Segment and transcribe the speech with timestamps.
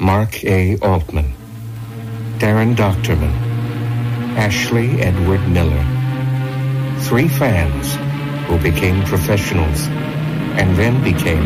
[0.00, 0.78] Mark A.
[0.78, 1.30] Altman,
[2.38, 3.34] Daren Dochterman,
[4.34, 5.84] Ashley Edward Miller.
[7.00, 7.96] Three fans
[8.48, 9.86] who became professionals
[10.56, 11.42] and then became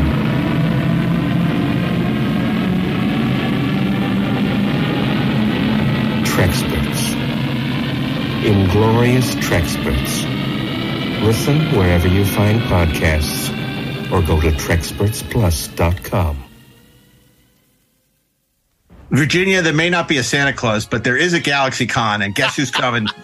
[6.22, 7.12] Treksperts.
[8.44, 11.24] Inglorious Treksperts.
[11.24, 13.50] Listen wherever you find podcasts
[14.12, 16.43] or go to TrekspertsPlus.com.
[19.14, 22.34] Virginia, there may not be a Santa Claus, but there is a Galaxy Con, and
[22.34, 23.06] guess who's coming?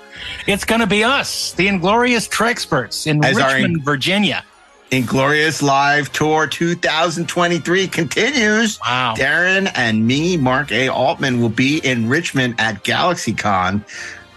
[0.47, 4.45] It's going to be us, the Inglorious Treksperts in As Richmond, in- Virginia.
[4.91, 8.79] Inglorious Live Tour 2023 continues.
[8.81, 9.15] Wow.
[9.17, 10.89] Daren and me, Mark A.
[10.89, 13.83] Altman, will be in Richmond at GalaxyCon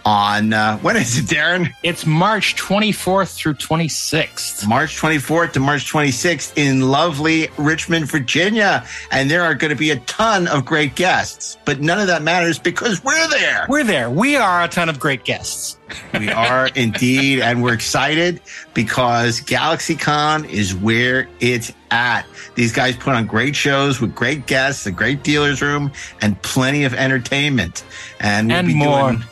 [0.04, 1.72] on, uh, when is it, Daren?
[1.82, 4.66] It's March 24th through 26th.
[4.68, 8.86] March 24th to March 26th in lovely Richmond, Virginia.
[9.10, 12.22] And there are going to be a ton of great guests, but none of that
[12.22, 13.66] matters because we're there.
[13.68, 14.10] We're there.
[14.10, 15.78] We are a ton of great guests.
[16.18, 18.40] We are indeed, and we're excited
[18.74, 22.26] because GalaxyCon is where it's at.
[22.56, 26.84] These guys put on great shows with great guests, a great dealer's room, and plenty
[26.84, 27.84] of entertainment.
[28.20, 29.10] And we'll And be more.
[29.12, 29.24] doing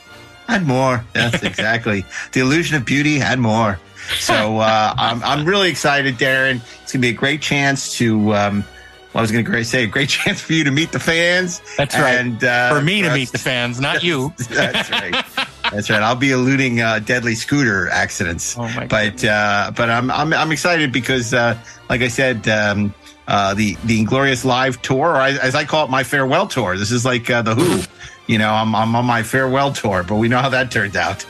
[0.48, 1.04] and more.
[1.14, 2.04] Yes, exactly.
[2.32, 3.78] the illusion of beauty and more.
[4.18, 6.60] So uh, I'm I'm really excited, Daren.
[6.82, 8.34] It's gonna be a great chance to.
[8.34, 8.64] Um,
[9.12, 11.60] well, I was going to say a great chance for you to meet the fans.
[11.76, 12.14] That's right.
[12.14, 14.32] And, uh, For me to us- meet the fans, not you.
[14.48, 15.22] That's right.
[15.70, 16.00] That's right.
[16.00, 18.56] I'll be eluding uh, deadly scooter accidents.
[18.58, 21.58] Oh my But uh, but I'm, I'm I'm excited because, uh,
[21.90, 22.94] like I said, um,
[23.28, 26.76] uh, the the Inglorious Live tour, or as as I call it, my farewell tour.
[26.76, 27.82] This is like uh, the Who.
[28.26, 31.24] You know, I'm I'm on my farewell tour, but we know how that turned out.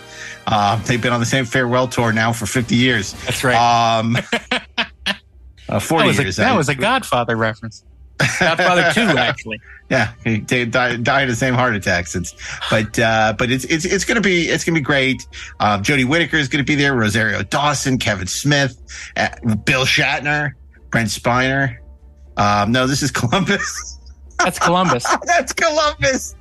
[0.47, 3.13] Uh, they've been on the same farewell tour now for 50 years.
[3.25, 3.55] That's right.
[3.99, 4.17] Um,
[5.69, 6.37] uh, 40 that was, a, years.
[6.37, 7.85] that I- was a Godfather reference.
[8.39, 9.61] Godfather 2, actually.
[9.89, 12.35] Yeah, he di- di- died of the same heart attack since.
[12.71, 15.27] But uh, but it's it's it's gonna be it's gonna be great.
[15.61, 16.95] Uh, Jodie Whittaker is gonna be there.
[16.95, 18.81] Rosario Dawson, Kevin Smith,
[19.17, 19.29] uh,
[19.65, 20.53] Bill Shatner,
[20.91, 21.79] Brent Spiner.
[22.37, 23.99] Um, no, this is Columbus.
[24.39, 25.05] That's Columbus.
[25.25, 26.35] That's Columbus.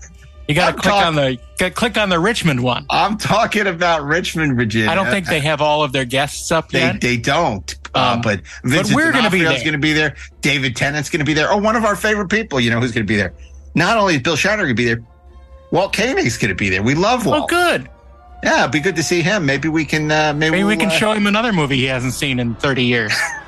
[0.47, 2.85] You got to click talk- on the click on the Richmond one.
[2.90, 4.90] I'm talking about Richmond, Virginia.
[4.90, 7.00] I don't think they have all of their guests up They yet.
[7.00, 7.74] they don't.
[7.94, 9.59] uh, Um, but Vincent we're gonna be D'Onofrio's there.
[9.63, 10.16] going to be there.
[10.41, 11.51] David Tennant's going to be there.
[11.51, 12.59] Oh, one of our favorite people.
[12.59, 13.34] You know who's going to be there?
[13.75, 15.01] Not only is Bill Shatner going to be there,
[15.72, 16.84] Walt Koenig's going to be there.
[16.84, 17.44] We love Walt.
[17.44, 17.88] oh, good.
[18.44, 19.46] Yeah, it'd be good to see him.
[19.46, 20.12] Maybe we can.
[20.12, 22.56] Uh, maybe Maybe we we'll, can uh, show him another movie he hasn't seen in
[22.56, 23.13] 30 years.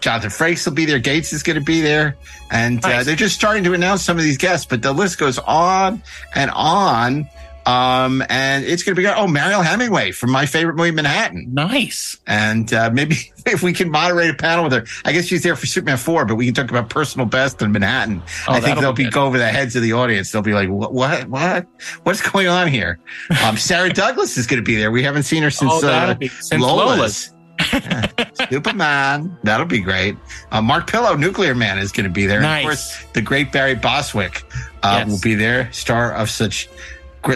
[0.00, 0.98] Jonathan Frakes will be there.
[0.98, 2.16] Gates is going to be there,
[2.50, 4.66] and uh, they're just starting to announce some of these guests.
[4.66, 6.02] But the list goes on
[6.34, 7.28] and on.
[7.64, 12.18] Um, and it's going to be oh Mariel Hemingway from my favorite movie Manhattan, Nice.
[12.26, 14.84] and uh, maybe if we can moderate a panel with her.
[15.04, 17.70] I guess she's there for Superman four, but we can talk about personal best in
[17.72, 18.22] Manhattan.
[18.48, 20.32] Oh, I think they'll be be go over the heads of the audience.
[20.32, 21.66] They'll be like, what, what, what,
[22.02, 22.98] what's going on here?
[23.44, 24.90] Um, Sarah Douglas is going to be there.
[24.92, 26.96] We haven't seen her since oh, uh, be since Lola's.
[26.98, 27.34] Lola's.
[27.72, 28.10] Yeah.
[28.50, 29.36] Superman.
[29.42, 30.16] That'll be great.
[30.50, 32.38] Uh, Mark Pillow, Nuclear Man, is going to be there.
[32.38, 32.62] And Nice.
[32.62, 34.42] of course, the great Barry Bostwick
[34.82, 35.08] uh, Yes.
[35.08, 36.68] will be there, star of such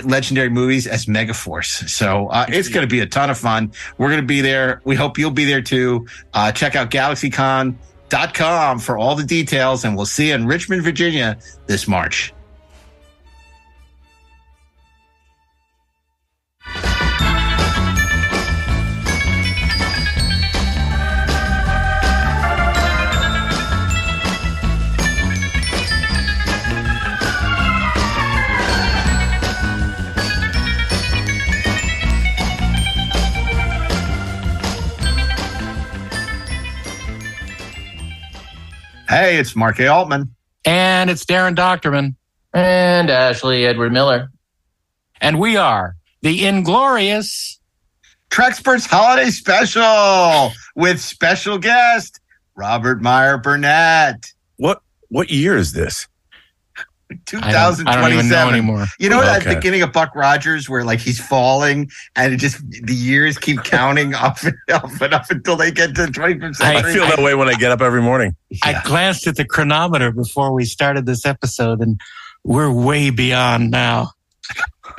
[0.04, 1.88] legendary movies as Megaforce.
[1.88, 3.72] So uh, it's going to be a ton of fun.
[3.98, 4.80] We're going to be there.
[4.84, 6.06] We hope you'll be there too.
[6.34, 11.38] Uh, check out GalaxyCon.com for all the details, and we'll see you in Richmond, Virginia
[11.66, 12.32] this March.
[39.16, 39.86] Hey, it's Mark A.
[39.86, 40.34] Altman.
[40.66, 42.16] And it's Daren Dochterman.
[42.52, 44.28] And Ashley Edward Miller.
[45.22, 47.58] And we are the Inglorious.
[48.28, 52.20] Treksperts Holiday Special with special guest
[52.56, 54.34] Robert Meyer Burnett.
[54.58, 56.06] What what year is this?
[57.10, 58.54] I don't, I don't even know 2027.
[58.54, 58.86] anymore.
[58.98, 59.54] You know that Okay.
[59.54, 64.12] beginning of Buck Rogers where like he's falling and it just the years keep counting
[64.16, 67.18] up and up and up until they get to the 25th I I feel that
[67.20, 68.34] way when I get up every morning.
[68.64, 72.00] I glanced at the chronometer before we started this episode, and
[72.42, 74.10] we're way beyond now.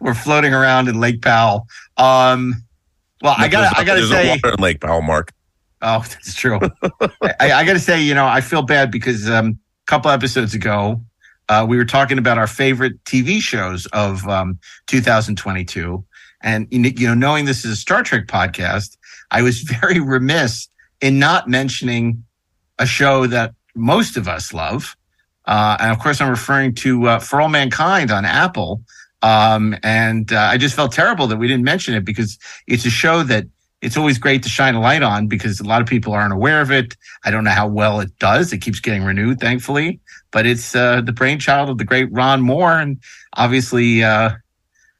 [0.00, 1.66] We're floating around in Lake Powell.
[1.96, 2.64] Um,
[3.22, 5.32] well, I got I got to say, a water in Lake Powell, Mark.
[5.82, 6.58] Oh, that's true.
[7.22, 10.54] I, I got to say, you know, I feel bad because um, a couple episodes
[10.54, 11.00] ago,
[11.48, 16.04] uh, we were talking about our favorite TV shows of um, 2022,
[16.42, 18.96] and you know, knowing this is a Star Trek podcast,
[19.30, 20.68] I was very remiss
[21.00, 22.24] in not mentioning
[22.78, 24.96] a show that most of us love.
[25.46, 28.82] Uh, and of course, I'm referring to uh, For All Mankind on Apple.
[29.22, 32.90] Um, and uh, I just felt terrible that we didn't mention it because it's a
[32.90, 33.46] show that
[33.82, 36.60] it's always great to shine a light on because a lot of people aren't aware
[36.60, 36.96] of it.
[37.24, 38.52] I don't know how well it does.
[38.52, 40.00] It keeps getting renewed, thankfully,
[40.30, 42.78] but it's uh, the brainchild of the great Ron Moore.
[42.78, 43.00] And
[43.34, 44.32] obviously, uh,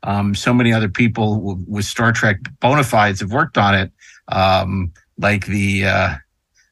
[0.02, 3.92] um, so many other people w- with Star Trek bona fides have worked on it,
[4.28, 6.14] um, like the uh,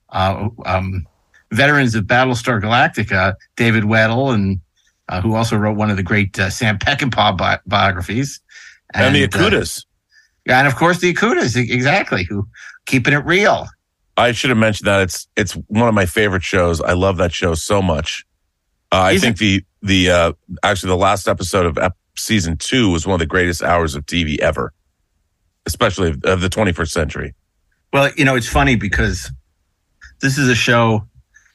[0.08, 1.06] uh, um,
[1.50, 4.60] veterans of Battlestar Galactica, David Weddle, and
[5.10, 8.40] uh, who also wrote one of the great uh, Sam Peckinpah bi- biographies.
[8.94, 9.84] And, the uh, Okudas.
[10.48, 12.48] Yeah, and of course the Okudas, e- exactly, who
[12.86, 13.68] keeping it real.
[14.16, 16.80] I should have mentioned that it's it's one of my favorite shows.
[16.80, 18.24] I love that show so much.
[18.90, 23.06] Uh, I think the the uh, actually the last episode of ep- season two was
[23.06, 24.72] one of the greatest hours of TV ever,
[25.66, 27.34] especially of, of the 21st century.
[27.92, 29.30] Well, you know, it's funny because
[30.20, 31.06] this is a show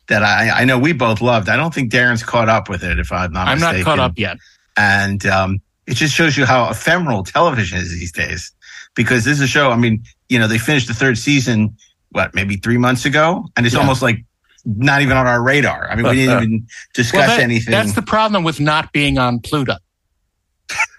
[0.07, 1.49] that I, I know we both loved.
[1.49, 3.83] I don't think Daren's caught up with it, if I'm not I'm not mistaken.
[3.85, 4.37] caught up yet.
[4.77, 8.51] And um, it just shows you how ephemeral television is these days.
[8.95, 11.75] Because this is a show, I mean, you know, they finished the third season,
[12.11, 13.47] what, maybe three months ago?
[13.57, 13.81] And it's Yeah.
[13.81, 14.23] almost like
[14.65, 15.89] not even on our radar.
[15.91, 17.71] I mean, we didn't even discuss Well, that- anything.
[17.71, 19.75] That's the problem with not being on Pluto.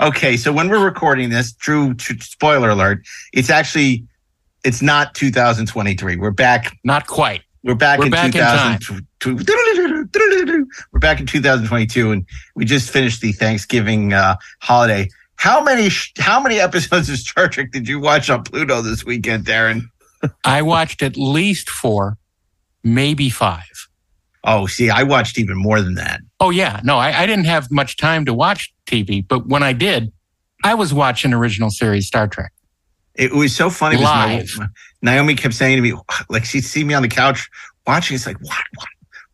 [0.00, 3.02] okay, so when we're recording this, true, true spoiler alert,
[3.32, 4.04] it's actually
[4.64, 6.16] it's not 2023.
[6.16, 7.42] We're back Not quite.
[7.64, 9.06] we're back We're in back in 2000
[10.92, 15.08] We're back in 2022 and we just finished the Thanksgiving uh, holiday.
[15.36, 15.88] How many
[16.18, 19.82] how many episodes of Star Trek did you watch on Pluto this weekend, Daren?
[20.44, 22.16] I watched at least four,
[22.84, 23.64] maybe five.
[24.44, 26.20] Oh, see, I watched even more than that.
[26.40, 26.80] Oh, yeah.
[26.84, 30.12] No, I, I didn't have much time to watch TV, but when I did,
[30.64, 32.52] I was watching original series Star Trek.
[33.14, 33.96] It was so funny.
[33.96, 34.70] because my- Live.
[35.02, 35.96] Naomi kept saying to me,
[36.28, 37.48] like she'd see me on the couch
[37.86, 38.14] watching.
[38.14, 38.84] It's like, why, why,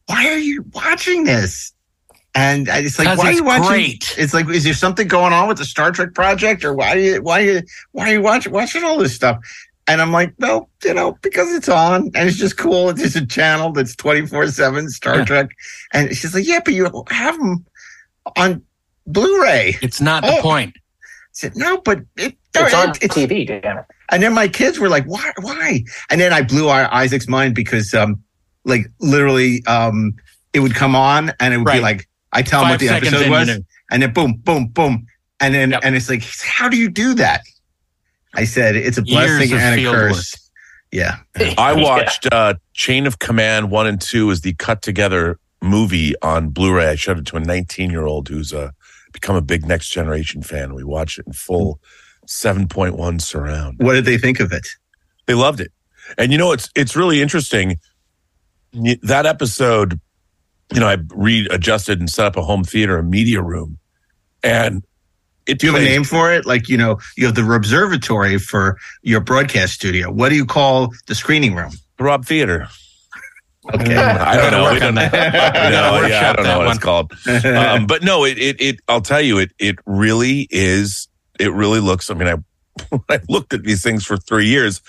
[0.06, 1.73] why are you watching this?
[2.35, 3.67] And it's like, why are you watching?
[3.67, 4.15] great.
[4.19, 6.99] It's like, is there something going on with the Star Trek project, or why, are
[6.99, 9.39] you, why, are you, why are you watching watching all this stuff?
[9.89, 12.91] And I'm like, no, you know, because it's on and it's just cool.
[12.91, 15.25] It's just a channel that's 24 seven Star Yeah.
[15.25, 15.49] Trek.
[15.95, 17.65] And she's like, yeah, but you have them
[18.37, 18.63] on
[19.07, 19.77] Blu-ray.
[19.81, 20.43] It's not the Oh.
[20.43, 20.77] point.
[21.33, 23.85] said, no, but it, It's on it- it's- TV, damn it.
[24.11, 25.85] and then my kids were like, why, why?
[26.11, 28.23] And then I blew our Isaac's mind because, um,
[28.65, 30.15] like literally, um,
[30.53, 33.31] it would come on and it would be like, I tell them what the episode
[33.31, 33.65] was knew.
[33.91, 35.07] and then boom, boom, boom.
[35.41, 35.81] And then, Yep.
[35.85, 37.43] and it's like, how do you do that?
[38.35, 40.51] I said, it's a blessing of and a field curse.
[40.93, 41.17] Yeah.
[41.37, 41.73] I Yeah.
[41.75, 46.89] watched uh, Chain of Command one and two as the cut together movie on Blu-ray.
[46.89, 48.71] I showed it to a 19 year old who's uh,
[49.13, 50.75] become a big Next Generation fan.
[50.75, 51.81] We watched it in full
[52.27, 53.79] 7.1 surround.
[53.79, 54.67] What did they think of it?
[55.27, 55.73] They loved it.
[56.17, 57.77] And you know, it's it's really interesting.
[59.03, 60.01] That episode,
[60.73, 63.78] you know, I readjusted and set up a home theater, a media room,
[64.43, 64.83] and
[65.47, 66.45] it Do you have a name for it?
[66.45, 70.11] Like, you know, you have the observatory for your broadcast studio.
[70.12, 71.73] What do you call the screening room?
[71.97, 72.69] The Rob Theater.
[73.75, 73.97] Okay.
[73.97, 74.62] I don't know.
[74.64, 75.09] work We don't know.
[75.09, 75.54] that.
[75.57, 76.76] I yeah, I don't know what one.
[76.76, 77.12] it's called.
[77.47, 81.09] um, but no, it, it, it, I'll tell you, it, it really is,
[81.40, 84.83] it really looks, I mean, I, I looked at these things for three years,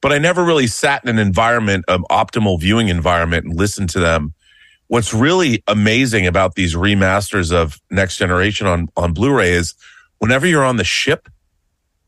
[0.00, 4.00] but I never really sat in an environment, of optimal viewing environment and listened to
[4.00, 4.34] them.
[4.88, 9.74] What's really amazing about these remasters of Next Generation on, on Blu-ray is
[10.18, 11.28] whenever you're on the ship,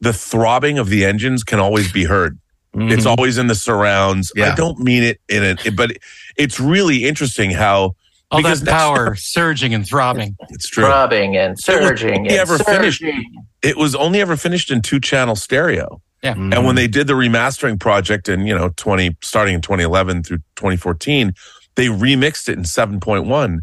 [0.00, 2.38] the throbbing of the engines can always be heard.
[2.72, 3.16] It's Mhm.
[3.18, 4.32] always in the surrounds.
[4.34, 4.52] Yeah.
[4.52, 5.92] I don't mean it in it, but
[6.36, 7.94] it's really interesting how
[8.32, 10.36] All Because that next- power surging and throbbing.
[10.50, 10.84] it's true.
[10.84, 13.02] Throbbing and surging only and ever finished-
[13.60, 16.00] it was only ever finished in two channel stereo.
[16.22, 16.34] Yeah.
[16.34, 16.54] Mhm.
[16.54, 20.38] And when they did the remastering project in, you know, 20, starting in 2011 through
[20.54, 21.32] 2014,
[21.74, 23.60] they remixed it in 7.1,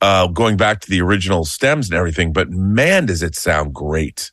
[0.00, 2.32] uh, going back to the original stems and everything.
[2.32, 4.30] But man, does it sound great.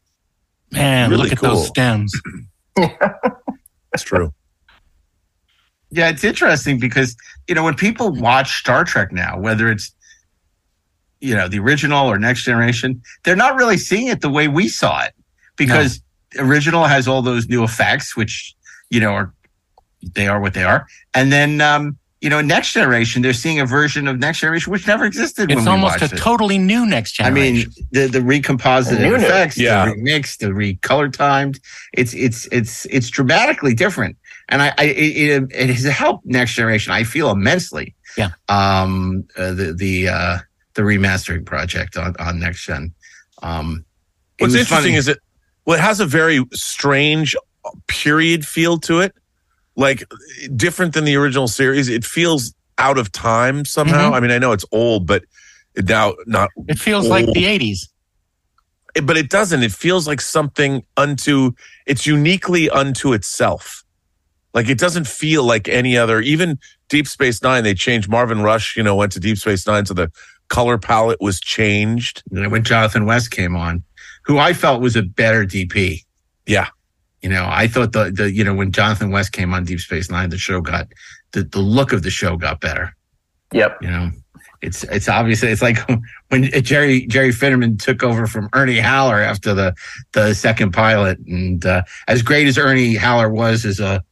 [0.71, 1.49] Man, Really look at cool.
[1.49, 2.13] those stems.
[2.75, 4.33] That's true.
[5.91, 7.15] Yeah, it's interesting because
[7.47, 9.93] you know when people watch Star Trek now, whether it's
[11.21, 14.67] you know the original or Next Generation, they're not really seeing it the way we
[14.67, 15.13] saw it
[15.55, 16.01] because
[16.37, 18.53] original has all those new effects, which
[18.89, 19.33] you know are
[20.13, 23.65] they are what they are, and then um, you know Next Generation, they're seeing a
[23.67, 25.51] version of Next Generation which never existed.
[25.51, 26.17] It's when we almost a it.
[26.17, 27.37] totally new next generation.
[27.37, 27.87] I mean, generation.
[27.91, 29.23] the the recomposited New, new.
[29.23, 29.85] effects, Yeah.
[29.85, 31.59] the remixed, the recolor timed.
[31.93, 34.17] It's it's it's it's dramatically different,
[34.49, 36.91] and I, I it, it, it has helped next generation.
[36.91, 37.93] I feel immensely.
[38.17, 38.31] Yeah.
[38.49, 39.25] Um.
[39.37, 40.37] uh, the the uh
[40.73, 42.91] the remastering project on on next gen.
[43.43, 43.85] Um.
[44.39, 44.95] What's interesting funny.
[44.95, 45.19] is it
[45.65, 47.35] well, it has a very strange
[47.87, 49.15] period feel to it,
[49.75, 50.03] like
[50.55, 51.89] different than the original series.
[51.89, 54.11] It feels out of time somehow.
[54.11, 54.13] Mhm.
[54.13, 55.23] I mean, I know it's old, but
[55.75, 56.49] it now not.
[56.67, 57.33] it feels like Oh.
[57.33, 57.87] the 80s.
[59.03, 59.61] But it doesn't.
[59.63, 61.51] It feels like something unto.
[61.85, 63.83] It's uniquely unto itself.
[64.53, 66.21] Like it doesn't feel like any other.
[66.21, 68.77] Even Deep Space Nine, they changed Marvin Rush.
[68.77, 70.09] You know, went to Deep Space Nine, so the
[70.47, 72.23] color palette was changed.
[72.29, 73.83] when Jonathan West came on,
[74.23, 76.03] who I felt was a better DP.
[76.45, 76.67] Yeah.
[77.25, 80.11] You know, I thought the the you know when Jonathan West came on Deep Space
[80.11, 80.89] Nine, the show got
[81.31, 82.95] the the look of the show got better.
[83.51, 83.79] Yep.
[83.81, 84.11] You know,
[84.61, 85.79] it's it's obviously it's like
[86.27, 89.73] when Jerry Jerry Finnerman took over from Ernie Haller after the
[90.11, 94.03] the second pilot, and uh, as great as Ernie Haller was as a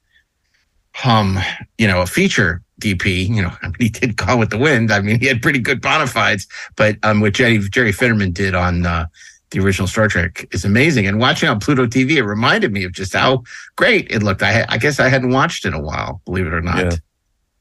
[1.06, 1.38] um
[1.78, 4.92] you know a feature DP, you know, I mean he did Gone with the Wind.
[4.92, 8.56] I mean he had pretty good bona fides, but um what Jerry Jerry Finnerman did
[8.56, 9.06] on uh,
[9.54, 11.08] the original Star Trek is amazing.
[11.08, 13.44] And watching on Pluto TV, it reminded me of just how
[13.78, 14.44] great it looked.
[14.44, 16.84] I I guess I hadn't watched in a while, believe it or not.
[16.84, 16.98] Yeah.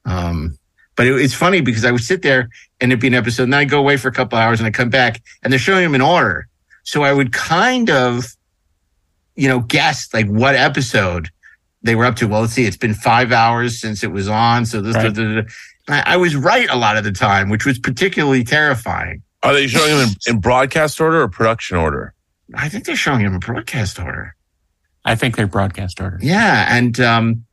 [0.05, 0.59] Um,
[0.97, 2.49] but it, it's funny because I would sit there
[2.81, 4.67] and it'd be an episode, and then I go away for a couple hours and
[4.67, 6.49] I come back and they're showing them in order.
[6.83, 8.25] So I would kind of,
[9.37, 11.29] you know, guess like what episode
[11.83, 12.27] they were up to.
[12.29, 14.67] Well, let's see, it's been five hours since it was on.
[14.67, 15.15] So this, Right.
[15.15, 15.49] da, da, da.
[15.89, 19.23] I, I was right a lot of the time, which was particularly terrifying.
[19.43, 22.15] Are they showing them in, in broadcast order or production order?
[22.55, 24.37] I think they're showing him in broadcast order.
[25.05, 26.19] I think they're broadcast order.
[26.23, 27.45] Yeah, and um,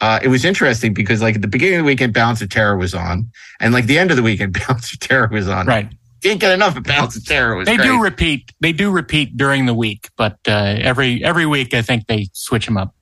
[0.00, 2.76] uh, it was interesting because like at the beginning of the weekend, Balance of Terror
[2.76, 5.66] was on, and like the end of the weekend, Balance of Terror was on.
[5.66, 5.90] Right.
[6.22, 7.52] Can't get enough of Balance of Terror.
[7.54, 7.86] It was They great.
[7.86, 8.52] do repeat.
[8.60, 12.64] They do repeat during the week, but uh, every every week I think they switch
[12.64, 12.94] them up.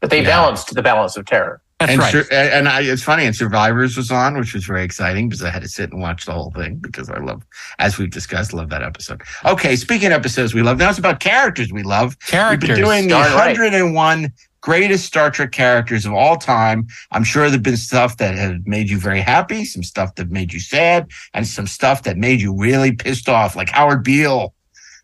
[0.00, 0.26] But they Yeah.
[0.28, 1.62] balanced the balance of terror.
[1.78, 2.12] That's and right.
[2.12, 5.50] Sur- and I, it's funny, and Survivors was on, which was very exciting because I
[5.50, 7.44] had to sit and watch the whole thing because I love,
[7.78, 9.22] as we've discussed, love that episode.
[9.44, 12.18] Okay, speaking of episodes we love, now it's about characters we love.
[12.20, 12.68] Characters.
[12.68, 13.56] We've been doing the darn right.
[13.56, 16.86] 101 greatest Star Trek characters of all time.
[17.12, 20.52] I'm sure there've been stuff that has made you very happy, some stuff that made
[20.52, 24.54] you sad, and some stuff that made you really pissed off, like Howard Beale.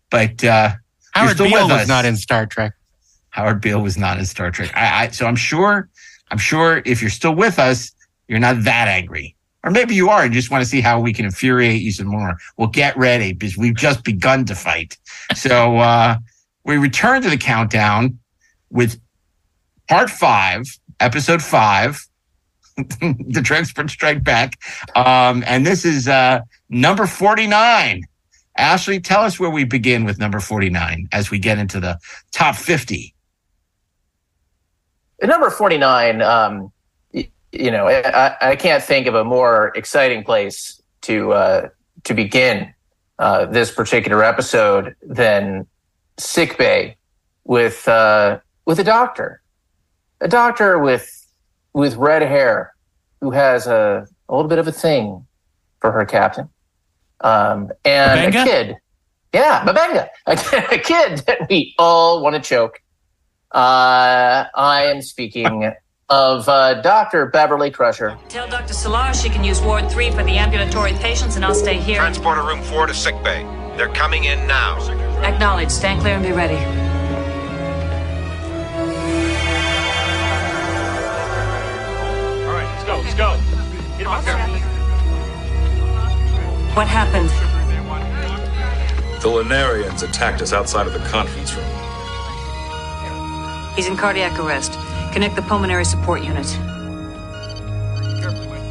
[0.09, 0.73] But uh,
[1.13, 1.87] Howard Beale was us.
[1.87, 2.73] not in Star Trek.
[3.29, 4.71] Howard Beale was not in Star Trek.
[4.75, 5.89] I, I so I'm sure,
[6.31, 7.91] I'm sure if you're still with us,
[8.27, 9.35] you're not that angry.
[9.63, 12.07] Or maybe you are and just want to see how we can infuriate you some
[12.07, 12.37] more.
[12.57, 14.97] Well, get ready because we've just begun to fight.
[15.33, 16.17] So uh
[16.63, 18.19] we return to the countdown
[18.69, 18.99] with
[19.87, 20.65] part five,
[20.99, 22.07] episode five,
[22.77, 24.59] the Transport Strike Back.
[24.95, 28.03] Um, and this is uh number 49.
[28.57, 31.97] Ashley, tell us where we begin with number 49 as we get into the
[32.31, 33.14] top 50.
[35.21, 36.71] At number 49, um,
[37.55, 41.69] you know, I, I can't think of a more exciting place to uh,
[42.03, 42.73] to begin
[43.19, 45.67] uh, this particular episode than
[46.17, 46.97] sick bay
[47.45, 49.41] with uh, with a doctor,
[50.19, 51.09] a doctor with
[51.73, 52.73] with red hair
[53.21, 55.25] who has a, a little bit of a thing
[55.79, 56.49] for her captain,
[57.21, 58.41] um, and Mabenga?
[58.41, 58.75] a kid.
[59.33, 60.31] Yeah, Mabenga, a,
[60.75, 62.81] a kid that we all want to choke.
[63.55, 65.71] Uh, I am speaking
[66.09, 67.27] of uh, Dr.
[67.27, 68.17] Beverly Crusher.
[68.27, 68.73] Tell Dr.
[68.73, 71.95] Selar she can use Ward 3 for the ambulatory patients and I'll stay here.
[71.95, 73.43] Transporter room 4 to sick bay.
[73.77, 74.77] They're coming in now.
[75.21, 75.69] Acknowledge.
[75.69, 76.57] Stand clear and be ready.
[82.43, 83.39] All right, let's go, let's go.
[83.97, 84.47] Get him up there.
[86.75, 87.29] What happened?
[89.21, 91.84] The Lenarians attacked us outside of the conference room.
[93.75, 94.73] He's in cardiac arrest.
[95.11, 96.45] Connect the pulmonary support unit.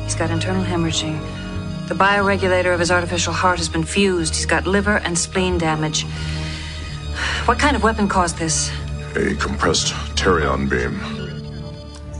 [0.04, 1.18] He's got internal hemorrhaging.
[1.88, 4.34] The bioregulator of his artificial heart has been fused.
[4.34, 6.04] He's got liver and spleen damage.
[7.44, 8.70] What kind of weapon caused this?
[9.16, 10.98] A compressed teryon beam.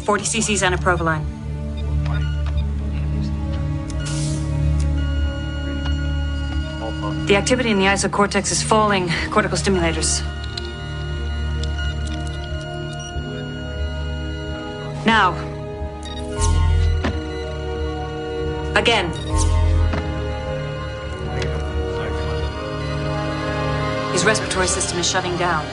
[0.04, 1.24] 40 cc's inaprovaline.
[7.26, 9.08] The activity in the isocortex is falling.
[9.30, 10.22] Cortical stimulators.
[15.06, 15.32] Now.
[18.74, 19.10] Again.
[24.12, 25.64] His respiratory system is shutting down.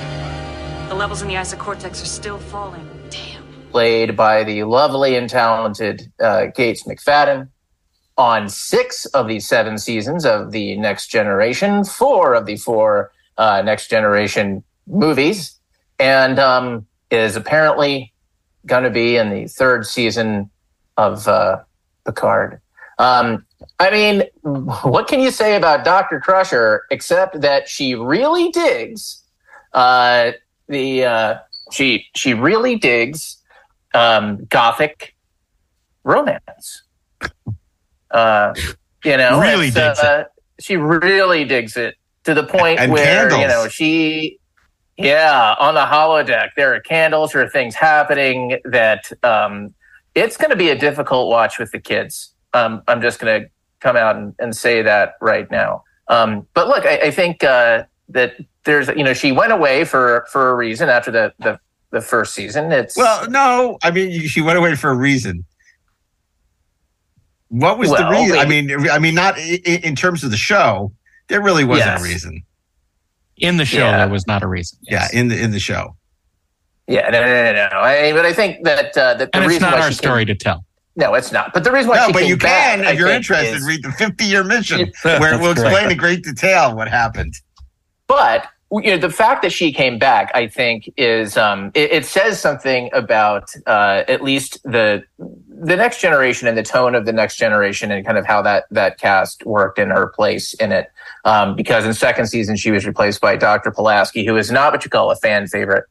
[0.90, 2.88] The levels in the isocortex are still falling.
[3.10, 3.44] Damn.
[3.72, 7.48] played by the lovely and talented uh, Gates McFadden.
[8.18, 13.62] On six of the seven seasons of the Next Generation, four of the four uh,
[13.62, 15.60] Next Generation movies,
[15.98, 18.11] and um, is apparently
[18.66, 20.50] going to be in the third season
[20.98, 21.60] of uh,
[22.06, 22.62] Picard.
[23.00, 23.46] Um,
[23.80, 26.20] I mean, what can you say about Dr.
[26.20, 29.24] Crusher except that she really digs
[29.74, 30.32] uh,
[30.68, 31.36] the uh,
[31.72, 33.38] she she really digs
[33.94, 35.16] um, gothic
[36.04, 36.84] romance.
[38.10, 38.54] Uh,
[39.04, 40.26] you know, Really digs uh,
[40.60, 43.42] She really digs it to the point And where candles.
[43.42, 44.38] you know she.
[45.04, 49.74] Yeah, on the holodeck, there are candles, there are things happening that um,
[50.16, 52.34] it's going to be a difficult watch with the kids.
[52.54, 55.84] Um, I'm just going to come out and, and say that right now.
[56.08, 60.26] Um, but look, I, I think uh, that there's, you know, she went away for
[60.32, 61.60] for a reason after the the,
[61.92, 62.72] the first season.
[62.72, 65.46] It's Well, no, I mean she went away for a reason.
[67.50, 68.38] What was the Well, reason?
[68.38, 70.92] I mean, I mean, not i- i- in terms of the show.
[71.28, 72.02] There really wasn't Yes.
[72.02, 72.44] a reason.
[73.38, 73.98] In the show, Yeah.
[73.98, 74.78] there was not a reason.
[74.84, 75.96] Yeah, in the in the show.
[76.88, 77.80] yeah, no, no, no, no.
[77.80, 80.26] I, but I think that uh, that the And it's reason not why our story
[80.26, 80.66] Came, to tell.
[80.96, 81.54] no, it's not.
[81.54, 83.56] But the reason why No, she but came you can back, I if you're interested.
[83.56, 85.92] is- read the 50 year mission, where it will explain correct.
[85.92, 87.34] in great detail what happened.
[88.08, 92.06] But you know, the fact that she came back, I think, is um, it, it
[92.06, 95.04] says something about uh, at least the
[95.64, 98.66] the next generation and the tone of the next generation and kind of how that
[98.72, 100.88] that cast worked in her place in it.
[101.24, 103.72] Um, because in second season she was replaced by Dr.
[103.72, 105.86] Pulaski, who is not what you call a fan favorite.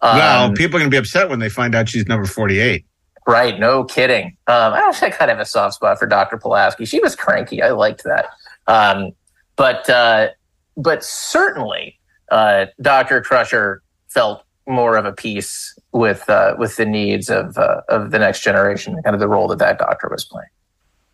[0.00, 2.84] Um, well, people are going to be upset when they find out she's number 48.
[3.26, 4.36] Right, no kidding.
[4.46, 6.38] Um, I actually kind of have a soft spot for Dr.
[6.38, 6.84] Pulaski.
[6.84, 7.60] She was cranky.
[7.60, 8.26] I liked that.
[8.68, 9.12] Um,
[9.56, 10.28] but uh,
[10.76, 11.98] but certainly,
[12.30, 13.20] uh, Dr.
[13.22, 18.18] Crusher felt more of a piece with uh, with the needs of uh, of the
[18.18, 20.48] next generation, kind of the role that that doctor was playing.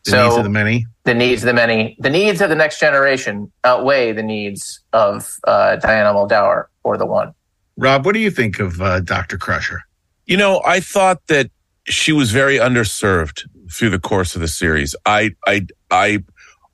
[0.04, 0.86] The so needs of the many.
[1.04, 5.36] the needs of the many, the needs of the next generation outweigh the needs of
[5.46, 7.34] uh, Diana Muldaur or the one.
[7.76, 9.38] Rob, what do you think of uh, Dr.
[9.38, 9.82] Crusher?
[10.26, 11.50] You know, I thought that
[11.84, 14.94] she was very underserved through the course of the series.
[15.06, 16.24] I, I, I,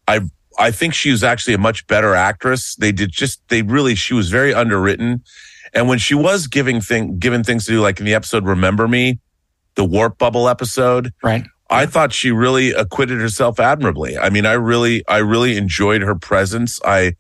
[0.07, 0.21] I,
[0.59, 2.75] I think she was actually a much better actress.
[2.77, 5.23] They did just, they really, she was very underwritten.
[5.73, 8.89] And when she was giving thing, given things to do, like in the episode "Remember
[8.89, 9.19] Me,"
[9.75, 11.45] the warp bubble episode, Right.
[11.71, 14.17] I thought she really acquitted herself admirably.
[14.17, 16.81] I mean, I really, I really enjoyed her presence.
[16.85, 17.15] I,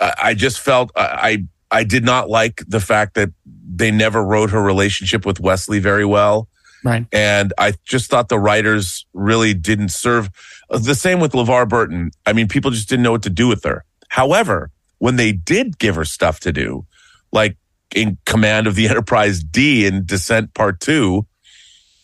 [0.00, 4.50] I just felt I, I, I did not like the fact that they never wrote
[4.50, 6.48] her relationship with Wesley very well.
[6.84, 7.06] Right.
[7.12, 10.30] And I just thought the writers really didn't serve
[10.70, 12.10] the same with LeVar Burton.
[12.24, 13.84] I mean, people just didn't know what to do with her.
[14.08, 16.86] However, when they did give her stuff to do,
[17.32, 17.56] like
[17.94, 21.26] in command of the Enterprise D in Descent Part Two,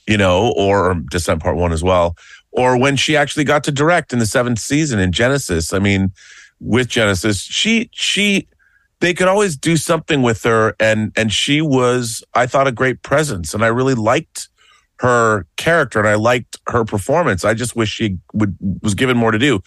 [0.07, 2.17] you know, or Descent Part One as well,
[2.51, 5.73] or when she actually got to direct in the seventh season in Genesis.
[5.73, 6.13] I mean,
[6.61, 8.49] with Genesis, she she
[9.01, 13.03] they could always do something with her, and and she was, I thought, a great
[13.03, 14.49] presence, and I really liked
[15.01, 17.45] her character and I liked her performance.
[17.45, 19.61] I just wish she would was given more to do.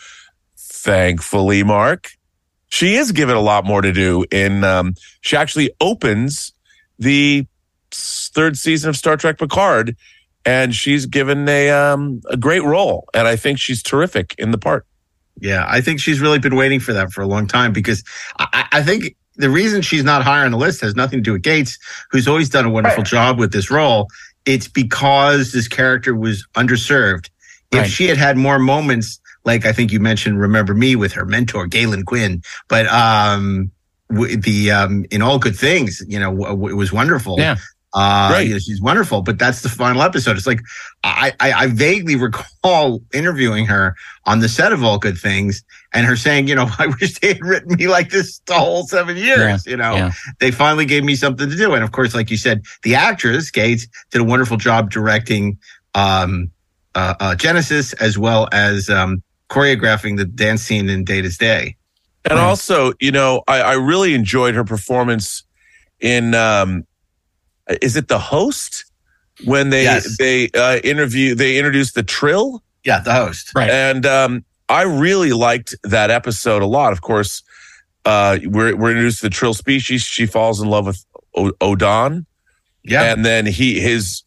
[0.57, 2.11] Thankfully, Mark,
[2.69, 4.25] she is given a lot more to do.
[4.31, 6.53] In um, she actually opens
[6.97, 7.45] the
[7.91, 9.95] third season of Star Trek Picard,
[10.47, 14.57] and she's given a um, a great role, and I think she's terrific in the
[14.57, 14.85] part.
[15.39, 18.03] Yeah, I think she's really been waiting for that for a long time because
[18.39, 21.33] I, I think the reason she's not higher on the list has nothing to do
[21.33, 21.77] with Gates,
[22.09, 23.07] who's always done a wonderful Right.
[23.11, 24.07] job with this role.
[24.45, 27.29] It's because this character was underserved.
[27.71, 27.89] If Right.
[27.89, 31.67] she had had more moments, like I think you mentioned, remember me with her mentor
[31.67, 33.69] Dalen Quaice, but um,
[34.09, 37.35] w- the um, in all good things, you know, w- w- it was wonderful.
[37.37, 37.57] Yeah.
[37.97, 38.47] Uh, Right.
[38.47, 40.37] you know, she's wonderful, but that's the final episode.
[40.37, 40.61] It's like
[41.03, 46.05] I, I, I vaguely recall interviewing her on the set of All Good Things and
[46.05, 49.17] her saying, you know, I wish they had written me like this the whole seven
[49.17, 49.65] years.
[49.65, 50.11] You know, Yeah.
[50.39, 51.73] they finally gave me something to do.
[51.73, 55.57] And of course, like you said, the actress Gates did a wonderful job directing
[55.95, 56.51] um,
[56.93, 61.75] uh, uh, Genesis as well as um, choreographing the dance scene in Data's Day.
[62.29, 65.43] And also, you know, I, I really enjoyed her performance
[65.99, 66.83] in um
[67.81, 68.85] is it the host
[69.45, 70.17] when they Yes.
[70.17, 73.51] they uh interview they introduced the trill Yeah, the host.
[73.55, 73.69] Right.
[73.69, 76.91] and um I really liked that episode a lot.
[76.91, 77.43] Of course,
[78.05, 80.01] uh we're we're introduced to the trill species.
[80.01, 82.25] She falls in love with o- Odan.
[82.83, 83.03] Yeah.
[83.13, 84.23] And then he his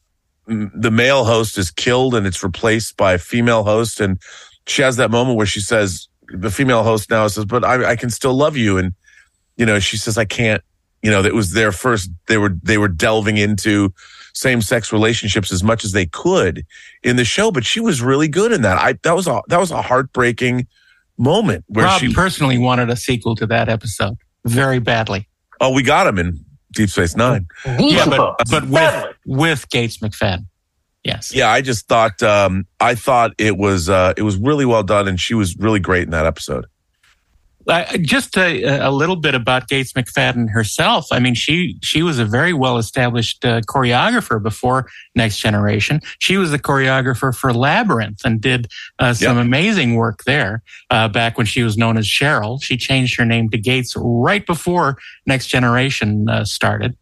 [0.47, 4.19] the male host is killed and it's replaced by a female host and
[4.67, 7.97] she has that moment where she says, the female host now says, but I, I
[7.97, 8.77] can still love you.
[8.79, 8.93] And,
[9.57, 10.63] you know, she says, I can't,
[11.03, 13.93] you know, that was their first, they were, they were delving into
[14.33, 16.65] same sex relationships as much as they could
[17.03, 18.79] in the show, but she was really good in that.
[18.79, 20.67] I, that was a, that was a heartbreaking
[21.19, 25.29] moment where Rob she personally wanted a sequel to that episode very badly.
[25.61, 27.47] Oh, we got him in Deep Space Nine.
[27.79, 30.47] Yeah, but, but with, with Gates McFadden.
[31.03, 31.35] Yes.
[31.35, 35.09] Yeah, I just thought um I thought it was uh it was really well done
[35.09, 36.67] and she was really great in that episode.
[37.71, 41.07] Uh, just a, a little bit about Gates McFadden herself.
[41.13, 46.01] I mean, she she was a very well established uh, choreographer before Next Generation.
[46.19, 48.67] She was the choreographer for Labyrinth and did
[48.99, 49.47] uh, some Yep.
[49.47, 52.61] amazing work there uh, back when she was known as Cheryl.
[52.61, 56.97] She changed her name to Gates right before Next Generation uh, started,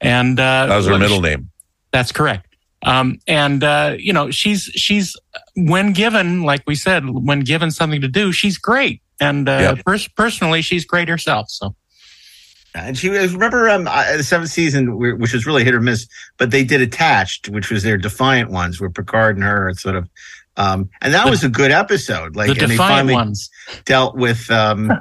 [0.00, 1.50] and uh, That was her middle name.
[1.92, 2.53] That's correct.
[2.84, 5.16] Um, and uh, you know, she's she's
[5.56, 9.00] when given, like we said, when given something to do, she's great.
[9.20, 11.48] And uh, pers- personally, she's great herself.
[11.48, 11.74] So
[12.74, 16.06] And she was remember um uh, the seventh season, which was really hit or miss,
[16.36, 20.08] but they did attached, which was their Defiant ones, where Picard and her sort of,
[20.56, 22.34] um, and that The- was a good episode.
[22.36, 23.48] Like, the and they Defiant finally ones.
[23.86, 24.92] dealt with, um,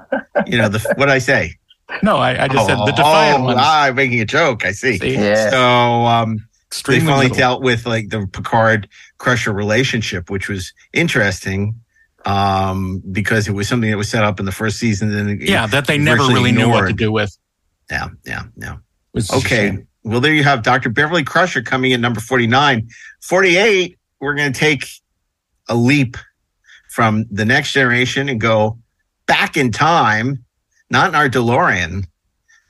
[0.45, 1.55] you know, the what did I say?
[2.01, 3.59] No, I, I just said the Oh, Defiant oh, ones.
[3.61, 4.65] Ah, I'm making a joke.
[4.65, 4.97] I see.
[4.99, 5.15] See?
[5.15, 5.49] Yeah.
[5.49, 7.37] So um, Extremely they finally little.
[7.37, 11.79] dealt with like the Picard Crusher relationship, which was interesting
[12.25, 15.13] um, because it was something that was set up in the first season.
[15.13, 17.37] And yeah, that they never virtually really knew what to do with.
[17.91, 18.77] Yeah, yeah, yeah.
[19.11, 19.77] Which is a Okay.
[20.03, 20.89] Well, there you have Dr.
[20.89, 22.89] Beverly Crusher coming in number 49.
[23.21, 24.85] 48, we're going to take
[25.69, 26.17] a leap
[26.89, 28.79] from the next generation and go
[29.27, 30.43] back in time,
[30.89, 32.05] not in our DeLorean,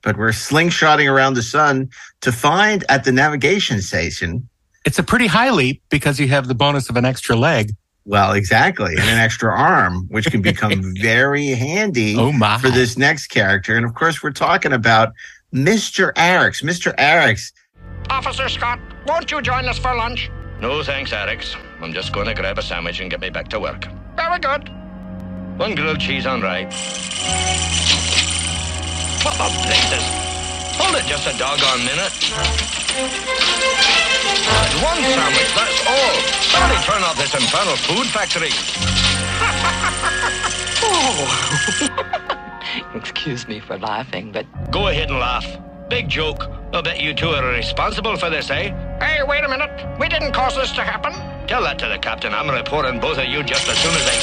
[0.04, 1.90] but we're slingshotting around the sun
[2.22, 4.48] to find at the navigation station.
[4.86, 7.72] It's a pretty high leap because you have the bonus of an extra leg.
[8.06, 12.58] Well, exactly, and an extra arm, which can become very handy Oh my!
[12.58, 13.78] for this next character.
[13.78, 15.14] And of course, we're talking about
[15.54, 16.14] Mr.
[16.16, 16.62] Arex.
[16.64, 16.94] Mr.
[16.98, 17.54] Arex
[18.10, 20.30] Officer Scott, won't you join us for lunch?
[20.60, 21.56] No thanks, Alex.
[21.82, 23.88] I'm just going to grab a sandwich and get me back to work.
[24.18, 24.70] Very good.
[25.58, 26.70] One grilled cheese on rye.
[29.24, 30.04] What the blazes?
[30.76, 32.12] Hold it just a doggone minute.
[34.84, 36.16] One sandwich, that's all.
[36.52, 38.52] Somebody turn off this infernal food factory.
[40.84, 41.30] oh.
[42.96, 45.46] Excuse me for laughing, but Go ahead and laugh.
[45.90, 46.50] Big joke.
[46.74, 48.74] I'll bet you two are responsible for this, eh?
[49.00, 49.70] Hey, wait a minute.
[50.00, 51.14] We didn't cause this to happen.
[51.48, 52.34] Tell that to the captain.
[52.34, 54.18] I'm reporting both of you just as soon as I...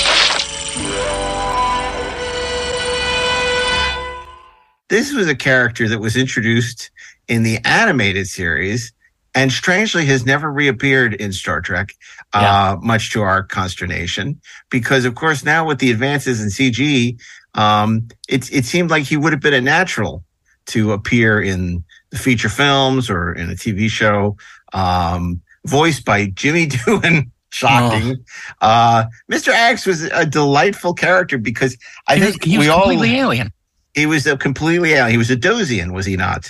[4.90, 6.90] this was a character that was introduced
[7.28, 8.92] in the animated series
[9.34, 11.94] and strangely has never reappeared in Star Trek,
[12.32, 14.40] uh, much to our consternation.
[14.68, 17.20] Because, of course, now with the advances in CG,
[17.54, 20.24] um, it, it seemed like he would have been a natural
[20.66, 24.36] to appear in the feature films or in a TV show,
[24.72, 27.30] um, voiced by Jimmy Doohan.
[27.52, 28.24] Shocking.
[28.60, 29.48] Uh, Mr.
[29.48, 31.76] Axe was a delightful character because
[32.06, 33.52] I he think he was we all completely alien.
[34.00, 35.10] He was a completely alien.
[35.10, 36.48] He was a Dosian, was he not?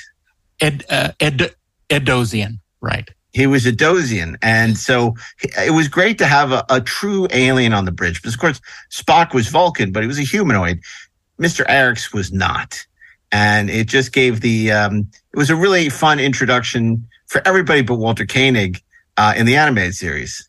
[0.60, 1.52] Ed, uh, Ed,
[1.88, 3.08] Edosian, right?
[3.32, 5.14] He was a Dosian, and so
[5.66, 8.22] it was great to have a, a true alien on the bridge.
[8.22, 8.60] Because of course
[8.90, 10.80] Spock was Vulcan, but he was a humanoid.
[11.38, 12.86] Mister Arex was not,
[13.32, 14.70] and it just gave the.
[14.70, 18.82] Um, it was a really fun introduction for everybody but Walter Koenig
[19.16, 20.48] uh, in the animated series.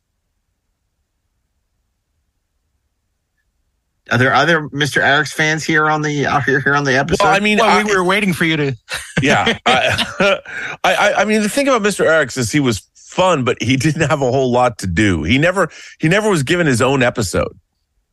[4.11, 5.01] Are there other Mr.
[5.01, 7.23] Arex fans here on the out here here on the episode?
[7.23, 8.75] Well, I mean, Well, I- we were waiting for you to.
[9.21, 9.57] yeah.
[9.65, 10.39] I,
[10.83, 12.05] I, I mean, the thing about Mr.
[12.05, 15.23] Arex is he was fun, but he didn't have a whole lot to do.
[15.23, 15.69] He never,
[15.99, 17.57] he never was given his own episode,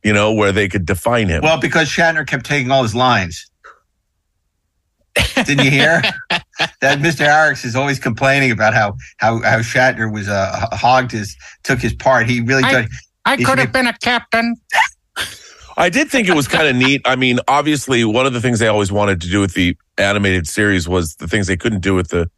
[0.03, 1.41] you know, where they could define him.
[1.43, 3.45] Well, because Shatner kept taking all his lines.
[5.35, 6.99] Didn't you hear that?
[6.99, 7.25] Mr.
[7.27, 11.93] Arex is always complaining about how how how Shatner was uh, hogged his took his
[11.93, 12.29] part.
[12.29, 12.91] He really I- did.
[13.25, 14.55] I could have been a captain.
[15.79, 17.01] I did think it was kind of neat.
[17.05, 20.45] I mean, obviously, one of the things they always wanted to do with the animated
[20.45, 22.29] series was the things they couldn't do with the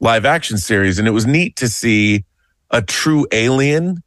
[0.00, 0.98] live action series.
[0.98, 2.24] And it was neat to see
[2.72, 4.02] a true alien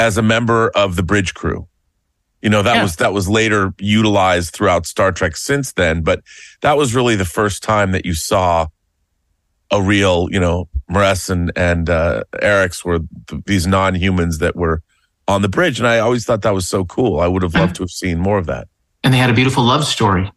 [0.00, 1.68] as a member of the bridge crew.
[2.42, 2.82] You know, that Yeah.
[2.82, 6.20] was, that was later utilized throughout Star Trek since then, but
[6.62, 8.66] that was really the first time that you saw
[9.70, 14.82] a real, you know, M'Ress and, and, uh, Arex were th- these non-humans that were
[15.28, 15.78] on the bridge.
[15.78, 17.20] And I always thought that was so cool.
[17.20, 18.66] I would have loved to have seen more of that.
[19.04, 20.32] And they had a beautiful love story.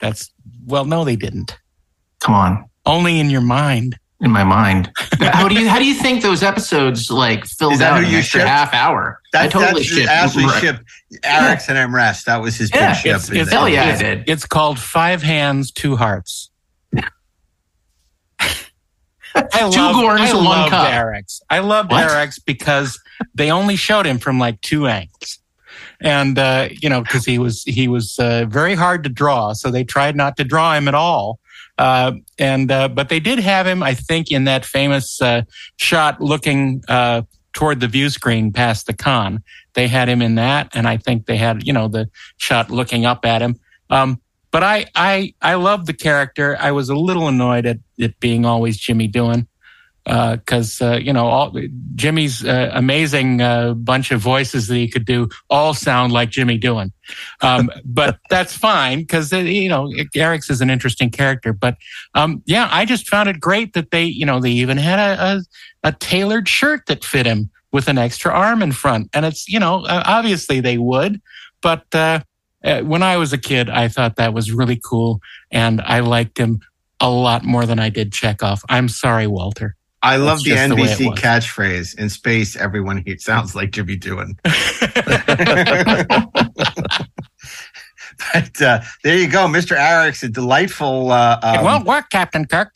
[0.00, 0.32] That's
[0.66, 1.56] well, no, they didn't.
[2.20, 2.64] Come on.
[2.86, 3.96] Only in your mind.
[4.20, 4.90] in my mind.
[5.20, 8.06] how do you how do you think those episodes like filled Is that out who
[8.06, 8.48] an you extra shipped?
[8.50, 9.20] half hour?
[9.34, 10.08] I totally that's shipped.
[10.08, 10.60] actually Right.
[10.60, 10.82] shipped
[11.24, 12.26] Erickson and Rest.
[12.26, 13.16] That was his Yeah, big ship.
[13.16, 14.24] It's, in it's, the- Hell yeah, I did.
[14.28, 16.47] it's called Five Hands, Two Hearts.
[19.52, 20.88] I Two love, Gorns, I one cup.
[20.88, 21.40] Arex.
[21.50, 22.08] I loved What?
[22.08, 22.98] Arex because
[23.34, 25.38] they only showed him from like two angles.
[26.00, 29.52] And, uh, you know, because he was, he was uh, very hard to draw.
[29.52, 31.40] So they tried not to draw him at all.
[31.76, 35.42] Uh, and, uh, but they did have him, I think, in that famous uh,
[35.76, 37.22] shot looking uh,
[37.52, 39.42] toward the view screen past the con.
[39.74, 40.68] They had him in that.
[40.74, 43.58] And I think they had, you know, the shot looking up at him.
[43.90, 46.56] Um, but I, I, I love the character.
[46.58, 49.46] I was a little annoyed at it being always Jimmy Doohan,
[50.08, 51.54] because uh, you know all
[51.94, 56.58] Jimmy's uh, amazing uh, bunch of voices that he could do all sound like Jimmy
[56.58, 56.92] Doohan.
[57.42, 61.52] Um, but that's fine because you know Arex is an interesting character.
[61.52, 61.76] But
[62.14, 65.22] um, yeah, I just found it great that they, you know, they even had a,
[65.22, 69.46] a, a tailored shirt that fit him with an extra arm in front, and it's
[69.48, 71.20] you know uh, obviously they would,
[71.62, 71.84] but.
[72.64, 76.38] Uh, when I was a kid, I thought that was really cool, and I liked
[76.38, 76.60] him
[77.00, 78.62] a lot more than I did Chekov.
[78.68, 79.76] I'm sorry, Walter.
[80.02, 82.56] I love the just the NBC catchphrase in space.
[82.56, 84.38] Everyone here sounds like Jimmy Doohan.
[88.32, 89.76] but uh, there you go, Mr.
[89.76, 91.10] Arex a delightful.
[91.10, 92.72] Uh, it um, won't work, Captain Kirk.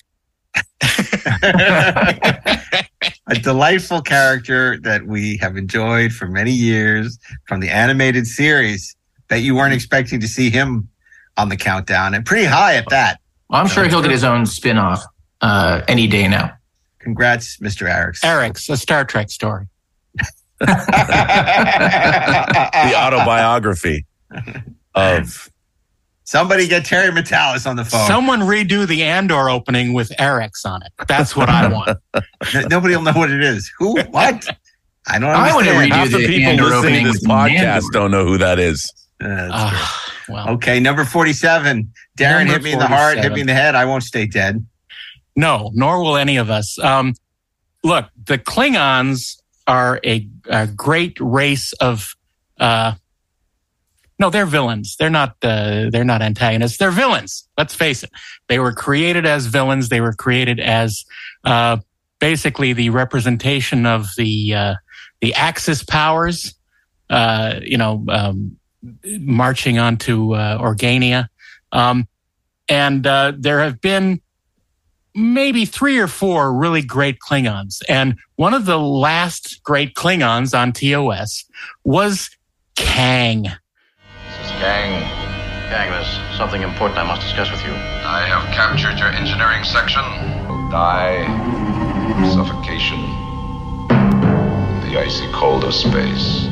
[1.43, 8.97] a delightful character that we have enjoyed for many years from the animated series.
[9.33, 10.91] Bet you weren't expecting to see him
[11.39, 13.19] on the countdown, and pretty high at that.
[13.49, 15.03] Well, I'm sure he'll get his own spin off
[15.41, 16.53] uh, any day now.
[16.99, 17.89] Congrats, Mr.
[17.89, 18.21] Arex.
[18.21, 19.69] Arex a Star Trek story.
[20.59, 20.69] the
[22.95, 24.05] autobiography
[24.95, 25.49] of
[26.25, 28.07] Somebody get Terry Matalas on the phone.
[28.07, 30.93] Someone redo the Andor opening with Arex on it.
[31.09, 31.99] That's what I want.
[32.69, 33.73] Nobody will know what it is.
[33.79, 33.99] Who?
[34.11, 34.47] What?
[35.09, 37.81] I don't I wanna redo half the the people Andor listening opening to this podcast
[37.81, 37.93] Mandalore.
[37.93, 38.93] don't know who that is.
[39.23, 39.89] Uh,
[40.29, 41.93] well, okay, number 47.
[42.19, 43.75] Darren Number hit me in the heart, hit me in the head.
[43.75, 44.65] I won't stay dead.
[45.37, 46.79] no, nor will any of us.
[46.79, 47.15] Um,
[47.85, 52.15] look, the Klingons are a, a great race of.
[52.59, 52.95] Uh,
[54.19, 54.97] no, they're villains.
[54.99, 55.37] They're not.
[55.43, 56.77] Uh, they're not antagonists.
[56.79, 57.49] They're villains.
[57.59, 58.11] Let's face it.
[58.49, 59.89] They were created as villains.
[59.89, 61.05] They were created as
[61.45, 61.79] uh,
[62.21, 64.75] basically the representation of the uh,
[65.21, 66.55] the Axis powers.
[67.11, 68.57] Uh, you know, um,
[69.21, 71.29] marching onto uh, Organia,
[71.73, 72.09] um,
[72.69, 74.21] and uh, there have been
[75.15, 77.83] maybe three or four really great Klingons.
[77.89, 81.45] And one of the last great Klingons on TOS
[81.85, 82.31] was
[82.77, 83.43] Kang.
[83.43, 83.53] This
[84.47, 85.03] is Kang.
[85.69, 87.73] Kang, there's something important I must discuss with you.
[87.73, 90.03] I have captured your engineering section.
[90.49, 91.25] Will die
[92.21, 92.99] of suffocation
[93.91, 96.49] in the icy cold of space.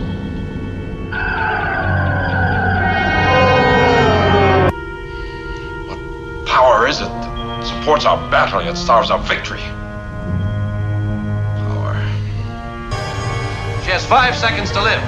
[6.80, 9.60] Power is it that supports our battle yet starves our victory?
[11.60, 11.94] Power.
[13.84, 15.02] She has five seconds to live.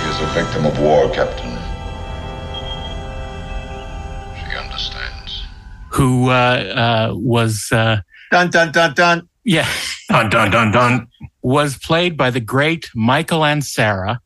[0.00, 1.50] He is a victim of war, Captain.
[4.38, 5.44] She understands.
[5.90, 8.00] Who uh, uh, was uh,
[8.30, 9.28] Dun, dun, dun, dun.
[9.44, 9.68] yeah
[10.08, 11.06] Dun dun dun dun.
[11.42, 14.18] was played by the great Michael Ansara,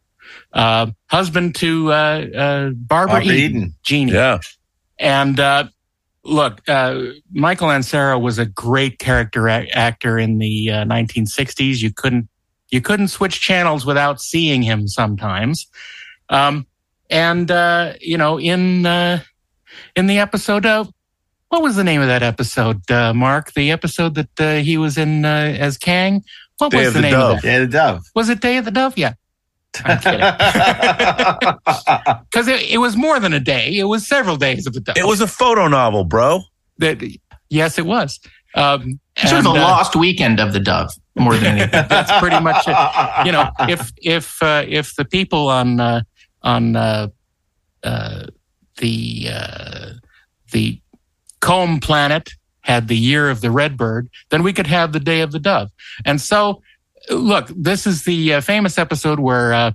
[0.53, 3.75] uh, husband to uh, uh, Barbara, Barbara Eden, Eden.
[3.83, 4.13] Jeannie.
[4.13, 4.39] Yeah.
[4.99, 5.69] And uh,
[6.25, 11.83] look, uh, Michael Ansara was a great character a- actor in the uh, 1960s.
[11.83, 12.29] You couldn't
[12.71, 15.67] you couldn't switch channels without seeing him sometimes.
[16.29, 16.67] Um,
[17.11, 19.23] and uh, you know, in uh,
[19.95, 20.91] in the episode of
[21.49, 23.53] what was the name of that episode, uh, Mark?
[23.53, 26.25] The episode that uh, he was in uh, as Kang.
[26.59, 27.37] What Day was of the, the name Dove.
[27.37, 27.49] of that?
[27.49, 28.03] Yeah, the dove.
[28.15, 28.97] Was it Day of the Dove?
[28.97, 29.13] Yeah.
[29.85, 30.21] I'm kidding.
[32.31, 33.77] Because it, it was more than a day.
[33.77, 34.97] It was several days of the dove.
[34.97, 36.43] It was a photo novel, bro.
[36.79, 37.03] that
[37.49, 38.21] yes, it was.
[38.55, 41.71] Um, Sort of and, the uh, lost weekend of the dove, more than anything.
[41.89, 43.27] That's pretty much it.
[43.27, 46.03] You know, if if uh, if the people on uh,
[46.43, 47.09] on uh,
[47.83, 48.27] uh,
[48.77, 49.91] the uh,
[50.53, 50.81] the
[51.41, 55.33] comb planet had the year of the redbird, then we could have the day of
[55.33, 55.71] the dove.
[56.05, 56.63] And so,
[57.11, 59.73] look, this is the uh, famous episode where uh,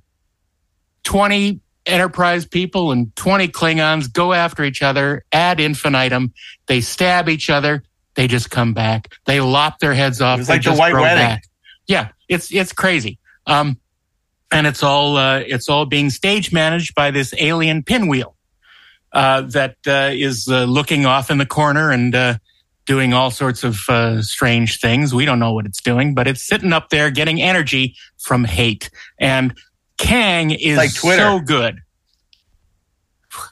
[1.04, 6.32] twenty Enterprise people and twenty Klingons go after each other ad infinitum.
[6.67, 7.84] They stab each other.
[8.13, 9.13] They just come back.
[9.26, 10.41] They lop their heads off.
[10.41, 11.17] they like the White Wedding.
[11.17, 11.44] back.
[11.88, 13.17] Yeah, it's it's crazy.
[13.48, 13.78] Um,
[14.52, 18.36] and it's all uh, it's all being stage managed by this alien pinwheel
[19.13, 22.36] uh, that uh, is uh, looking off in the corner and uh,
[22.86, 25.13] doing all sorts of uh, strange things.
[25.13, 28.89] We don't know what it's doing, but it's sitting up there getting energy from hate.
[29.20, 29.54] And
[29.98, 31.22] Kang is like Twitter.
[31.22, 31.80] so good.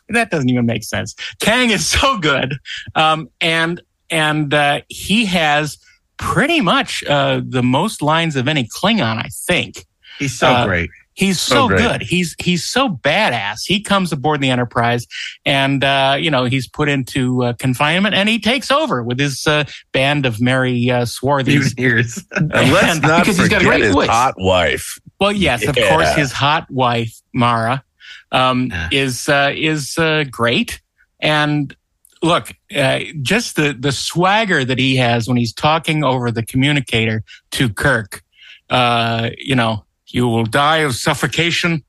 [0.10, 1.16] That doesn't even make sense.
[1.40, 2.58] Kang is so good,
[2.96, 5.78] um, and and uh, he has
[6.18, 9.86] pretty much uh, the most lines of any Klingon, I think.
[10.18, 10.90] He's so Uh, great.
[11.20, 12.02] He's So so, good.
[12.02, 13.58] He's he's so badass.
[13.66, 15.06] He comes aboard the Enterprise,
[15.46, 19.46] and uh, you know he's put into uh, confinement, and he takes over with his
[19.46, 21.76] uh, band of merry uh, swarthies.
[21.76, 22.24] Mutineers.
[22.32, 24.08] And let's not because he's got a great his voice.
[24.08, 24.98] hot wife.
[25.20, 25.90] Well, yes, of Yeah.
[25.90, 27.84] course, his hot wife Mara
[28.32, 30.80] um, is uh, is uh, great,
[31.20, 31.76] and
[32.24, 37.24] look, uh, just the the swagger that he has when he's talking over the communicator
[37.52, 38.24] to Kirk.
[38.70, 41.84] Uh, you know, you will die of suffocation,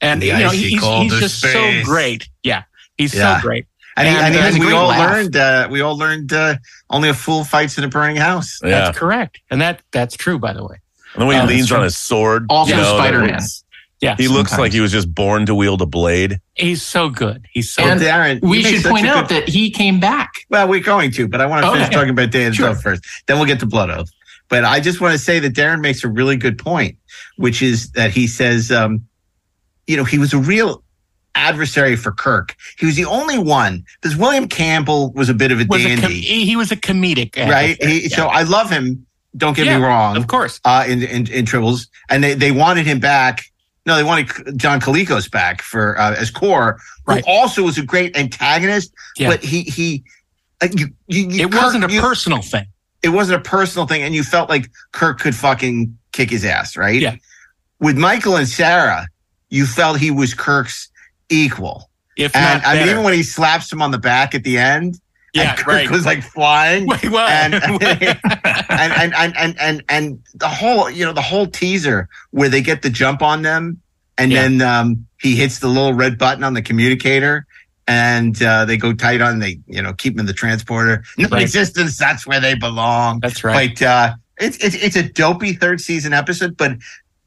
[0.00, 1.84] and The you know he's, he's just space.
[1.84, 2.28] so great.
[2.42, 2.62] Yeah,
[2.96, 3.36] he's Yeah.
[3.38, 3.66] so great.
[3.96, 5.36] And, he, And, and, uh, and has a we all learned.
[5.36, 6.54] Uh, we all learned uh,
[6.90, 8.60] only a fool fights in a burning house.
[8.62, 8.70] Yeah.
[8.70, 10.76] That's correct, and that that's true, by the way.
[11.14, 12.46] And then when he Uh, leans on his sword.
[12.48, 13.40] Also you know, Spider-Man.
[14.00, 14.58] Yeah, He looks Sometimes.
[14.60, 16.40] like he was just born to wield a blade.
[16.54, 17.44] he's so good.
[17.52, 18.06] He's so And good.
[18.08, 20.30] Darren, we should point out good- that he came back.
[20.48, 21.80] Well, we're going to, but I want to Okay.
[21.80, 22.68] finish talking about Day of Sure.
[22.68, 23.02] Dove first.
[23.26, 24.08] Then we'll get to Blood Oath.
[24.50, 26.98] But I just want to say that Darren makes a really good point,
[27.36, 29.06] which is that he says, um,
[29.86, 30.82] you know, he was a real
[31.36, 32.56] adversary for Kirk.
[32.78, 35.90] He was the only one because William Campbell was a bit of a was a
[35.94, 37.82] com- dandy, he was a comedic, right?
[37.82, 38.16] He, Yeah.
[38.16, 39.06] So I love him.
[39.36, 40.16] Don't get Yeah, me wrong.
[40.16, 40.60] of course.
[40.64, 43.44] uh, in, in in Tribbles, and they they wanted him back.
[43.86, 47.24] No, they wanted John Colicos back for uh, as Kor, who Right.
[47.28, 48.92] also was a great antagonist.
[49.16, 49.30] Yeah.
[49.30, 50.02] But he he,
[50.60, 52.66] like you, you, you It wasn't a personal thing.
[53.02, 56.76] It wasn't a personal thing, and you felt like Kirk could fucking kick his ass,
[56.76, 57.00] right?
[57.00, 57.16] Yeah.
[57.78, 59.06] With Michael Ansara,
[59.48, 60.88] you felt he was Kirk's
[61.30, 64.44] equal, If and not I mean, even when he slaps him on the back at
[64.44, 65.00] the end,
[65.32, 65.90] yeah, and Kirk right.
[65.90, 66.86] was like flying.
[66.88, 71.46] Wait, well, and- and and and and and and the whole you know the whole
[71.46, 73.80] teaser where they get the jump on them
[74.18, 74.42] and Yeah.
[74.42, 77.46] then um he hits the little red button on the communicator
[77.86, 81.28] and uh they go tight on they you know keep them in the transporter no
[81.28, 81.42] Right.
[81.42, 83.76] existence that's where they belong That's right.
[83.78, 86.72] but uh it's it's it's a dopey third season episode but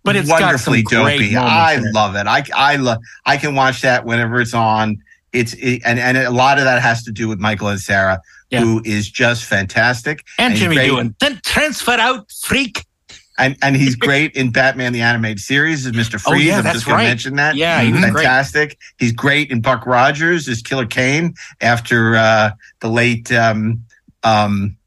[0.03, 4.39] But it's wonderfully dopey i love it i i love i can watch that whenever
[4.41, 4.97] it's on
[5.31, 8.19] it's it, and and a lot of that has to do with Michael Ansara
[8.51, 8.61] Yeah.
[8.61, 12.85] who is just fantastic and he's Jimmy doing then transfer out freak.
[13.37, 16.27] And and he's great in Batman the animated series as Mister Freeze.
[16.27, 16.45] Oh, Freeze.
[16.47, 17.03] yeah, I'm that's just going right.
[17.03, 17.55] to mention that.
[17.55, 18.23] Yeah, he he's was great.
[18.23, 18.77] fantastic.
[18.97, 23.83] He's great in Buck Rogers as Killer Kane after uh, the late um,
[24.23, 24.77] um,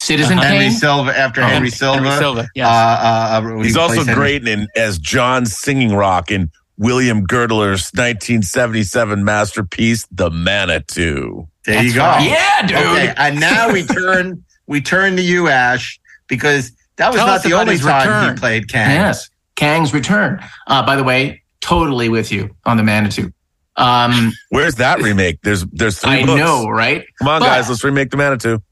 [0.00, 0.70] Citizen Henry Kane.
[0.72, 1.16] Silva.
[1.18, 2.66] After Oh, Henry Silva, Henry Silva, yes.
[2.66, 6.50] uh, uh, uh, He's he also plays Henry- great in as John Singing Rock in
[6.78, 11.46] William Girdler's 1977 masterpiece, The Manitou.
[11.64, 12.00] There you go.
[12.00, 12.28] right.
[12.28, 12.76] Yeah, dude.
[12.78, 17.42] Okay, and now we turn we turn to you, Ash, because that was Tell not
[17.42, 18.34] the only time return.
[18.34, 18.90] he played Kang.
[18.90, 20.40] Yes, Kang's return.
[20.66, 23.32] Uh, by the way, totally with you on the Manitou.
[23.76, 25.40] Um, Where's that remake?
[25.42, 26.38] There's there's three I books.
[26.38, 27.04] know, right?
[27.18, 28.62] Come on, But- guys, let's remake The Manitou.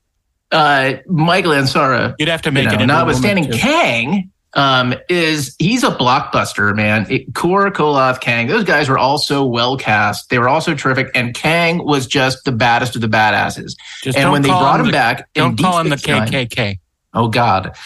[0.52, 2.74] Uh, Michael Ansara, You'd have to you make know, it.
[2.74, 3.52] into notwithstanding.
[3.52, 7.06] Kang, um, is he's a blockbuster, man.
[7.08, 10.28] It, Kor, Koloth, Kang, those guys were all so well cast.
[10.28, 13.76] They were also terrific, and Kang was just the baddest of the badasses.
[14.02, 15.88] Just and don't when they call brought him the- back, in don't Deep call him
[15.88, 16.78] the Space Nine- KKK.
[17.14, 17.76] Oh God!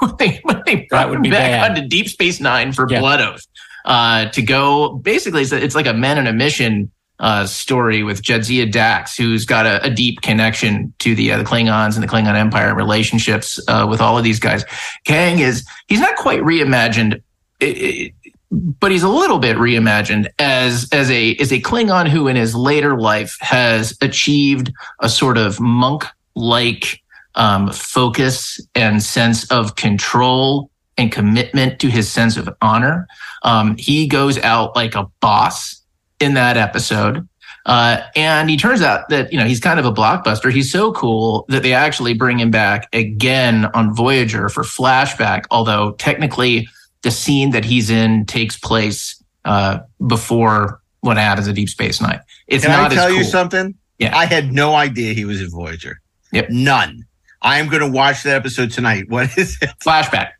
[0.00, 1.70] when they, when they brought would him be back bad.
[1.78, 3.00] onto Deep Space Nine for Yeah.
[3.00, 3.46] Blood Oath
[3.84, 8.20] uh, to go, basically, it's, it's like a Men on a Mission uh, story with
[8.22, 12.08] Jadzia Dax, who's got a, a deep connection to the uh, the Klingons and the
[12.08, 14.64] Klingon Empire and relationships uh, with all of these guys.
[15.06, 17.22] Kang is he's not quite reimagined.
[17.62, 18.12] i- i-
[18.50, 22.54] but he's a little bit reimagined as as a as a Klingon who in his
[22.54, 26.04] later life has achieved a sort of monk
[26.36, 27.00] like
[27.36, 33.06] um, focus and sense of control and commitment to his sense of honor.
[33.42, 35.82] Um, he goes out like a boss
[36.20, 37.28] in that episode.
[37.66, 40.52] Uh, and he turns out that, you know, he's kind of a blockbuster.
[40.52, 45.92] He's so cool that they actually bring him back again on Voyager for flashback, although
[45.92, 46.68] technically
[47.02, 52.20] the scene that he's in takes place uh, before what happens at Deep Space Nine.
[52.46, 53.18] It's Can I not tell as cool.
[53.18, 53.74] you something?
[53.98, 54.16] Yeah.
[54.16, 56.00] I had no idea he was in Voyager.
[56.32, 56.50] Yep.
[56.50, 57.05] None.
[57.42, 59.04] I am going to watch that episode tonight.
[59.10, 59.70] What is it?
[59.84, 60.30] Flashback.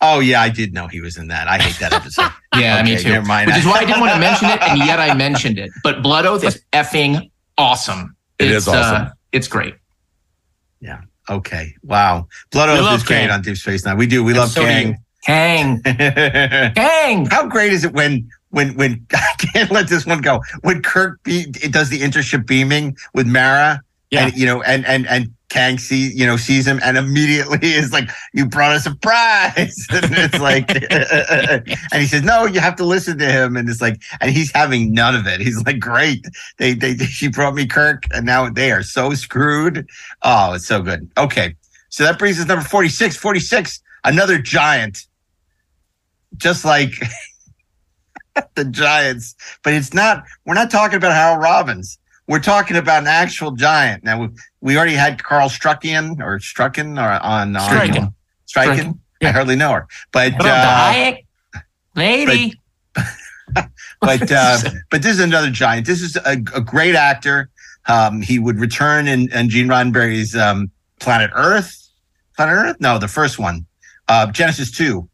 [0.00, 1.48] Oh yeah, I did know he was in that.
[1.48, 2.30] I hate that episode.
[2.56, 3.08] Yeah, me Okay, too.
[3.10, 3.48] never mind.
[3.48, 5.72] Which is why I didn't want to mention it, and yet I mentioned it.
[5.82, 8.14] But Blood Oath is effing awesome.
[8.38, 9.06] It it's, is awesome.
[9.06, 9.74] Uh, it's great.
[10.80, 11.00] yeah.
[11.28, 11.74] Okay.
[11.82, 12.28] Wow.
[12.52, 13.96] Blood We Oath love is great on Deep Space Nine.
[13.96, 14.22] We do.
[14.22, 14.98] We And love so do Kang.
[15.26, 17.26] Kang, Kang.
[17.26, 21.22] How great is it when when when I can't let this one go when Kirk
[21.24, 24.26] be, it does the intership beaming with Mara Yeah.
[24.26, 27.92] and you know and and and Kang see, you know, sees him and immediately is
[27.92, 30.68] like, "You brought a surprise," and it's like,
[31.92, 34.50] and he says, "No, you have to listen to him," and it's like, and he's
[34.50, 35.40] having none of it.
[35.40, 36.26] He's like, "Great,
[36.58, 39.88] they, they, she brought me Kirk, and now they are so screwed."
[40.22, 41.08] Oh, it's so good.
[41.16, 41.54] Okay,
[41.88, 43.16] so that brings us number 46.
[43.16, 45.06] 46, another giant,
[46.36, 46.90] just like
[48.56, 50.24] the Giants, but it's not.
[50.46, 51.96] We're not talking about Harold Robbins.
[52.26, 54.04] We're talking about an actual giant.
[54.04, 54.28] Now we,
[54.60, 58.14] we already had Carl Strucken or Strucken or on on Striken.
[58.46, 58.98] Striken.
[59.22, 61.24] I hardly know her, but uh, Hayek?
[61.94, 62.60] Lady.
[62.94, 63.02] but
[64.32, 64.58] uh,
[64.90, 65.86] but this is another giant.
[65.86, 67.50] This is a, a great actor.
[67.86, 70.70] Um, he would return in, in Gene Roddenberry's um,
[71.00, 71.90] Planet Earth.
[72.36, 72.76] Planet Earth?
[72.80, 73.66] No, the first one.
[74.08, 75.08] Uh, Genesis two.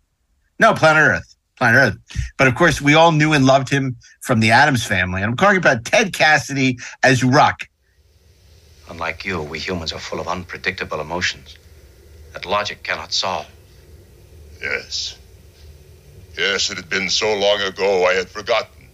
[0.59, 1.30] No, Planet Earth.
[1.61, 2.23] Planet Earth.
[2.39, 5.21] But of course, we all knew and loved him from the Addams Family.
[5.23, 7.69] And I'm talking about Ted Cassidy as Ruk.
[8.89, 11.57] Unlike you, we humans are full of unpredictable emotions
[12.33, 13.47] that logic cannot solve.
[14.63, 15.19] Yes.
[16.39, 18.89] Yes, it had been so long ago I had forgotten.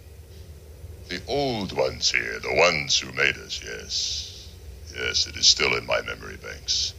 [1.07, 4.49] The old ones here, the ones who made us, yes.
[4.93, 6.93] Yes, it is still in my memory banks.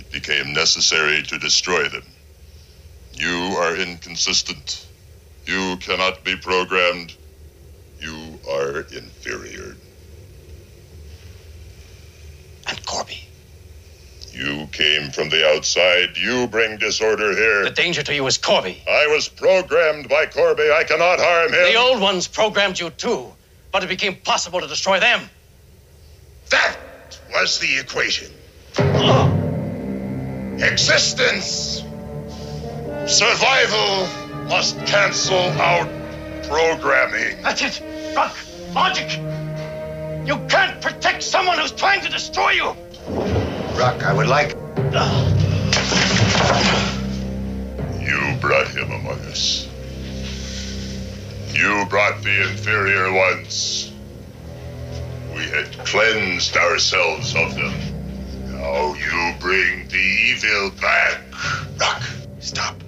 [0.00, 2.13] It became necessary to destroy them.
[3.16, 4.86] You are inconsistent.
[5.46, 7.14] You cannot be programmed.
[8.00, 9.76] You are inferior.
[12.66, 13.18] And Korby.
[14.32, 16.16] You came from the outside.
[16.16, 17.64] You bring disorder here.
[17.64, 18.78] The danger to you is Korby.
[18.88, 20.72] I was programmed by Korby.
[20.72, 21.72] I cannot harm him.
[21.72, 23.32] The old ones programmed you too,
[23.70, 25.30] but it became possible to destroy them.
[26.50, 26.76] That
[27.30, 28.32] was the equation.
[30.58, 31.84] Existence.
[33.06, 34.08] Survival
[34.48, 35.86] must cancel out
[36.44, 37.42] programming.
[37.42, 37.82] That's it.
[38.16, 38.34] Ruk.
[38.74, 39.18] Logic.
[40.26, 42.74] You can't protect someone who's trying to destroy you.
[43.76, 44.52] Ruk, I would like.
[48.00, 49.68] You brought him among us.
[51.52, 53.92] You brought the inferior ones.
[55.34, 57.74] We had cleansed ourselves of them.
[58.46, 61.20] Now you bring the evil back.
[61.78, 62.02] Ruk,
[62.40, 62.83] stop.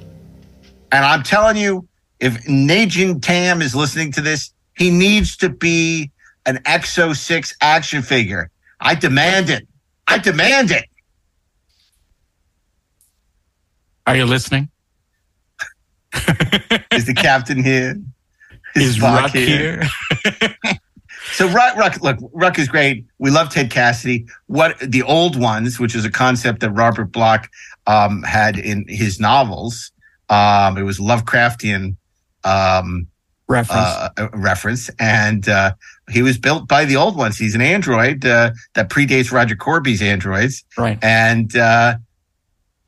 [0.92, 1.88] And I'm telling you,
[2.20, 6.10] if Najin Tam is listening to this, he needs to be
[6.46, 8.50] an Exo 6 action figure.
[8.80, 9.66] I demand it.
[10.06, 10.84] I demand it.
[14.06, 14.68] Are you listening?
[16.92, 17.96] Is the captain here?
[18.76, 19.82] Is Spock Ruk here?
[21.32, 23.04] So Ruk, Ruk, look, Ruk is great.
[23.18, 24.26] We love Ted Cassidy.
[24.46, 27.50] What the old ones, which is a concept that Robert Bloch
[27.86, 29.92] um, had in his novels.
[30.28, 31.96] Um, it was Lovecraftian
[32.44, 33.06] um,
[33.48, 33.86] reference,
[34.18, 35.72] uh, reference, and uh,
[36.10, 37.36] he was built by the old ones.
[37.38, 40.98] He's an android uh, that predates Roger Korby's androids, right?
[41.02, 41.96] And uh,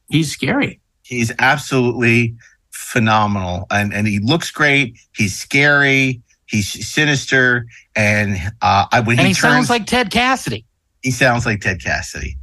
[0.09, 0.81] he's scary.
[1.03, 2.35] He's absolutely
[2.71, 4.99] phenomenal, and and he looks great.
[5.15, 6.23] He's scary.
[6.47, 10.65] He's sinister, and uh, I when and he, he turns, sounds like Ted Cassidy,
[11.03, 12.37] he sounds like Ted Cassidy.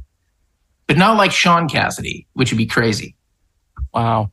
[0.86, 3.16] but not like Sean Cassidy, which would be crazy.
[3.92, 4.30] Wow.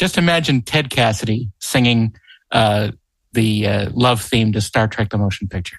[0.00, 2.16] Just imagine Ted Cassidy singing
[2.52, 2.92] uh,
[3.34, 5.76] the uh, love theme to Star Trek: The Motion Picture.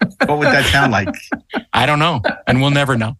[0.26, 1.08] What would that sound like?
[1.72, 3.16] I don't know, and we'll never know.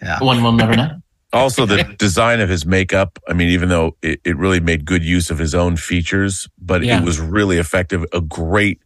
[0.00, 0.90] Yeah, one will never know.
[1.32, 3.18] Also, the design of his makeup.
[3.28, 6.84] I mean, even though it, it really made good use of his own features, but
[6.84, 7.00] Yeah.
[7.00, 8.06] it was really effective.
[8.12, 8.80] A great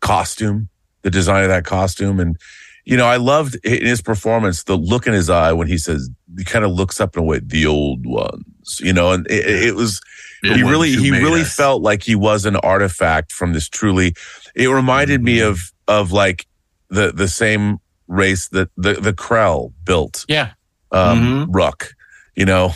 [0.00, 0.70] costume,
[1.02, 2.18] the design of that costume.
[2.18, 2.38] And,
[2.84, 6.08] you know, I loved in his performance the look in his eye when he says,
[6.36, 9.74] he kind of looks up and away, the old ones, you know, and it, it
[9.74, 10.00] was,
[10.42, 11.54] The he really, he really us.
[11.54, 14.14] felt like he was an artifact from this truly,
[14.54, 15.50] it reminded me Mm-hmm.
[15.50, 16.46] of, of like
[16.88, 17.78] the, the same
[18.08, 20.52] race that the, the Krell built Yeah.
[20.92, 21.92] um, Ruk.
[22.36, 22.72] You know,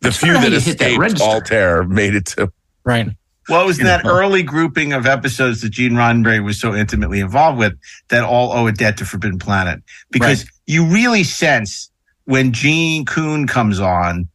[0.00, 1.20] the few that escaped.
[1.20, 2.50] Altair made it to
[2.84, 3.08] right.
[3.52, 4.10] Well, it was You that know.
[4.10, 7.74] early grouping of episodes that Gene Roddenberry was so intimately involved with
[8.08, 9.82] that all owe a debt to Forbidden Planet.
[10.10, 11.90] Because you really sense
[12.24, 14.28] when Gene Coon comes on,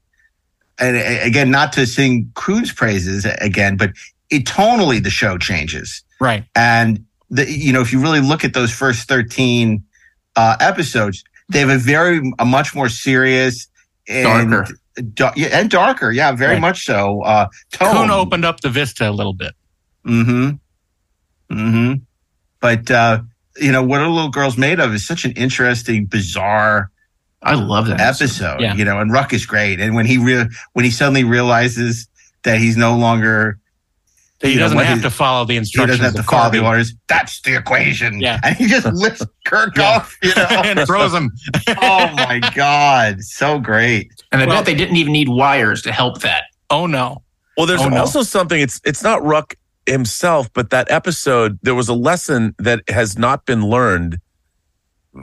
[0.80, 3.92] and again, not to sing Coon's praises again, but
[4.30, 6.04] it tonally the show changes.
[6.20, 6.44] Right.
[6.56, 9.84] And the you know, if you really look at those first 13
[10.36, 13.68] uh, episodes, they have a very a much more serious
[14.08, 14.76] and Darker.
[15.36, 16.12] Yeah, and darker.
[16.12, 16.62] Yeah, very Right.
[16.62, 17.22] much so.
[17.22, 17.94] Uh, tone.
[17.96, 19.54] Coon opened up the vista a little bit.
[20.06, 21.56] Mm-hmm.
[21.56, 21.94] Mm-hmm.
[22.60, 23.22] But uh,
[23.58, 26.90] you know, what a little girl's made of is such an interesting, bizarre
[27.44, 28.60] I love that episode.
[28.62, 28.74] Yeah.
[28.74, 29.80] You know, and Ruk is great.
[29.80, 32.08] And when he re- when he suddenly realizes
[32.44, 33.60] that he's no longer
[34.42, 36.00] He you doesn't what have to follow the instructions.
[36.00, 36.14] He instructions.
[36.14, 36.94] doesn't have to of follow the orders.
[37.08, 38.20] That's the equation.
[38.20, 38.40] Yeah.
[38.44, 39.96] And he just lifts Kirk Yeah.
[39.98, 40.44] off, you know.
[40.50, 41.32] and throws him.
[41.70, 43.22] oh my God.
[43.22, 44.12] So great.
[44.32, 46.44] And I Well- bet they didn't even need wires to help that.
[46.70, 47.24] Oh no.
[47.58, 47.98] Well, there's Oh, no.
[48.02, 48.62] also something.
[48.62, 49.56] It's it's not Ruk
[49.88, 54.20] himself, but that episode there was a lesson that has not been learned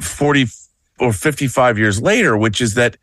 [0.01, 0.47] forty
[0.99, 2.97] or fifty five years later, which is that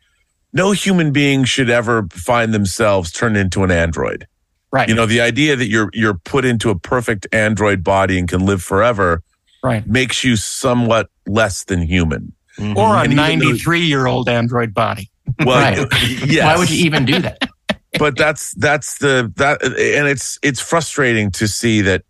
[0.52, 4.26] no human being should ever find themselves turned into an android.
[4.72, 4.88] Right.
[4.88, 8.46] You know, the idea that you're you're put into a perfect android body and can
[8.46, 9.22] live forever
[9.62, 9.86] right.
[9.86, 12.32] makes you somewhat less than human.
[12.58, 12.78] Mm-hmm.
[12.78, 15.10] Or a And even though- 93 year old android body.
[15.44, 15.86] Well, Right.
[16.26, 16.44] yes.
[16.44, 17.38] Why would you even do that?
[17.98, 22.04] but that's that's the that and it's it's frustrating to see that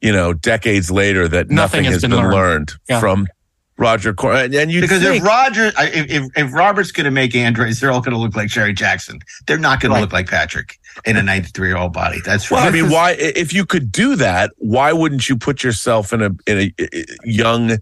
[0.00, 3.00] you know decades later that nothing, has, been, learned, Yeah.
[3.00, 3.26] from
[3.78, 7.10] Roger Cor and, and you Because think, if Roger, if, if, if Robert's going to
[7.10, 9.18] make androids, they're all going to look like Sherry Jackson.
[9.46, 9.98] They're not going Right.
[9.98, 12.18] to look like Patrick in a 93 year old body.
[12.24, 16.12] That's well, I mean, why if you could do that, why wouldn't you put yourself
[16.12, 17.78] in a in a, uh, young,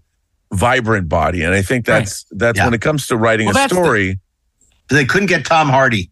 [0.53, 1.43] vibrant body?
[1.43, 2.65] And I think that's that's Yeah.
[2.65, 4.19] when it comes to writing Well, a that's the- story.
[4.89, 6.11] They couldn't get Tom Hardy.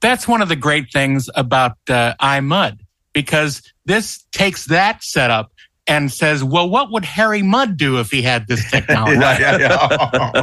[0.00, 2.80] That's one of the great things about uh, I, Mudd
[3.12, 5.50] because this takes that setup
[5.86, 9.18] and says, well, what would Harry Mudd do if he had this technology?
[9.20, 10.38] Yeah, yeah,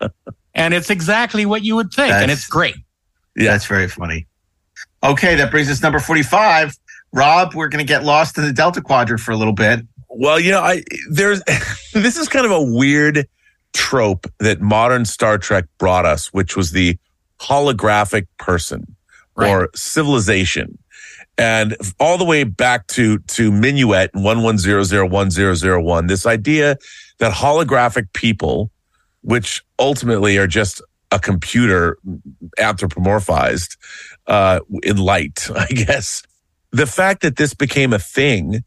[0.00, 0.08] yeah.
[0.54, 2.12] And it's exactly what you would think.
[2.12, 2.76] and it's great.
[3.36, 4.26] yeah, That's very funny.
[5.04, 6.76] Okay, that brings us number 45.
[7.12, 9.80] Rob, we're going to get lost in the Delta Quadrant for a little bit.
[10.08, 11.42] Well, you know, I there's
[11.92, 13.26] this is kind of a weird
[13.72, 16.98] trope that modern Star Trek brought us, which was the
[17.40, 18.96] holographic person
[19.34, 20.78] or civilization.
[21.38, 26.76] And all the way back to to Minuet and 11001001, this idea
[27.18, 28.70] that holographic people,
[29.22, 31.98] which ultimately are just a computer
[32.58, 33.76] anthropomorphized
[34.26, 36.22] uh, in light, I guess.
[36.70, 38.64] The fact that this became a thing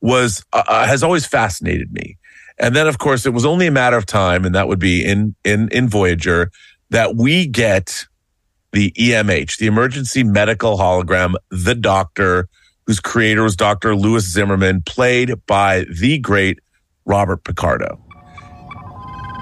[0.00, 2.16] was uh, uh, has always fascinated me.
[2.60, 5.04] And then, of course, it was only a matter of time, and that would be
[5.04, 6.50] in in in Voyager
[6.90, 8.06] that we get
[8.72, 12.48] the EMH, the Emergency Medical Hologram, the Doctor,
[12.86, 13.96] whose creator was Dr.
[13.96, 16.58] Lewis Zimmerman, played by the great
[17.06, 17.98] Robert Picardo.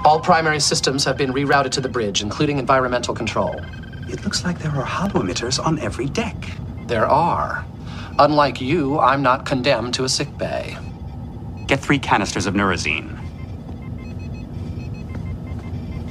[0.05, 3.59] All primary systems have been rerouted to the bridge, including environmental control.
[4.09, 6.35] It looks like there are holo emitters on every deck.
[6.87, 7.65] There are.
[8.19, 10.77] Unlike you, I'm not condemned to a sick bay.
[11.67, 13.13] Get three canisters of Neurazine.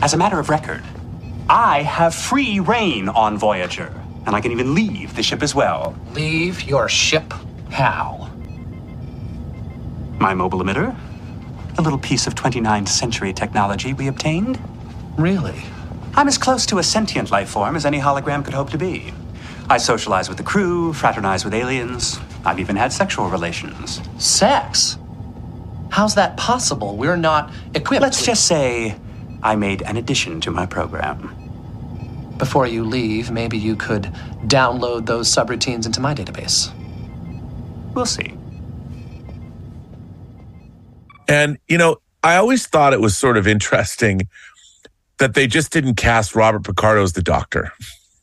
[0.03, 0.83] As a matter of record,
[1.49, 3.93] I have free reign on Voyager,
[4.27, 5.97] and I can even leave the ship as well.
[6.13, 7.33] Leave your ship?
[7.71, 8.31] How?
[10.19, 10.95] My mobile emitter?
[11.79, 14.61] A little piece of 29th century technology we obtained?
[15.17, 15.63] Really?
[16.17, 19.13] I'm as close to a sentient life form as any hologram could hope to be.
[19.69, 22.19] I socialize with the crew, fraternize with aliens.
[22.45, 24.01] I've even had sexual relations.
[24.19, 24.97] Sex?
[25.91, 26.97] How's that possible?
[26.97, 28.03] We're not equipped.
[28.03, 28.97] Let's with- just say
[29.43, 31.35] I made an addition to my program.
[32.39, 34.05] Before you leave, maybe you could
[34.47, 36.71] download those subroutines into my database.
[37.95, 38.35] We'll see.
[41.29, 44.29] And, you know, I always thought it was sort of interesting
[45.19, 47.73] that they just didn't cast Robert Picardo as the doctor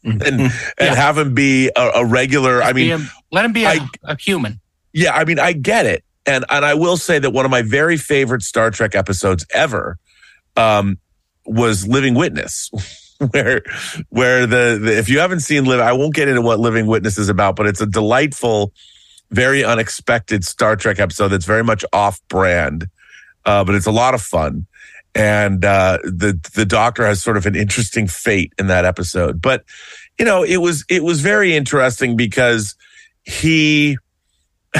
[0.03, 2.61] and, and have him be a, a regular.
[2.61, 4.59] I mean, a- let him be a I- a human.
[4.93, 6.03] yeah, I mean, I get it.
[6.25, 9.97] And, and I will say that one of my very favorite Star Trek episodes ever,
[10.55, 10.97] um,
[11.45, 12.71] was Living Witness,
[13.31, 13.61] where,
[14.09, 17.17] where the, the, if you haven't seen Live, I won't get into what Living Witness
[17.17, 18.71] is about, but it's a delightful,
[19.31, 22.87] very unexpected Star Trek episode that's very much off brand.
[23.45, 24.65] Uh, but it's a lot of fun.
[25.15, 29.41] And, uh, the, the doctor has sort of an interesting fate in that episode.
[29.41, 29.63] But,
[30.17, 32.75] you know, it was, it was very interesting because
[33.23, 33.97] he,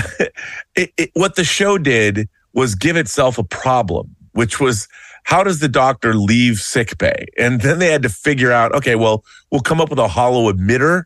[0.75, 4.87] it, it, what the show did was give itself a problem, which was
[5.23, 7.27] how does the doctor leave sick bay?
[7.37, 10.51] And then they had to figure out, okay, well, we'll come up with a holo
[10.51, 11.03] emitter,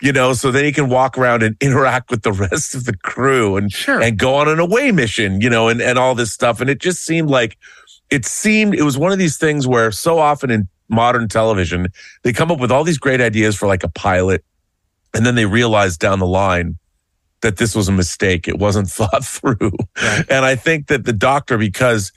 [0.00, 2.96] you know, so then he can walk around and interact with the rest of the
[2.96, 6.60] crew and, and go on an away mission, you know, and, and all this stuff.
[6.60, 7.58] And it just seemed like
[8.10, 11.88] it seemed, it was one of these things where so often in modern television,
[12.22, 14.44] they come up with all these great ideas for like a pilot.
[15.14, 16.78] And then they realize down the line,
[17.42, 18.48] that this was a mistake.
[18.48, 19.72] It wasn't thought through.
[20.28, 22.12] And I think that the doctor, because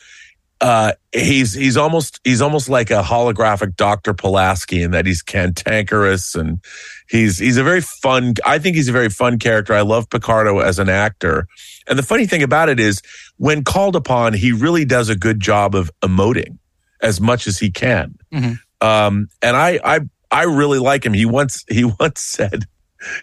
[0.62, 4.14] uh, he's he's almost he's almost like a holographic Dr.
[4.14, 6.64] Pulaski in that he's cantankerous and
[7.10, 9.74] he's he's a very fun I think he's a very fun character.
[9.74, 11.48] I love Picardo as an actor.
[11.88, 13.02] And the funny thing about it is
[13.38, 16.58] when called upon, he really does a good job of emoting
[17.02, 18.16] as much as he can.
[18.34, 18.60] Mhm.
[18.82, 20.00] Um, and I I
[20.32, 21.14] I really like him.
[21.14, 22.66] He once he once said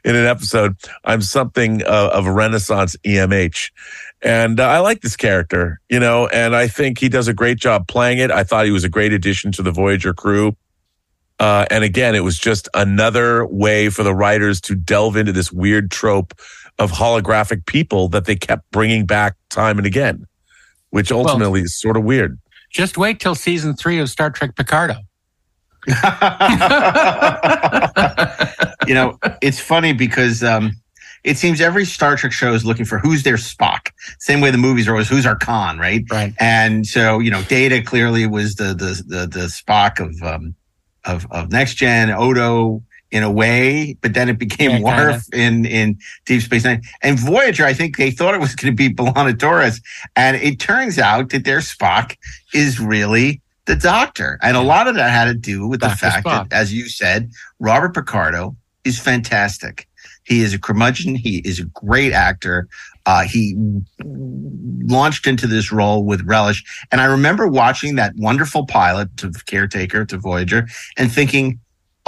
[0.04, 3.70] in an episode, I'm something uh, of a Renaissance EMH.
[4.22, 7.58] And uh, I like this character, you know, and I think he does a great
[7.58, 8.30] job playing it.
[8.30, 10.54] I thought he was a great addition to the Voyager crew.
[11.38, 15.50] Uh, and again, it was just another way for the writers to delve into this
[15.50, 16.34] weird trope
[16.80, 20.26] of holographic people that they kept bringing back time and again,
[20.88, 22.38] which ultimately well, is sort of weird.
[22.70, 24.94] Just wait till season three of Star Trek Picardo.
[28.86, 30.72] you know, it's funny because um,
[31.22, 33.90] it seems every Star Trek show is looking for who's their Spock.
[34.18, 36.04] Same way the movies are always who's our Khan, right?
[36.10, 36.32] Right.
[36.38, 40.54] And so you know, Data clearly was the the the, the Spock of um,
[41.04, 42.10] of of Next Gen.
[42.10, 46.82] Odo in a way, but then it became yeah, Worf in in Deep Space Nine
[47.02, 47.64] and Voyager.
[47.64, 49.80] I think they thought it was going to be B'Elanna Torres,
[50.16, 52.16] and it turns out that their Spock
[52.54, 55.90] is really the Doctor, and a lot of that had to do with Dr.
[55.90, 56.48] the fact Spock.
[56.48, 59.86] that, as you said, Robert Picardo is fantastic.
[60.24, 61.16] He is a curmudgeon.
[61.16, 62.68] He is a great actor.
[63.06, 63.56] Uh, he
[64.04, 66.62] launched into this role with relish.
[66.92, 71.58] And I remember watching that wonderful pilot to Caretaker to Voyager and thinking,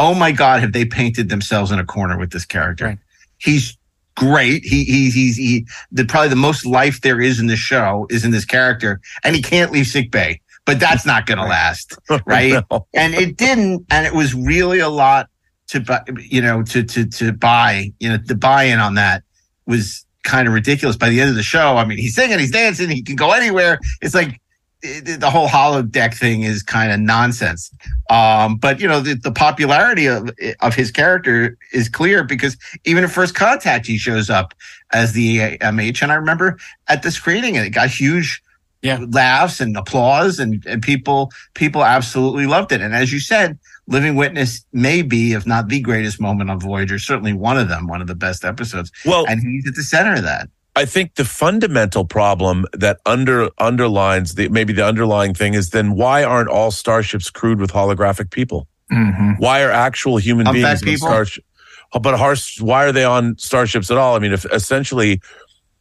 [0.03, 2.87] oh my God, have they painted themselves in a corner with this character?
[2.87, 2.99] Right.
[3.39, 3.79] He's
[4.17, 4.65] great.
[4.65, 8.25] He, he's, he's, he, the, probably the most life there is in the show is
[8.25, 11.97] in this character and he can't leave sick bay, but that's not going to last.
[12.11, 12.63] Oh, right.
[12.71, 12.87] no.
[12.95, 13.87] And it didn't.
[13.91, 15.29] And it was really a lot
[15.69, 19.23] to buy, you know to to to buy you know the buy-in on that
[19.67, 22.51] was kind of ridiculous by the end of the show i mean he's singing he's
[22.51, 24.39] dancing he can go anywhere it's like
[24.83, 27.71] the whole holodeck thing is kind of nonsense
[28.11, 30.31] um, but you know the, the popularity of
[30.61, 34.55] of his character is clear because even in first contact he shows up
[34.93, 36.59] as the EMH and i remember
[36.89, 38.43] at the screening and it got huge
[38.83, 38.99] yeah.
[39.11, 43.59] laughs and applause and, and people people absolutely loved it and as you said
[43.89, 47.89] Living Witness may be, if not the greatest moment on Voyager, certainly one of them,
[47.89, 48.93] one of the best episodes.
[49.05, 50.49] Well, and he's at the center of that.
[50.75, 55.95] I think the fundamental problem that under underlines the maybe the underlying thing is then
[55.95, 58.67] why aren't all starships crewed with holographic people?
[58.91, 59.33] Mm-hmm.
[59.39, 61.45] Why are actual human I'm beings in starship?
[61.93, 62.19] But
[62.61, 64.17] why are they on starships at all?
[64.17, 65.21] I mean, if essentially,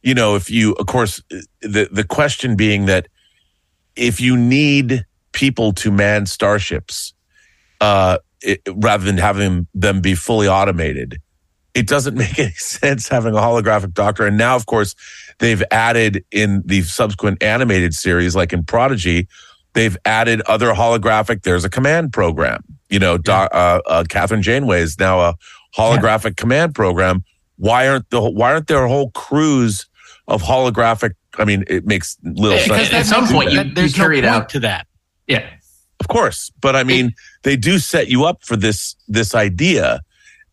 [0.02, 1.22] you know, if you, of course,
[1.62, 3.08] the the question being that
[3.96, 7.14] if you need people to man starships,
[7.80, 11.18] uh, it, rather than having them be fully automated.
[11.74, 14.26] It doesn't make any sense having a holographic doctor.
[14.26, 14.94] And now, of course,
[15.38, 19.28] they've added in the subsequent animated series, like in Prodigy,
[19.74, 21.42] they've added other holographic.
[21.42, 22.62] There's a command program.
[22.88, 23.48] You know, yeah.
[23.52, 25.34] uh, uh, Kathryn Janeway is now a
[25.74, 26.30] holographic yeah.
[26.36, 27.24] command program.
[27.56, 29.86] Why aren't the why aren't there whole crews
[30.28, 31.12] of holographic?
[31.38, 32.92] I mean, it makes little yeah, sense.
[32.92, 34.86] At some point, you, you carry no it out to that.
[35.26, 35.48] Yeah.
[36.00, 37.14] Of course, but I mean,
[37.44, 40.00] they do set you up for this this idea,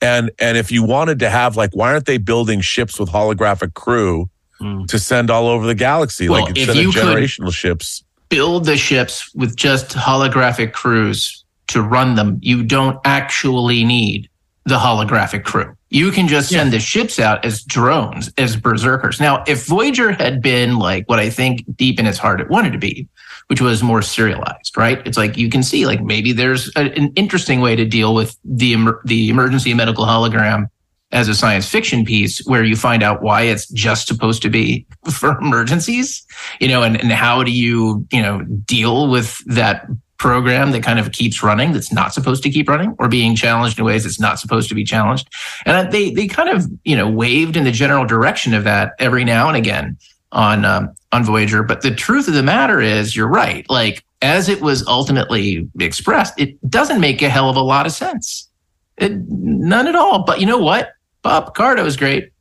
[0.01, 3.73] and and if you wanted to have like, why aren't they building ships with holographic
[3.73, 4.29] crew
[4.61, 4.87] mm.
[4.87, 8.03] to send all over the galaxy, well, like instead of generational ships?
[8.29, 12.39] Build the ships with just holographic crews to run them.
[12.41, 14.29] You don't actually need
[14.65, 15.75] the holographic crew.
[15.89, 16.77] You can just send yeah.
[16.77, 19.19] the ships out as drones, as berserkers.
[19.19, 22.73] Now, if Voyager had been like what I think deep in its heart it wanted
[22.73, 23.07] to be,
[23.49, 25.05] which was more serialized, right?
[25.07, 28.37] It's like you can see like maybe there's a, an interesting way to deal with
[28.45, 28.75] the
[29.05, 30.69] the emergency medical hologram
[31.11, 34.85] as a science fiction piece where you find out why it's just supposed to be
[35.11, 36.25] for emergencies,
[36.59, 39.87] you know, and, and how do you, you know, deal with that
[40.19, 43.79] program that kind of keeps running that's not supposed to keep running or being challenged
[43.79, 45.27] in ways that's not supposed to be challenged.
[45.65, 49.23] And they, they kind of, you know, waved in the general direction of that every
[49.23, 49.97] now and again
[50.31, 51.64] on um, on Voyager.
[51.64, 53.70] But the truth of the matter is, you're right.
[53.70, 57.91] Like as it was ultimately expressed, it doesn't make a hell of a lot of
[57.91, 58.49] sense.
[58.97, 60.24] It, none at all.
[60.24, 60.93] But you know what?
[61.22, 62.32] Bob Picardo is great.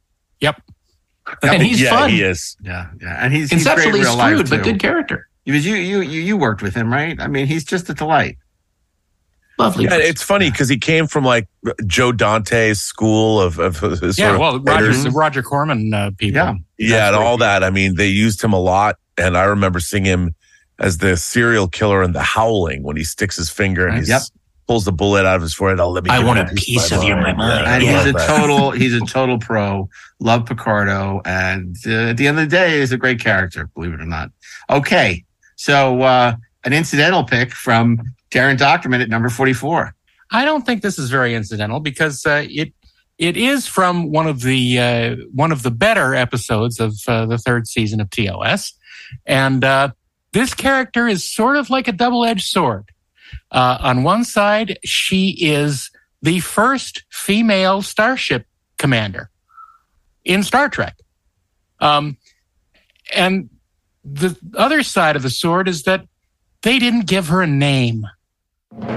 [0.40, 0.60] Yep.
[1.42, 2.10] And he's yeah, fun.
[2.10, 2.56] He is.
[2.62, 5.28] Yeah, yeah, and he's conceptually he's screwed, but good character.
[5.44, 7.20] Because you, you you you worked with him, right?
[7.20, 8.38] I mean, he's just a delight.
[9.58, 9.84] Lovely.
[9.84, 11.48] Yeah, it's funny because he came from like
[11.86, 13.82] Joe Dante's school of, of
[14.18, 16.36] yeah, well, Roger, Roger Corman uh, people.
[16.36, 17.64] Yeah, yeah, and all that.
[17.64, 20.34] I mean, they used him a lot, and I remember seeing him
[20.78, 24.22] as the serial killer in The Howling when he sticks his finger and he yep.
[24.68, 25.80] pulls the bullet out of his forehead.
[25.80, 26.10] I'll let me.
[26.10, 27.66] I want a piece of, of your my mind.
[27.66, 28.04] And yeah.
[28.04, 29.88] he's a total, he's a total pro.
[30.20, 33.68] Love Picardo, and uh, at the end of the day, he's a great character.
[33.74, 34.30] Believe it or not.
[34.70, 35.24] Okay,
[35.56, 38.00] so uh, an incidental pick from
[38.30, 39.94] Daren Dochterman at number 44.
[40.30, 42.72] I don't think this is very incidental because uh, it
[43.16, 47.38] it is from one of the uh, one of the better episodes of uh, the
[47.38, 48.74] third season of TOS,
[49.26, 49.90] and uh,
[50.32, 52.90] this character is sort of like a double edged sword.
[53.50, 55.90] Uh, on one side, she is
[56.22, 59.30] the first female starship commander
[60.24, 60.96] in Star Trek.
[61.80, 62.16] Um,
[63.14, 63.48] and
[64.04, 66.06] the other side of the sword is that
[66.62, 68.06] they didn't give her a name.
[68.80, 68.94] That's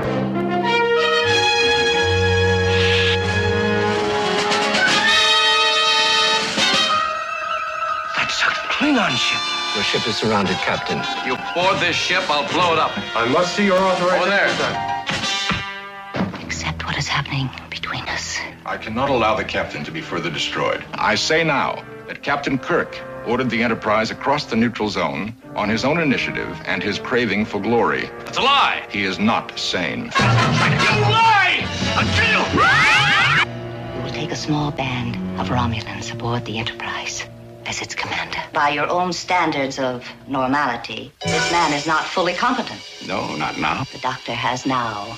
[8.41, 9.41] a Klingon ship.
[9.75, 10.97] Your ship is surrounded, Captain.
[11.25, 12.91] You board this ship, I'll blow it up.
[13.15, 14.21] I must see your authorization.
[14.21, 14.49] Over there.
[14.49, 16.45] Sir.
[16.45, 18.37] Accept what is happening between us.
[18.65, 20.83] I cannot allow the captain to be further destroyed.
[20.93, 25.85] I say now that Captain Kirk ordered the Enterprise across the neutral zone on his
[25.85, 28.01] own initiative and his craving for glory.
[28.25, 28.85] That's a lie.
[28.91, 30.11] He is not sane.
[30.19, 31.65] You lie!
[31.95, 33.97] I'll kill you!
[33.97, 37.23] We will take a small band of Romulans aboard the Enterprise
[37.65, 38.39] as its commander.
[38.51, 42.81] By your own standards of normality, this man is not fully competent.
[43.07, 43.85] No, not now.
[43.85, 45.15] The doctor has now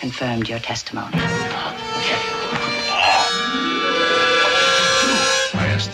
[0.00, 1.14] confirmed your testimony.
[1.14, 2.45] I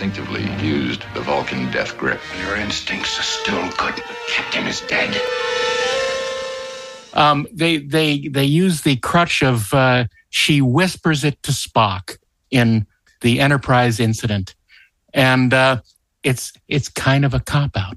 [0.03, 2.21] instinctively used the Vulcan death grip.
[2.41, 3.95] Your instincts are still good.
[3.95, 5.15] The captain is dead.
[7.15, 12.17] Um, they they they use the crutch of uh, she whispers it to Spock
[12.51, 12.85] in
[13.21, 14.57] the Enterprise incident,
[15.15, 15.81] and uh,
[16.25, 17.97] it's it's kind of a cop out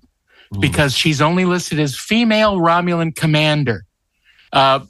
[0.59, 3.83] because she's only listed as female Romulan commander,
[4.53, 4.81] uh,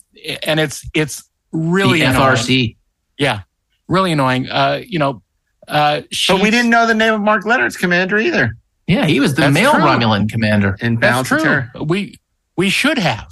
[0.44, 2.36] and it's it's really The annoying.
[2.36, 2.76] FRC.
[3.18, 3.44] Yeah,
[3.88, 4.50] really annoying.
[4.50, 5.22] Uh, you know,
[5.68, 8.56] uh, But we didn't know the name of Mark Lenard's commander either.
[8.88, 9.82] Yeah, he was the That's male true.
[9.82, 10.78] Romulan commander.
[10.80, 11.40] In That's true.
[11.40, 11.72] Terror.
[11.84, 12.20] We
[12.56, 13.30] we should have.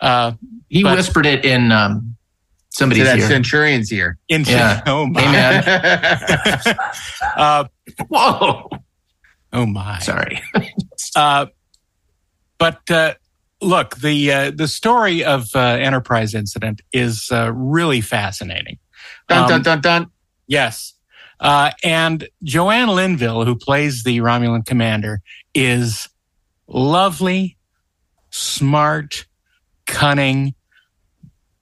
[0.00, 0.32] Uh,
[0.68, 2.16] He but- whispered it in um,
[2.70, 3.26] To somebody's that ear.
[3.28, 4.16] Centurion's ear.
[4.28, 4.80] in Yeah.
[4.86, 5.20] oh my.
[5.20, 6.76] Hey, man.
[7.36, 7.64] uh,
[8.08, 8.68] Whoa.
[9.52, 9.98] oh my.
[10.00, 10.40] Sorry.
[11.16, 11.46] Uh,
[12.58, 13.14] but uh,
[13.60, 18.78] look, the uh, the story of uh, Enterprise incident is uh, really fascinating.
[19.28, 20.10] Dun, dun, Um, dun, dun.
[20.46, 20.94] Yes,
[21.40, 25.22] uh, and Joanne Linville, who plays the Romulan commander,
[25.54, 26.08] is
[26.68, 27.56] lovely,
[28.30, 29.26] smart,
[29.86, 30.54] cunning,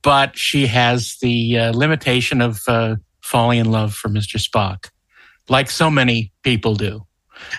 [0.02, 4.36] but she has the uh, limitation of uh, falling in love for Mr.
[4.36, 4.90] Spock,
[5.48, 7.06] like so many people do.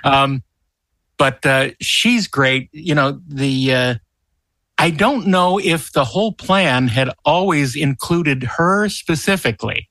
[0.04, 0.44] Um,
[1.18, 2.70] but uh, she's great.
[2.72, 3.96] You know, the uh,
[4.78, 9.89] I don't know if the whole plan had always included her specifically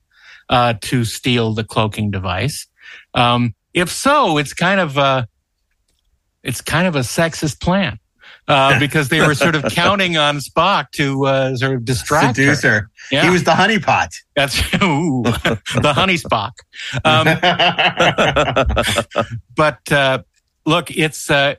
[0.49, 2.67] uh, to steal the cloaking device.
[3.13, 5.27] Um, if so, it's kind of a
[6.43, 7.99] it's kind of a sexist plan.
[8.47, 12.63] Uh, because they were sort of counting on Spock to uh, sort of distract Seduce
[12.63, 12.69] her.
[12.69, 12.89] her.
[13.11, 13.23] Yeah.
[13.23, 14.09] He was the honeypot.
[14.35, 15.21] That's ooh,
[15.81, 16.53] the honey Spock.
[17.05, 17.25] Um,
[19.55, 20.23] but uh,
[20.65, 21.55] look, it's uh,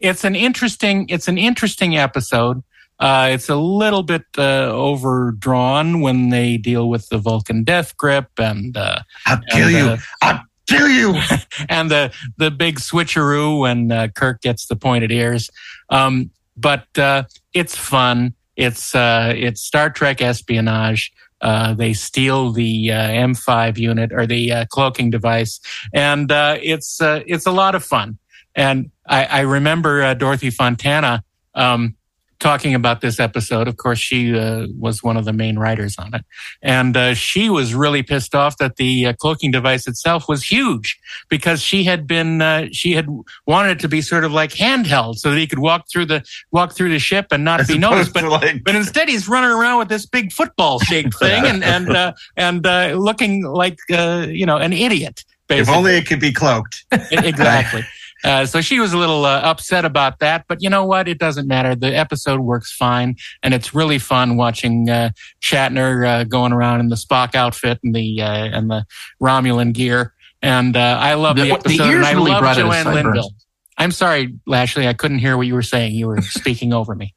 [0.00, 2.62] it's an interesting it's an interesting episode.
[3.00, 8.28] Uh, it's a little bit uh, overdrawn when they deal with the Vulcan death grip
[8.38, 9.84] and uh, I'll kill and, you.
[9.84, 11.20] uh, I'll kill you.
[11.68, 15.50] and the the big switcheroo when uh, Kirk gets the pointed ears.
[15.90, 18.34] Um, but uh, it's fun.
[18.56, 21.12] It's uh, it's Star Trek espionage.
[21.40, 25.60] Uh, they steal the uh, M5 unit or the uh, cloaking device,
[25.92, 28.18] and uh, it's uh, it's a lot of fun.
[28.54, 31.24] And I, I remember uh, Dorothy Fontana
[31.54, 31.96] um,
[32.38, 33.68] talking about this episode.
[33.68, 36.24] Of course, she uh, was one of the main writers on it,
[36.62, 40.98] and uh, she was really pissed off that the uh, cloaking device itself was huge
[41.28, 43.06] because she had been uh, she had
[43.46, 46.22] wanted it to be sort of like handheld so that he could walk through the
[46.50, 48.12] walk through the ship and not As be noticed.
[48.12, 51.90] But like- but instead he's running around with this big football shaped thing and and
[51.90, 55.24] uh, and uh, looking like uh, you know an idiot.
[55.26, 55.76] If Basically.
[55.76, 56.86] only it could be cloaked.
[57.10, 57.84] exactly.
[58.24, 61.06] Uh, so she was a little uh, upset about that, but you know what?
[61.08, 61.74] It doesn't matter.
[61.74, 65.10] The episode works fine, and it's really fun watching uh,
[65.42, 68.86] Shatner uh, going around in the Spock outfit and the uh, and the
[69.22, 70.14] Romulan gear.
[70.42, 71.82] And uh, I love the, The- the episode.
[71.84, 73.04] and ears I really love brought out his Joanne sideburns.
[73.04, 73.30] Linville.
[73.76, 74.86] I'm sorry, Lashley.
[74.88, 75.94] I couldn't hear what you were saying.
[75.94, 77.14] You were speaking over me.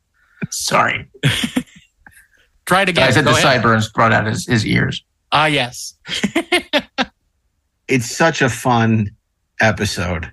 [0.52, 1.10] Sorry.
[2.66, 3.08] Try it again.
[3.08, 3.44] I said Go the ahead.
[3.44, 5.04] sideburns brought out his, his ears.
[5.32, 5.94] Ah, yes.
[7.88, 9.12] it's such a fun
[9.62, 10.32] episode.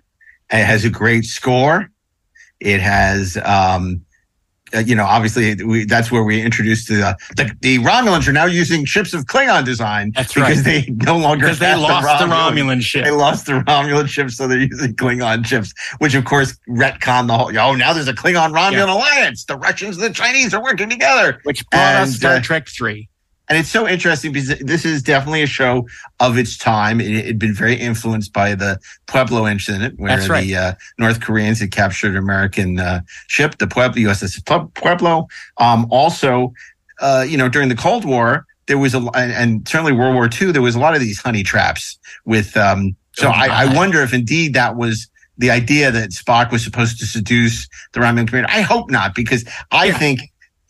[0.54, 1.90] It has a great score.
[2.60, 4.00] It has, um,
[4.74, 8.46] uh, you know, obviously we, that's where we introduced the, the the Romulans are now
[8.46, 10.86] using ships of Klingon design That's because right.
[10.86, 13.04] they no longer Because they have lost the Romulan- Romulan ship.
[13.04, 17.36] They lost the Romulan ship, so they're using Klingon ships, which of course retcon the
[17.36, 17.56] whole.
[17.58, 18.94] Oh, now there's a Klingon Romulan Yeah.
[18.94, 19.44] alliance.
[19.44, 21.40] The Russians and the Chinese are working together.
[21.44, 23.08] Which brought us Star uh, Trek Three.
[23.48, 25.86] And it's so interesting because this is definitely a show
[26.20, 27.00] of its time.
[27.00, 30.44] It had been very influenced by the Pueblo incident, where right.
[30.44, 35.28] the uh, North Koreans had captured an American uh, ship, the Pueblo USS Pueblo.
[35.58, 36.54] Um, also,
[37.00, 40.28] uh, you know, during the Cold War, there was a and, and certainly World War
[40.28, 42.56] II, there was a lot of these honey traps with.
[42.56, 46.64] Um, so Oh, I, I wonder if indeed that was the idea that Spock was
[46.64, 48.48] supposed to seduce the Romulan commander.
[48.50, 50.20] I hope not, because I think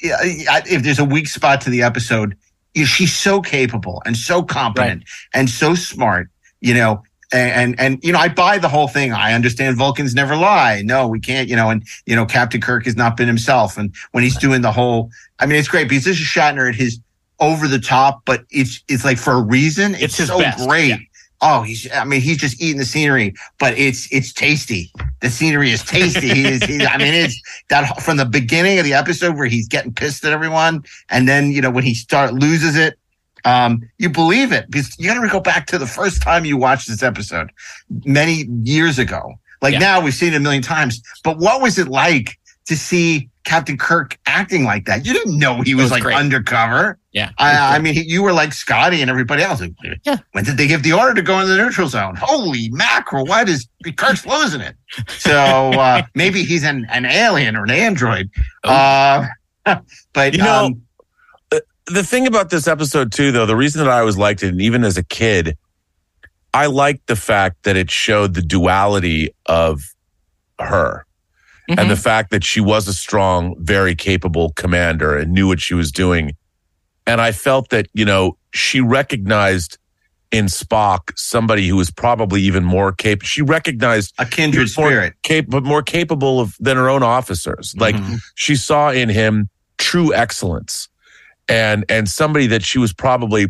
[0.03, 2.37] yeah, I- if there's a weak spot to the episode,
[2.75, 6.29] she's so capable and so competent and so smart,
[6.61, 7.03] you know.
[7.33, 9.13] And, and and you know, I buy the whole thing.
[9.13, 10.83] I understand Vulcans never lie.
[10.85, 11.49] No, we can't.
[11.49, 13.77] You know, and you know, Captain Kirk has not been himself.
[13.77, 15.11] And when he's doing the whole,
[15.41, 17.01] I mean, it's great because this is Shatner at his
[17.41, 19.95] over the top, but it's it's like for a reason.
[19.95, 20.89] It's, It's so best, great.
[20.89, 20.97] yeah.
[21.47, 21.87] Oh, he's.
[21.93, 24.91] I mean, he's just eating the scenery, but it's it's tasty.
[25.21, 26.29] The scenery is tasty.
[26.35, 26.65] he is.
[26.65, 27.39] He, I mean, it's
[27.69, 31.51] that from the beginning of the episode where he's getting pissed at everyone, and then
[31.53, 32.99] you know when he start loses it,
[33.45, 36.57] um, you believe it because you got to go back to the first time you
[36.57, 37.51] watched this episode
[38.07, 39.35] many years ago.
[39.61, 39.79] Like Yeah.
[39.81, 43.77] now we've seen it a million times, but what was it like to see Captain
[43.77, 45.05] Kirk acting like that?
[45.05, 46.17] You didn't know he was, was like great.
[46.17, 46.99] undercover.
[47.15, 47.31] Yeah.
[47.39, 49.61] I, I mean, he, you were like Scotty and everybody else.
[49.61, 49.73] Like,
[50.05, 50.19] Yeah.
[50.33, 52.17] When did they give the order to go in the neutral zone?
[52.17, 53.25] Holy mackerel!
[53.25, 54.77] Why does Kirk's losing it?
[55.09, 58.29] So uh, maybe he's an, an alien or an android.
[58.65, 59.27] Uh,
[60.13, 60.83] but You know, um,
[61.87, 64.61] the thing about this episode too, though, the reason that I always liked it, and
[64.61, 65.57] even as a kid,
[66.53, 69.83] I liked the fact that it showed the duality of
[70.59, 71.07] her
[71.69, 75.75] and the fact that she was a strong, very capable commander and knew what she
[75.75, 76.33] was doing.
[77.07, 79.79] And I felt that, you know, she recognized
[80.33, 83.27] in Spock somebody who was probably even more capable.
[83.27, 85.15] She recognized a kindred spirit.
[85.23, 87.75] cap- but more capable of than her own officers.
[87.79, 88.21] Like Mhm.
[88.35, 89.49] she saw in him
[89.79, 90.89] true excellence
[91.49, 93.47] and and somebody that she was probably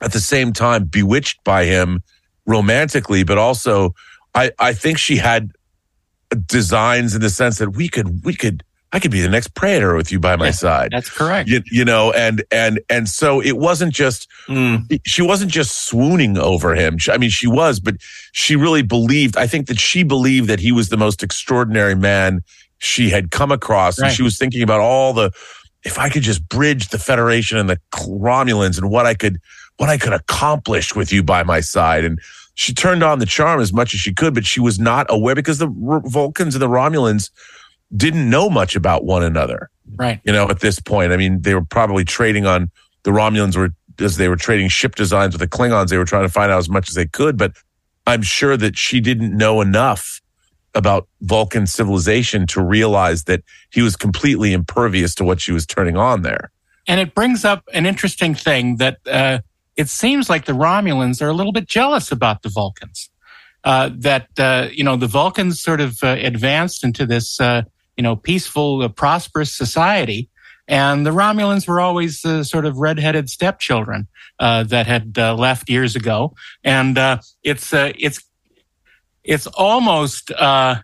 [0.00, 2.02] at the same time bewitched by him
[2.46, 3.94] romantically, but also
[4.34, 5.50] I I think she had
[6.46, 8.62] designs in the sense that we could we could
[8.92, 10.90] I could be the next predator with you by my Yeah, side.
[10.92, 11.48] That's correct.
[11.48, 14.76] You, you know, and and and so it wasn't just hmm.
[15.06, 16.96] she wasn't just swooning over him.
[17.10, 17.96] I mean, she was, but
[18.32, 19.36] she really believed.
[19.36, 22.42] I think that she believed that he was the most extraordinary man
[22.78, 25.32] she had come across, and she was thinking about all the.
[25.84, 29.38] If I could just bridge the Federation and the Romulans, and what I could
[29.76, 32.18] what I could accomplish with you by my side, and
[32.54, 35.34] she turned on the charm as much as she could, but she was not aware
[35.34, 37.30] because the R- Vulcans and the Romulans
[37.96, 40.20] didn't know much about one another Right.
[40.24, 41.12] you know, at this point.
[41.12, 42.70] I mean, they were probably trading on
[43.04, 43.70] the Romulans were
[44.00, 46.58] as they were trading ship designs with the Klingons, they were trying to find out
[46.58, 47.52] as much as they could, but
[48.06, 50.20] I'm sure that she didn't know enough
[50.74, 55.96] about Vulcan civilization to realize that he was completely impervious to what she was turning
[55.96, 56.50] on there.
[56.86, 59.40] And it brings up an interesting thing that uh,
[59.76, 63.10] it seems like the Romulans are a little bit jealous about the Vulcans.
[63.64, 67.62] Uh, that uh, you know the Vulcans sort of uh, advanced into this uh,
[67.98, 70.30] you know peaceful, uh, prosperous society,
[70.68, 74.06] and the Romulans were always uh, sort of redheaded stepchildren
[74.38, 76.34] uh, that had uh, left years ago.
[76.62, 78.22] And uh, it's uh, it's
[79.24, 80.76] it's almost uh,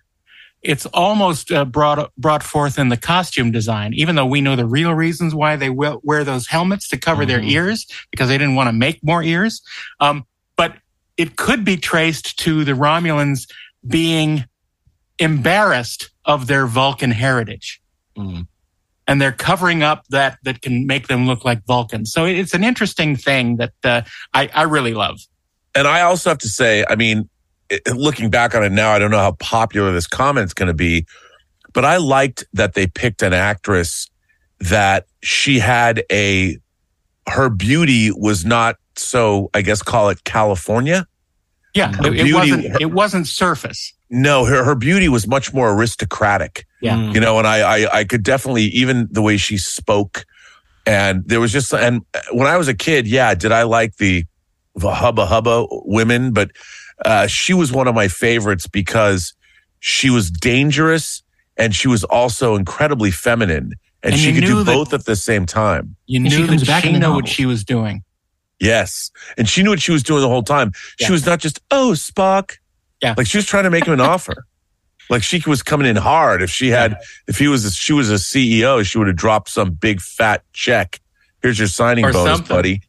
[0.62, 4.66] it's almost uh, brought brought forth in the costume design, even though we know the
[4.66, 8.68] real reasons why they wear those helmets to cover their ears because they didn't want
[8.68, 9.62] to make more ears.
[10.00, 10.76] Um, but
[11.16, 13.48] it could be traced to the Romulans
[13.86, 14.44] being
[15.18, 17.80] embarrassed of their Vulcan heritage.
[19.06, 22.10] And they're covering up that that can make them look like Vulcans.
[22.12, 24.02] So it's an interesting thing that uh,
[24.32, 25.20] I, I really love.
[25.74, 27.28] And I also have to say, I mean,
[27.92, 31.04] looking back on it now, I don't know how popular this comment's going to be,
[31.72, 34.08] but I liked that they picked an actress
[34.60, 36.58] that she had a,
[37.28, 41.06] her beauty was not so, I guess, call it California.
[41.74, 43.92] Yeah, Her it beauty- wasn't her- it wasn't surface.
[44.14, 46.66] No, her, her beauty was much more aristocratic.
[46.80, 47.10] Yeah.
[47.12, 50.24] You know, and I, I, I could definitely, even the way she spoke
[50.86, 54.24] and there was just, and when I was a kid, yeah, did I like the,
[54.76, 56.32] the hubba hubba women?
[56.32, 56.52] But,
[57.04, 59.34] uh, she was one of my favorites because
[59.80, 61.22] she was dangerous
[61.56, 65.16] and she was also incredibly feminine and, And she could do that- both at the
[65.16, 65.96] same time.
[66.06, 68.04] You And she knew that back she in the knew what she was doing.
[68.60, 69.10] Yes.
[69.36, 70.72] And she knew what she was doing the whole time.
[71.00, 72.58] She was not just, oh, Spock.
[73.04, 73.14] Yeah.
[73.16, 74.46] Like she was trying to make him an offer.
[75.10, 76.40] Like she was coming in hard.
[76.42, 76.96] If she had,
[77.28, 80.42] if he was, a, she was a CEO, she would have dropped some big fat
[80.54, 81.00] check.
[81.42, 82.56] Here's your signing Or bonus, something.
[82.56, 82.80] buddy.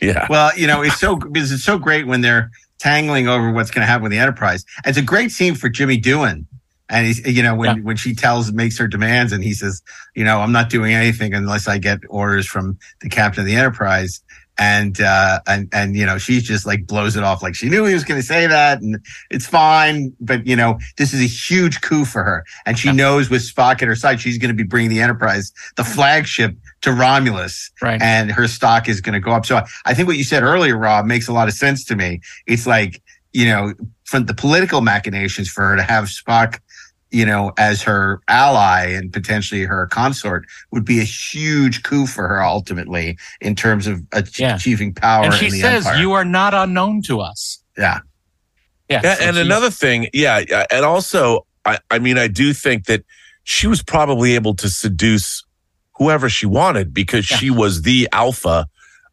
[0.00, 0.26] Yeah.
[0.30, 3.82] Well, you know, it's so because it's so great when they're tangling over what's going
[3.82, 4.64] to happen with the Enterprise.
[4.86, 6.46] It's a great scene for Jimmy Doohan.
[6.88, 7.82] And he's, you know, when, Yeah.
[7.82, 9.82] when she tells, makes her demands and he says,
[10.16, 13.54] you know, I'm not doing anything unless I get orders from the captain of the
[13.54, 14.22] Enterprise.
[14.60, 17.84] And uh, and and you know she's just like blows it off like she knew
[17.86, 18.98] he was going to say that, and
[19.30, 20.14] it's fine.
[20.20, 23.80] But you know this is a huge coup for her, and she knows with Spock
[23.82, 28.00] at her side, she's going to be bringing the Enterprise, the flagship, to Romulus, Right.
[28.02, 29.46] and her stock is going to go up.
[29.46, 31.96] So I, I think what you said earlier, Rob, makes a lot of sense to
[31.96, 32.20] me.
[32.46, 33.02] It's like
[33.32, 33.72] you know
[34.04, 36.58] from the political machinations for her to have Spock
[37.10, 42.28] you know, as her ally and potentially her consort would be a huge coup for
[42.28, 45.24] her ultimately in terms of ach- achieving power.
[45.24, 46.00] and she in the says, empire.
[46.00, 48.00] "You are not unknown to us." yeah,
[48.88, 52.28] Yeah, Yeah, so and she- another thing, yeah, yeah, and also, I, I mean, I
[52.28, 53.04] do think that
[53.44, 55.44] she was probably able to seduce
[55.96, 58.66] whoever she wanted because she was the alpha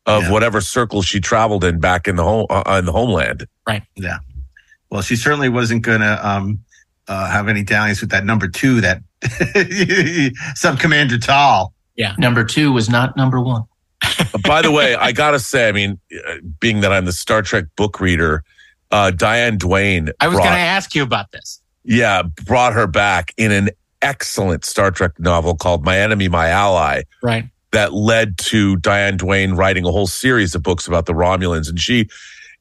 [0.06, 3.46] of whatever circle she traveled in back in the home uh, in the homeland.
[3.68, 3.84] Right.
[3.96, 4.20] Yeah.
[4.90, 6.60] Well, she certainly wasn't going to um,
[7.08, 9.02] uh, have any dalliance with that number two, that
[10.56, 11.74] Sub Commander Tal.
[11.96, 12.14] Yeah.
[12.18, 13.64] Number two was not number one.
[14.44, 17.66] By the way, I gotta say, I mean, uh, being that I'm the Star Trek
[17.76, 18.44] book reader,
[18.92, 20.10] uh, Diane Duane.
[20.20, 21.62] I was brought- going to ask you about this.
[21.84, 23.70] yeah, brought her back in an
[24.02, 27.02] excellent Star Trek novel called My Enemy, My Ally.
[27.24, 27.46] Right.
[27.72, 31.68] That led to Diane Duane writing a whole series of books about the Romulans.
[31.68, 32.08] And she,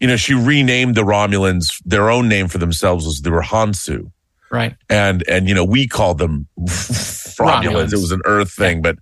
[0.00, 4.10] you know, she renamed the Romulans, their own name for themselves was the Rihannsu.
[4.50, 4.76] Right.
[4.88, 7.36] And, and, you know, we called them Romulans.
[7.38, 7.92] Romulans.
[7.92, 8.96] It was an Earth thing, but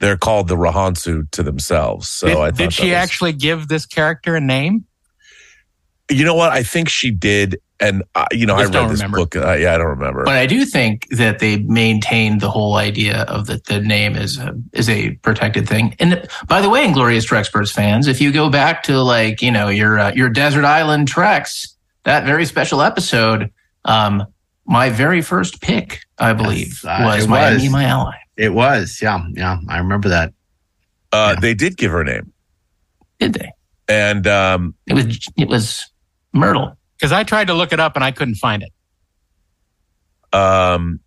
[0.00, 2.08] they're called the Rihannsu to themselves.
[2.08, 4.84] So did, I thought did she was- actually give this character a name?
[6.10, 6.50] you know what?
[6.52, 7.60] I think she did.
[7.80, 9.18] And, uh, you know, I Just read this remember.
[9.18, 9.36] book.
[9.36, 10.24] Uh, yeah, I don't remember.
[10.24, 14.38] But I do think that they maintained the whole idea of that the name is
[14.38, 15.94] a, is a protected thing.
[16.00, 19.68] And by the way, Inglorious Treksperts fans, if you go back to like you know
[19.68, 23.52] your uh, your desert island treks, that very special episode,
[23.84, 24.26] um,
[24.68, 27.54] my very first pick, I believe, Uh, was it my was.
[27.54, 28.14] enemy, my ally.
[28.36, 29.00] It was.
[29.02, 29.24] Yeah.
[29.32, 29.58] Yeah.
[29.68, 30.32] I remember that.
[31.10, 32.32] Uh, They did give her a name.
[33.18, 33.50] Did they?
[33.88, 35.90] And um, it was it was
[36.32, 36.76] Myrtle.
[36.98, 38.70] Because I tried to look it up and I couldn't find it,
[40.38, 41.00] Um,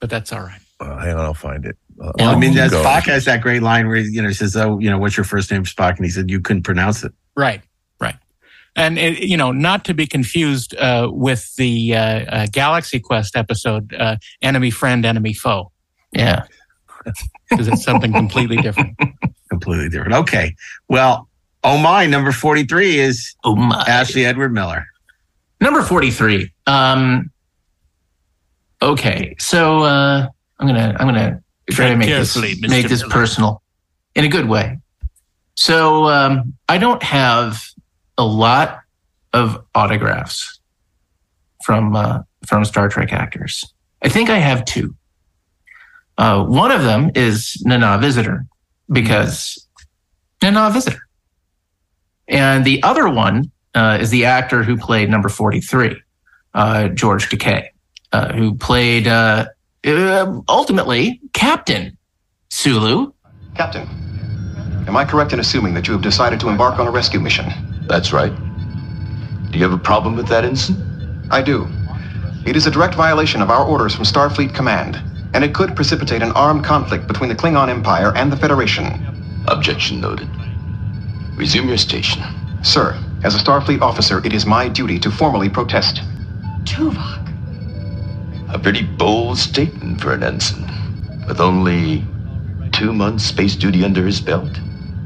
[0.00, 0.60] but that's all right.
[0.80, 1.76] uh, hang on, I'll find it.
[2.00, 2.70] Uh, Well, I mean, I'll.
[2.70, 5.24] Spock has that great line where, you know, he says, Oh, you know, what's your
[5.24, 5.96] first name, Spock?
[5.96, 7.12] And he said, You couldn't pronounce it.
[7.36, 7.62] Right.
[8.76, 8.84] Right.
[8.84, 13.36] And it, you know, not to be confused uh, with the uh, uh, Galaxy Quest
[13.36, 15.70] episode, uh, "Enemy Friend, Enemy Foe,"
[16.12, 16.44] Yeah.
[17.50, 18.98] because it's something completely different.
[19.50, 20.14] Completely different.
[20.14, 20.56] Okay.
[20.88, 21.28] Well,
[21.62, 23.84] oh my, number 43 is oh my.
[23.86, 24.86] Ashley Edward Miller.
[25.60, 26.50] Number 43.
[26.66, 27.30] Um
[28.82, 29.36] okay.
[29.38, 30.26] So uh
[30.58, 32.68] I'm going to I'm going to try to make this Mr.
[32.68, 33.62] make this personal
[34.14, 34.78] in a good way.
[35.56, 37.62] So um I don't have
[38.18, 38.80] a lot
[39.32, 40.60] of autographs
[41.64, 43.64] from uh from Star Trek actors.
[44.02, 44.94] I think I have two.
[46.18, 48.46] Uh one of them is Nana Visitor
[48.90, 49.66] because
[50.42, 51.00] Nana Visitor.
[52.28, 56.00] And the other one uh, is the actor who played number 43,
[56.54, 57.68] uh, George Takei,
[58.12, 59.46] uh, who played uh,
[60.48, 61.96] ultimately Captain
[62.50, 63.12] Sulu.
[63.54, 63.86] Captain,
[64.86, 67.46] am I correct in assuming that you have decided to embark on a rescue mission?
[67.86, 68.32] That's right.
[69.50, 71.28] Do you have a problem with that, Ensign?
[71.30, 71.68] I do.
[72.46, 75.00] It is a direct violation of our orders from Starfleet Command,
[75.32, 79.44] and it could precipitate an armed conflict between the Klingon Empire and the Federation.
[79.48, 80.28] Objection noted.
[81.36, 82.22] Resume your station.
[82.62, 86.02] Sir, as a Starfleet officer, it is my duty to formally protest.
[86.64, 87.32] Tuvok.
[88.50, 90.70] A pretty bold statement for an ensign.
[91.26, 92.04] With only
[92.72, 94.60] two months space duty under his belt.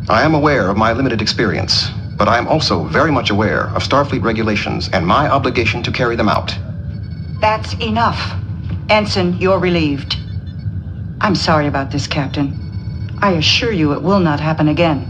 [0.09, 1.89] I am aware of my limited experience,
[2.19, 6.16] but I am also very much aware of Starfleet regulations and my obligation to carry
[6.16, 6.59] them out.
[7.41, 8.35] That's enough.
[8.91, 10.16] Ensign, you're relieved.
[11.21, 13.16] I'm sorry about this, Captain.
[13.23, 15.07] I assure you it will not happen again.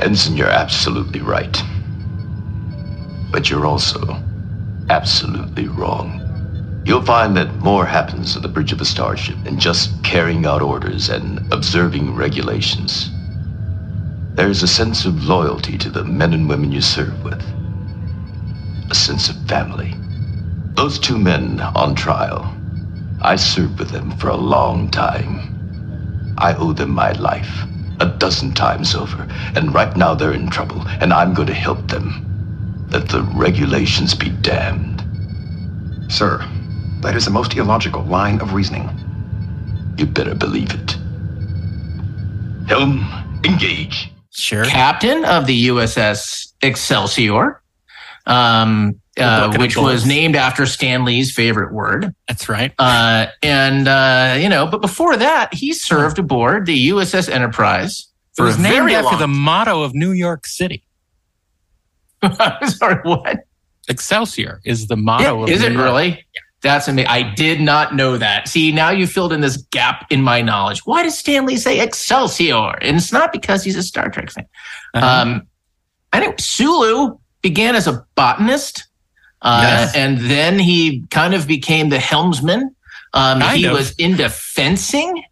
[0.00, 1.62] Ensign, you're absolutely right.
[3.30, 4.20] But you're also
[4.90, 6.18] absolutely wrong.
[6.84, 10.60] You'll find that more happens at the bridge of a starship than just carrying out
[10.60, 13.10] orders and observing regulations.
[14.36, 17.44] There's a sense of loyalty to the men and women you serve with,
[18.90, 19.96] a sense of family.
[20.76, 22.56] Those two men on trial,
[23.20, 25.42] I served with them for a long time.
[26.38, 27.66] I owe them my life
[28.00, 31.88] a dozen times over, and right now they're in trouble, and I'm going to help
[31.88, 32.14] them.
[32.92, 35.04] Let the regulations be damned.
[36.10, 36.46] Sir,
[37.02, 38.90] that is the most illogical line of reasoning.
[39.98, 40.98] You better believe it.
[42.66, 43.06] Helm,
[43.46, 44.11] engage.
[44.32, 44.64] Sure.
[44.64, 47.62] Captain of the USS Excelsior,
[48.26, 52.14] um, uh, which was named after Stan Lee's favorite word.
[52.28, 52.72] That's right.
[52.78, 58.08] Uh, and, uh, you know, but before that, he served aboard the USS Enterprise
[58.38, 60.82] It was named after long the motto of New York City.
[62.66, 63.40] Sorry, what?
[63.88, 65.42] Excelsior is the motto.
[65.42, 65.84] of Is New it York.
[65.84, 66.24] really?
[66.62, 67.08] That's amazing.
[67.08, 68.46] I did not know that.
[68.48, 70.80] See, now you filled in this gap in my knowledge.
[70.84, 72.78] Why does Stan Lee say Excelsior?
[72.80, 74.46] And it's not because he's a Star Trek fan.
[74.94, 75.06] Uh-huh.
[75.06, 75.42] Um,
[76.12, 78.86] I think Sulu began as a botanist,
[79.42, 79.94] uh, Yes.
[79.96, 82.74] and then he kind of became the helmsman.
[83.12, 83.72] Um, he of.
[83.72, 85.24] was into fencing.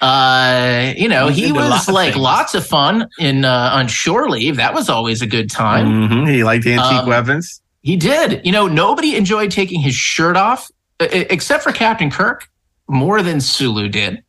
[0.00, 2.22] Uh, you know, He was he was lots like things.
[2.22, 4.56] lots of fun in uh, on shore leave.
[4.56, 6.08] That was always a good time.
[6.08, 6.32] Mhm.
[6.32, 7.60] He liked antique Um, weapons.
[7.82, 8.44] He did.
[8.44, 10.70] You know, nobody enjoyed taking his shirt off
[11.00, 12.48] except for Captain Kirk,
[12.88, 14.22] more than Sulu did.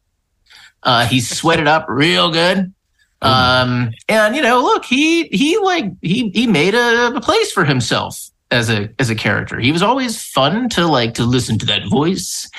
[0.84, 2.74] Uh, he sweated up real good.
[3.24, 7.64] Um, and you know, look, he he like he he made a, a place for
[7.64, 9.60] himself as a as a character.
[9.60, 12.50] He was always fun to like to listen to that voice,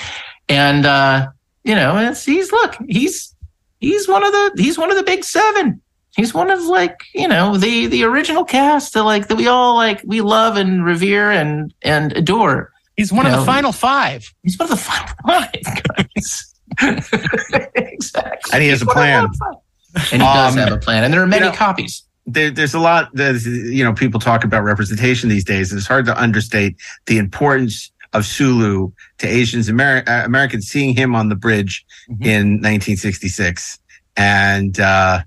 [0.49, 1.31] and uh,
[1.65, 3.35] you know, it's, he's look, he's
[3.81, 5.82] he's one of the he's one of the big seven.
[6.17, 9.75] He's one of like you know the the original cast that like that we all
[9.77, 12.71] like we love and revere and and adore.
[12.97, 14.31] He's one You of know, the final five.
[14.43, 15.53] He's one of the final five
[15.97, 16.55] guys.
[17.75, 18.51] exactly.
[18.53, 19.55] And he has a He's one of the plan.
[19.95, 22.03] And he does Um, have a plan, and there are many you know, copies.
[22.27, 25.87] there, there's a lot there's you know people talk about representation these days and it's
[25.89, 31.29] hard to understate the importance of Sulu to Asians Ameri- uh, Americans seeing him on
[31.29, 31.85] the bridge
[32.21, 33.79] in 1966
[34.17, 35.23] and uh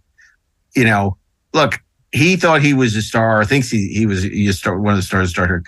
[0.76, 1.18] you know
[1.54, 1.80] look
[2.12, 4.98] he thought he was a star or thinks he, he was he star, one of
[4.98, 5.64] the stars of Star Trek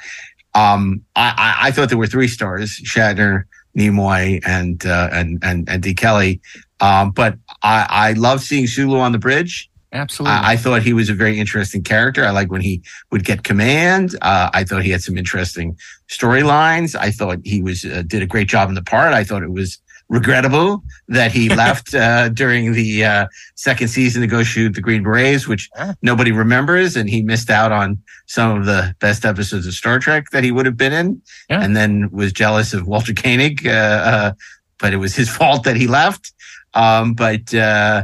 [0.55, 3.43] um I, I I thought there were three stars Shatner
[3.78, 6.41] Nimoy and uh and and and De Kelley
[6.80, 10.38] um but I I love seeing Sulu on the bridge Absolutely.
[10.38, 12.26] I, I thought he was a very interesting character.
[12.26, 12.82] I like when he
[13.12, 14.16] would get command.
[14.22, 15.78] Uh, I thought he had some interesting
[16.10, 16.93] storylines.
[16.93, 19.14] I thought he was uh, did a great job in the part.
[19.14, 19.80] I thought it was
[20.10, 25.03] regrettable that he left uh, during the uh, second season to go shoot the Green
[25.03, 25.70] Berets, which
[26.01, 30.30] nobody remembers, and he missed out on some of the best episodes of Star Trek
[30.32, 33.66] that he would have been in, and then was jealous of Walter Koenig.
[33.66, 34.32] Uh, uh,
[34.80, 36.34] but it was his fault that he left.
[36.74, 38.03] Um, but uh,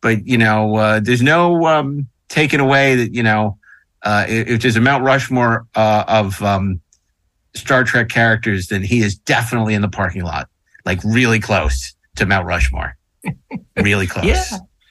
[0.00, 3.58] but you know, uh, there's no um, taking away that you know,
[4.02, 6.80] uh, if, if there's a Mount Rushmore uh, of um,
[7.54, 10.48] Star Trek characters, then he is definitely in the parking lot,
[10.84, 12.96] like really close to Mount Rushmore,
[13.76, 14.24] really close.
[14.26, 14.44] Yeah.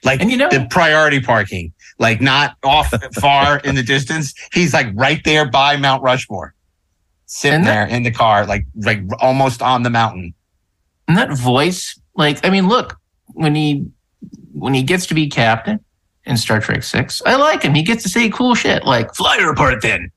[0.03, 4.33] Like And you know- the priority parking, like not off far in the distance.
[4.53, 6.53] He's like right there by Mount Rushmore,
[7.25, 10.33] sitting And there that- in the car, like like almost on the mountain.
[11.07, 13.85] And that voice, like, I mean, look, when he
[14.53, 15.79] when he gets to be captain
[16.25, 17.73] in Star Trek Six, I like him.
[17.73, 20.11] He gets to say cool shit like "Fly her apart, then."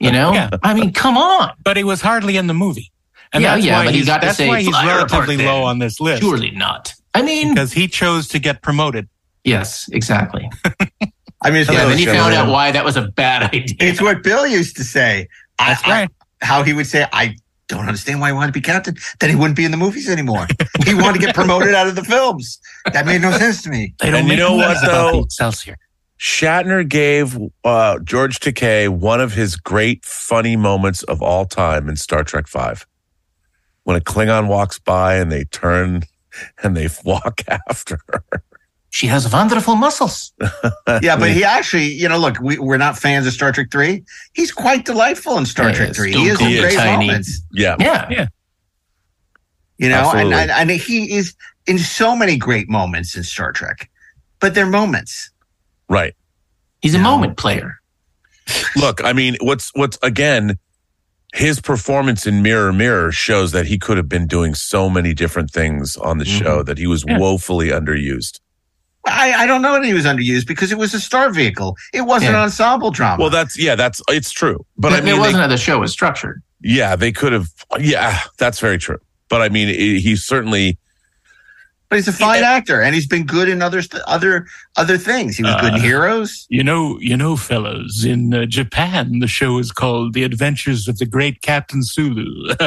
[0.00, 0.50] You know, Yeah.
[0.64, 1.52] I mean, come on.
[1.64, 2.90] But he was hardly in the movie.
[3.32, 4.84] And Yeah, that's yeah, why but he he's, got to that's say, why he's "Fly
[4.84, 6.22] her apart relatively low on this list.
[6.22, 6.94] Surely not.
[7.14, 9.08] I mean, because he chose to get promoted.
[9.44, 10.48] Yes, exactly.
[11.42, 13.74] I mean, it's Yeah, then he found out why that was a bad idea.
[13.80, 15.28] It's what Bill used to say.
[15.58, 16.10] That's I, right.
[16.40, 17.36] I, how he would say, I
[17.68, 18.96] don't understand why he wanted to be captain.
[19.20, 20.46] Then he wouldn't be in the movies anymore.
[20.84, 22.58] he wanted to get promoted out of the films.
[22.92, 23.94] That made no sense to me.
[24.00, 25.24] They don't And you know what, movies about the though?
[25.24, 25.76] Excelsior.
[26.18, 31.96] Shatner gave uh, George Takei one of his great funny moments of all time in
[31.96, 32.86] Star Trek Five,
[33.90, 36.02] when a Klingon walks by and they turn
[36.62, 38.22] and they walk after her.
[38.92, 40.32] She has wonderful muscles.
[41.02, 44.02] Yeah, but he actually, you know, look, we, we're not fans of Star Trek 3.
[44.34, 46.12] He's quite delightful in Star Yeah, Trek 3.
[46.12, 46.60] He has some cool.
[46.60, 47.06] great Tiny.
[47.06, 47.40] moments.
[47.52, 48.26] Yeah, Yeah, Yeah.
[49.78, 50.34] You know, and, Absolutely.
[50.34, 51.34] and, and he is
[51.66, 53.88] in so many great moments in Star Trek,
[54.40, 55.30] but they're moments.
[55.88, 56.14] right.
[56.82, 57.76] He's a moment player.
[58.76, 60.58] Look, I mean, what's what's again,
[61.34, 65.50] his performance in Mirror Mirror shows that he could have been doing so many different
[65.50, 66.64] things on the show mm-hmm.
[66.64, 67.18] that he was Yeah.
[67.18, 68.40] woefully underused.
[69.06, 71.76] I, I don't know that he was underused because it was a star vehicle.
[71.94, 72.38] It wasn't Yeah.
[72.38, 73.20] an ensemble drama.
[73.20, 74.58] Well, that's yeah, that's it's true.
[74.76, 76.42] But But I mean, it wasn't how the show was structured.
[76.62, 77.46] yeah, they could have.
[77.78, 78.98] Yeah, that's very true.
[79.28, 80.78] But I mean, he he certainly
[81.90, 84.46] but he's a fine actor, and he's been good in other other
[84.76, 85.36] other things.
[85.36, 86.46] He was good in Uh, Heroes.
[86.48, 90.96] You know, you know, fellows, in uh, Japan, the show is called The Adventures of
[90.98, 92.54] the Great Captain Sulu.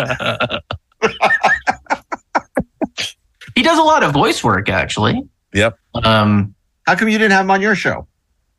[3.56, 5.22] He does a lot of voice work, actually.
[5.54, 5.78] Yep.
[6.04, 6.56] Um,
[6.88, 8.08] How come you didn't have him on your show?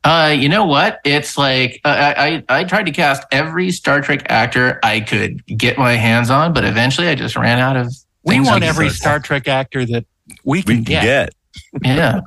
[0.05, 0.99] uh, you know what?
[1.03, 5.43] It's like uh, I, I I tried to cast every Star Trek actor I could
[5.47, 7.93] get my hands on, but eventually I just ran out of.
[8.23, 8.89] we want every.
[8.89, 10.05] Star Trek actor that
[10.43, 11.03] we we can can get.
[11.03, 11.33] get.
[11.83, 12.21] Yeah,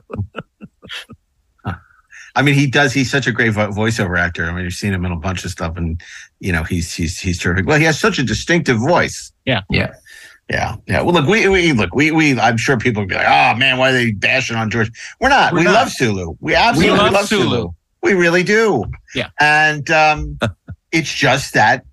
[2.35, 2.93] I mean, he does.
[2.93, 4.45] He's such a great vo- voiceover actor.
[4.45, 6.01] I mean, you've seen him in a bunch of stuff, and
[6.41, 7.67] you know, he's he's he's terrific.
[7.67, 9.33] Well, he has such a distinctive voice.
[9.45, 9.63] yeah.
[9.71, 9.95] Yeah,
[10.49, 10.77] yeah.
[10.87, 11.03] Yeah.
[11.03, 12.39] Well, look, we, we look, we, we.
[12.39, 15.31] I'm sure people will be like, "Oh man, why are they bashing on George?" We're
[15.31, 15.53] not.
[15.53, 15.75] We're we not.
[15.75, 16.37] love Sulu.
[16.41, 17.45] We absolutely love love, Sulu.
[17.45, 17.69] Sulu.
[18.03, 18.85] We really do.
[19.15, 19.31] Yeah.
[19.41, 20.39] And um,
[20.93, 21.85] it's just that,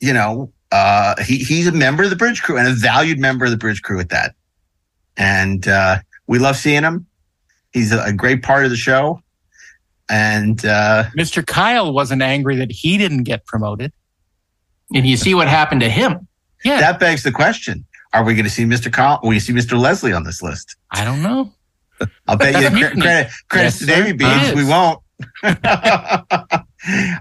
[0.00, 3.44] you know, uh, he he's a member of the bridge crew and a valued member
[3.44, 4.34] of the bridge crew at that.
[5.20, 7.06] And uh, we love seeing him.
[7.72, 9.20] He's a, a great part of the show.
[10.08, 11.46] And uh, Mr.
[11.46, 13.92] Kyle wasn't angry that he didn't get promoted.
[14.94, 16.26] And you see what happened to him.
[16.64, 16.80] Yeah.
[16.80, 18.92] that begs the question: Are we going to see Mr.
[18.92, 19.20] Col?
[19.22, 19.78] Will we see Mr.
[19.78, 20.74] Leslie on this list?
[20.90, 21.52] I don't know.
[22.26, 23.02] I'll bet you the cre- Mutiny.
[23.02, 24.40] credit, credits Yes, to Davy sir.
[24.40, 24.54] Beans.
[24.56, 25.00] We won't.
[25.42, 25.52] um,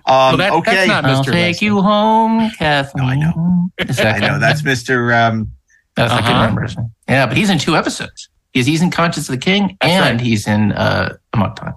[0.08, 0.72] Well, that- okay.
[0.74, 1.32] that's not I'll Mr.
[1.32, 1.66] take Leslie.
[1.68, 3.04] you home, Kathleen.
[3.06, 3.70] No, I know.
[3.80, 5.14] I know that's Mr.
[5.14, 5.52] Um,
[5.96, 6.40] That's I can Uh-huh.
[6.42, 6.62] remember.
[6.64, 6.92] his name.
[7.10, 8.30] Yeah, but he's in two episodes.
[8.54, 11.74] He's he's in Conscience of the King and he's in uh, Amok Time.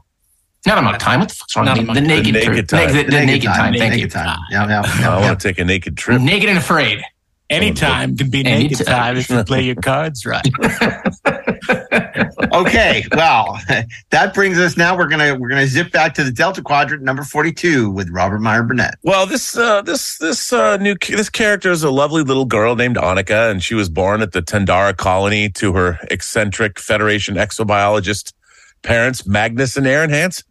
[0.66, 1.20] Not Amok Time.
[1.20, 1.92] What the fuck's wrong Not with me?
[1.92, 2.08] Amok The Time.
[2.08, 2.54] naked, The truth.
[2.56, 2.86] Naked Time.
[2.94, 3.72] Naked, the, naked, time.
[3.74, 4.08] Thank naked you.
[4.08, 4.38] time.
[4.50, 5.20] Yeah, yeah, I yeah, yeah.
[5.20, 6.20] want to take a naked trip.
[6.22, 7.02] Naked and afraid.
[7.52, 8.86] Anytime can be naked Anytime.
[8.86, 10.46] time if you play your cards right.
[12.52, 13.58] Okay, well,
[14.10, 14.96] that brings us now.
[14.96, 18.62] We're gonna we're gonna zip back to the Delta Quadrant, number forty-two, with Robert Meyer
[18.62, 18.96] Burnett.
[19.02, 22.96] Well, this uh, this this uh, new this character is a lovely little girl named
[22.96, 28.34] Annika, and she was born at the Tendara colony to her eccentric Federation exobiologist
[28.82, 30.44] parents, Magnus and Erin Hansen.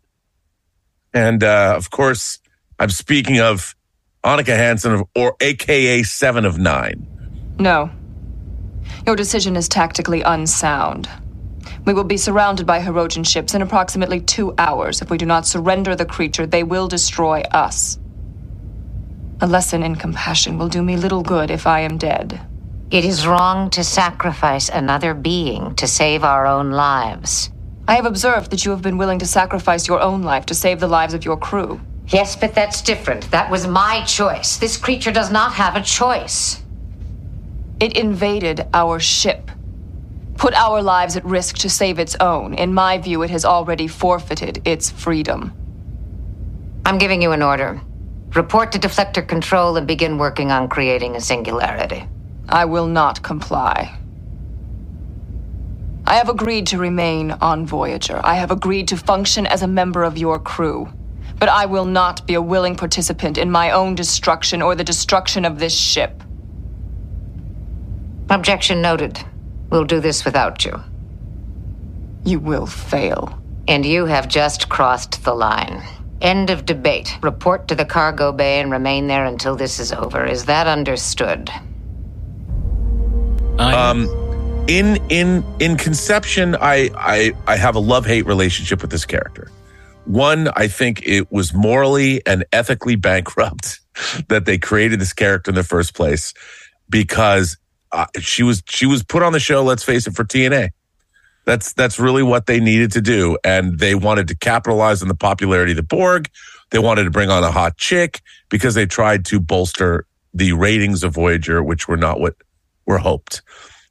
[1.13, 2.39] And uh, of course,
[2.79, 3.75] I'm speaking of
[4.23, 7.07] Annika Hansen, or AKA Seven of Nine.
[7.57, 7.89] No.
[9.05, 11.09] Your decision is tactically unsound.
[11.85, 15.01] We will be surrounded by Hirogen ships in approximately two hours.
[15.01, 17.97] If we do not surrender the creature, they will destroy us.
[19.41, 22.39] A lesson in compassion will do me little good if I am dead.
[22.91, 27.49] It is wrong to sacrifice another being to save our own lives.
[27.87, 30.79] I have observed that you have been willing to sacrifice your own life to save
[30.79, 31.81] the lives of your crew.
[32.07, 33.31] Yes, but that's different.
[33.31, 34.57] That was my choice.
[34.57, 36.61] This creature does not have a choice.
[37.79, 39.49] It invaded our ship,
[40.37, 42.53] put our lives at risk to save its own.
[42.53, 45.53] In my view, it has already forfeited its freedom.
[46.85, 47.81] I'm giving you an order.
[48.35, 52.05] Report to deflector control and begin working on creating a singularity.
[52.47, 53.97] I will not comply.
[56.05, 58.19] I have agreed to remain on Voyager.
[58.23, 60.91] I have agreed to function as a member of your crew.
[61.41, 65.43] But I will not be a willing participant in my own destruction or the destruction
[65.43, 66.21] of this ship.
[68.29, 69.19] Objection noted.
[69.71, 70.79] We'll do this without you.
[72.23, 73.41] You will fail.
[73.67, 75.81] And you have just crossed the line.
[76.21, 77.17] End of debate.
[77.23, 80.23] Report to the cargo bay and remain there until this is over.
[80.23, 81.49] Is that understood?
[83.57, 84.05] Um,
[84.67, 89.49] in in in conception, I I I have a love hate relationship with this character.
[90.05, 93.79] One, I think it was morally and ethically bankrupt
[94.29, 96.33] that they created this character in the first place
[96.89, 97.57] because
[97.91, 99.63] uh, she was she was put on the show.
[99.63, 100.69] Let's face it, for TNA.
[101.45, 105.15] That's that's really what they needed to do, and they wanted to capitalize on the
[105.15, 106.29] popularity of the Borg.
[106.69, 111.03] They wanted to bring on a hot chick because they tried to bolster the ratings
[111.03, 112.35] of Voyager, which were not what
[112.85, 113.41] were hoped.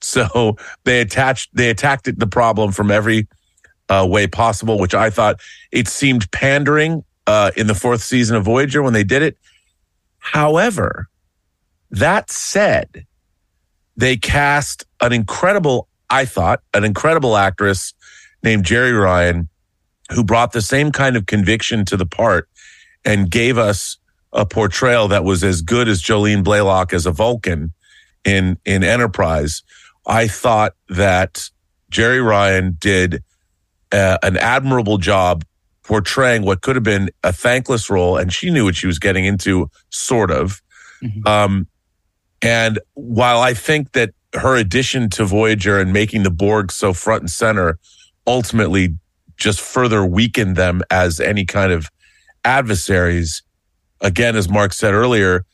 [0.01, 3.29] So they attached they attacked the problem from every
[3.91, 5.41] uh, way possible, which I thought
[5.71, 9.37] it seemed pandering uh, in the fourth season of Voyager when they did it.
[10.19, 11.09] However,
[11.91, 13.05] that said,
[13.97, 17.93] they cast an incredible, I thought, an incredible actress
[18.43, 19.49] named Jeri Ryan,
[20.13, 22.49] who brought the same kind of conviction to the part
[23.05, 23.99] and gave us
[24.33, 27.73] a portrayal that was as good as Jolene Blalock as a Vulcan
[28.25, 29.63] in in Enterprise.
[30.07, 31.51] I thought that
[31.91, 33.25] Jeri Ryan did
[33.93, 35.45] uh, an admirable job
[35.83, 39.25] portraying what could have been a thankless role, and she knew what she was getting
[39.25, 40.63] into, sort of.
[41.27, 41.67] Um,
[42.43, 47.23] and while I think that her addition to Voyager and making the Borg so front
[47.23, 47.79] and center
[48.27, 48.95] ultimately
[49.37, 51.89] just further weakened them as any kind of
[52.45, 53.43] adversaries,
[54.01, 55.45] again, as Mark said earlier,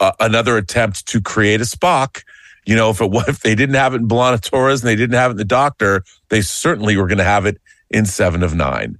[0.00, 2.22] uh, another attempt to create a Spock.
[2.68, 5.16] You know, if it if they didn't have it in B'Elanna Torres and they didn't
[5.16, 7.58] have it in the Doctor, they certainly were going to have it
[7.88, 8.98] in Seven of Nine.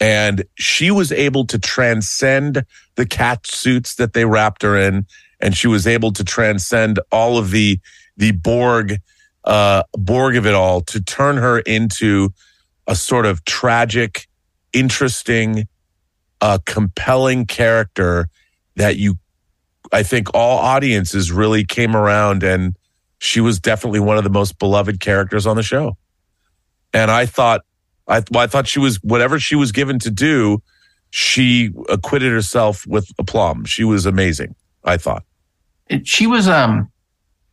[0.00, 2.64] And she was able to transcend
[2.96, 5.06] the cat suits that they wrapped her in,
[5.38, 7.78] and she was able to transcend all of the
[8.16, 8.96] the Borg
[9.44, 12.30] uh, Borg of it all to turn her into
[12.86, 14.26] a sort of tragic,
[14.72, 15.68] interesting,
[16.40, 18.28] uh, compelling character
[18.76, 19.18] that you,
[19.92, 22.74] I think, all audiences really came around, and
[23.24, 25.96] she was definitely one of the most beloved characters on the show.
[26.92, 27.62] And I thought,
[28.06, 30.62] I, well, I thought she was whatever she was given to do,
[31.10, 33.64] she acquitted herself with aplomb.
[33.64, 34.54] She was amazing.
[34.84, 35.24] I thought.
[36.04, 36.90] She was um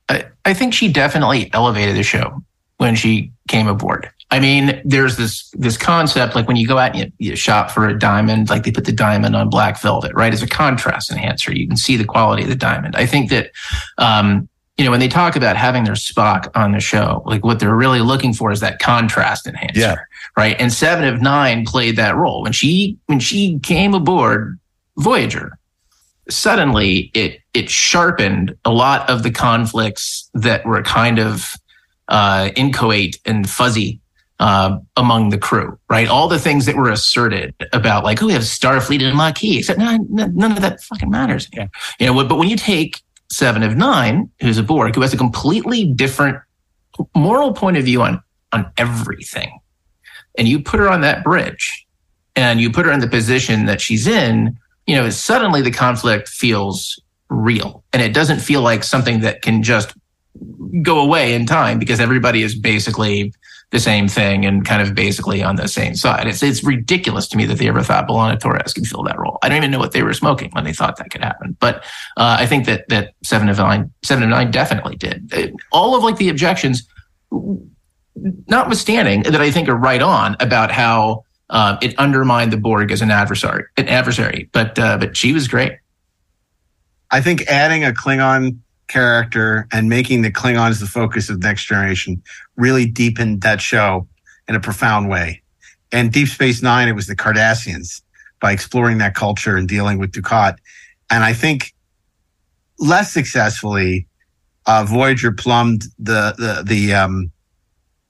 [0.09, 2.43] I, I think she definitely elevated the show
[2.77, 4.09] when she came aboard.
[4.29, 7.71] I mean, there's this this concept like when you go out and you, you, shop
[7.71, 10.33] for a diamond, like they put the diamond on black velvet, right?
[10.33, 12.95] As a contrast enhancer, you can see the quality of the diamond.
[12.95, 13.51] I think that,
[13.97, 17.59] um, you know, when they talk about having their Spock on the show, like what
[17.59, 19.95] they're really looking for is that contrast enhancer, Yeah.
[20.37, 20.55] right?
[20.59, 24.57] And Seven of Nine played that role when she when she came aboard
[24.97, 25.57] Voyager.
[26.29, 31.55] Suddenly, it it sharpened a lot of the conflicts that were kind of
[32.07, 33.99] uh, inchoate and fuzzy
[34.39, 36.07] uh, among the crew, right?
[36.07, 39.79] All the things that were asserted about, like, oh, we have Starfleet and Maquis, except
[39.79, 41.47] none, none of that fucking matters.
[41.53, 41.67] Yeah.
[41.99, 43.01] You know, but when you take
[43.31, 46.37] Seven of Nine, who's a Borg, who has a completely different
[47.15, 48.21] moral point of view on
[48.51, 49.57] on everything,
[50.37, 51.87] and you put her on that bridge,
[52.35, 56.27] and you put her in the position that she's in, you know, suddenly the conflict
[56.27, 59.93] feels real, and it doesn't feel like something that can just
[60.81, 63.33] go away in time because everybody is basically
[63.71, 66.27] the same thing and kind of basically on the same side.
[66.27, 69.39] It's it's ridiculous to me that they ever thought B'Elanna Torres could fill that role.
[69.41, 71.55] I don't even know what they were smoking when they thought that could happen.
[71.59, 71.77] But
[72.17, 75.33] uh, I think that that seven of nine, seven of nine definitely did.
[75.33, 76.85] Uh, All of like the objections,
[78.47, 83.01] notwithstanding, that I think are right on about how um, it undermined the Borg as
[83.01, 83.63] an adversary.
[83.77, 85.73] An adversary, but uh, but she was great.
[87.09, 88.57] I think adding a Klingon
[88.91, 92.21] character and making the Klingons the focus of the Next Generation
[92.57, 94.07] really deepened that show
[94.47, 95.41] in a profound way.
[95.91, 98.01] And Deep Space Nine, it was the Cardassians
[98.41, 100.57] by exploring that culture and dealing with Dukat.
[101.09, 101.73] And I think
[102.79, 104.07] less successfully,
[104.65, 107.31] uh, Voyager plumbed the the the um,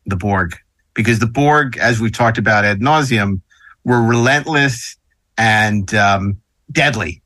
[0.05, 0.55] the Borg
[0.93, 3.41] because the Borg, as we've talked about ad nauseum,
[3.83, 4.97] were relentless
[5.37, 6.37] and um,
[6.71, 7.20] deadly.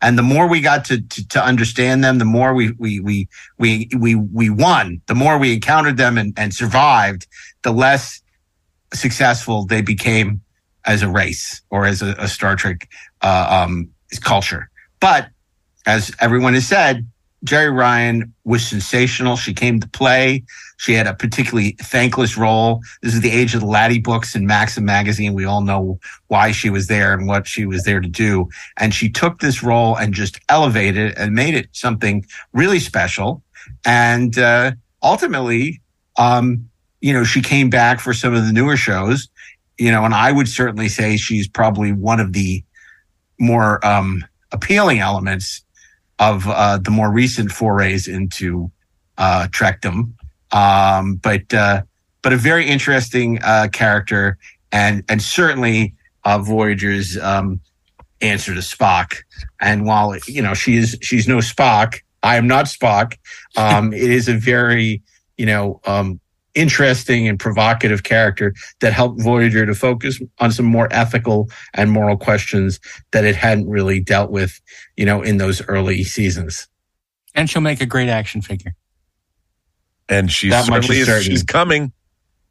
[0.00, 3.28] And the more we got to, to to understand them, the more we we we
[3.58, 5.00] we we we won.
[5.06, 7.26] The more we encountered them and, and survived,
[7.62, 8.22] the less
[8.94, 10.40] successful they became
[10.84, 12.88] as a race or as a, a Star Trek
[13.22, 14.70] uh, um, culture.
[15.00, 15.28] But
[15.84, 17.06] as everyone has said,
[17.44, 19.36] Jeri Ryan was sensational.
[19.36, 20.44] She came to play.
[20.78, 22.80] She had a particularly thankless role.
[23.02, 25.34] This is the age of the Laddie books and Maxim magazine.
[25.34, 25.98] We all know
[26.28, 28.48] why she was there and what she was there to do.
[28.76, 33.42] And she took this role and just elevated it and made it something really special.
[33.84, 34.72] And uh,
[35.02, 35.80] ultimately,
[36.16, 36.68] um,
[37.00, 39.28] you know, she came back for some of the newer shows,
[39.78, 42.62] you know, and I would certainly say she's probably one of the
[43.40, 45.64] more um, appealing elements
[46.20, 48.70] of uh, the more recent forays into
[49.16, 50.12] uh, Trekdom.
[50.52, 51.82] Um, but uh,
[52.22, 54.38] but a very interesting uh, character,
[54.72, 55.94] and and certainly
[56.24, 57.60] uh, Voyager's um,
[58.20, 59.16] answer to Spock.
[59.60, 63.16] And while you know she is she's no Spock, I am not Spock.
[63.56, 65.02] Um, it is a very
[65.36, 66.20] you know um,
[66.58, 72.16] interesting and provocative character that helped Voyager to focus on some more ethical and moral
[72.16, 72.80] questions
[73.12, 74.60] that it hadn't really dealt with,
[74.96, 76.66] you know, in those early seasons.
[77.34, 78.74] And she'll make a great action figure.
[80.08, 81.30] And she's That much certainly is is, certain.
[81.30, 81.92] she's coming.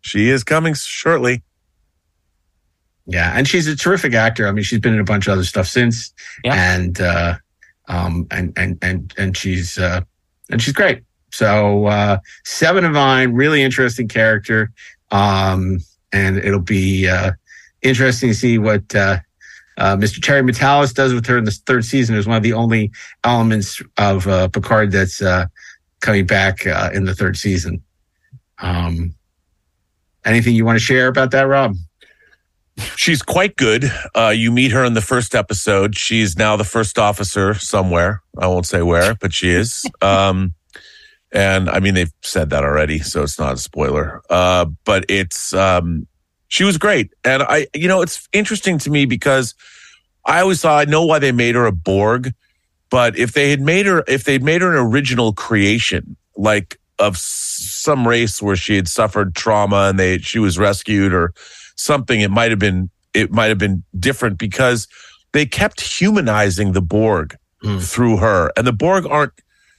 [0.02, 1.44] She is coming shortly.
[3.06, 4.48] Yeah, and she's a terrific actor.
[4.48, 6.14] I mean, she's been in a bunch of other stuff since,
[6.44, 7.36] and uh,
[7.88, 10.02] um, and and and and she's uh,
[10.52, 11.04] and she's great.
[11.32, 14.72] So uh, Seven of Nine, really interesting character,
[15.12, 15.80] um,
[16.12, 17.32] and it'll be uh,
[17.82, 19.20] interesting to see what uh,
[19.78, 20.22] uh, Mr.
[20.22, 22.16] Terry Matalas does with her in the third season.
[22.16, 22.92] Is one of the only
[23.24, 25.46] elements of uh, Picard that's uh,
[26.08, 27.84] coming back uh, in the third season.
[28.60, 29.14] Um,
[30.24, 31.76] anything you want to share about that, Rob?
[32.96, 33.92] She's quite good.
[34.16, 35.98] Uh, you meet her in the first episode.
[35.98, 38.22] She's now the first officer somewhere.
[38.38, 39.84] I won't say where, but she is.
[40.02, 40.54] Um,
[41.34, 44.22] and I mean, they've said that already, so it's not a spoiler.
[44.30, 46.08] Uh, but it's, um,
[46.48, 47.12] she was great.
[47.26, 49.54] And I, you know, it's interesting to me because
[50.26, 52.34] I always thought I know why they made her a Borg,
[52.90, 57.18] but if they had made her, if they'd made her an original creation, like of
[57.18, 61.34] some race where she had suffered trauma and they, she was rescued or
[61.76, 64.88] something, it might have been, it might have been different because
[65.34, 67.80] they kept humanizing the Borg hmm.
[67.80, 69.34] through her and the Borg aren't,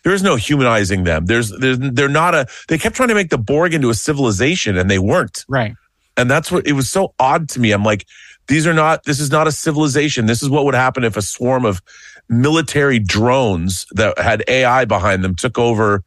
[0.04, 1.26] there's no humanizing them.
[1.26, 4.76] There's, there's, they're not a, they kept trying to make the Borg into a civilization
[4.76, 5.44] and they weren't.
[5.48, 5.74] Right.
[6.16, 7.72] And that's what it was so odd to me.
[7.72, 8.06] I'm like,
[8.46, 10.26] these are not, this is not a civilization.
[10.26, 11.82] This is what would happen if a swarm of
[12.28, 16.02] military drones that had AI behind them took over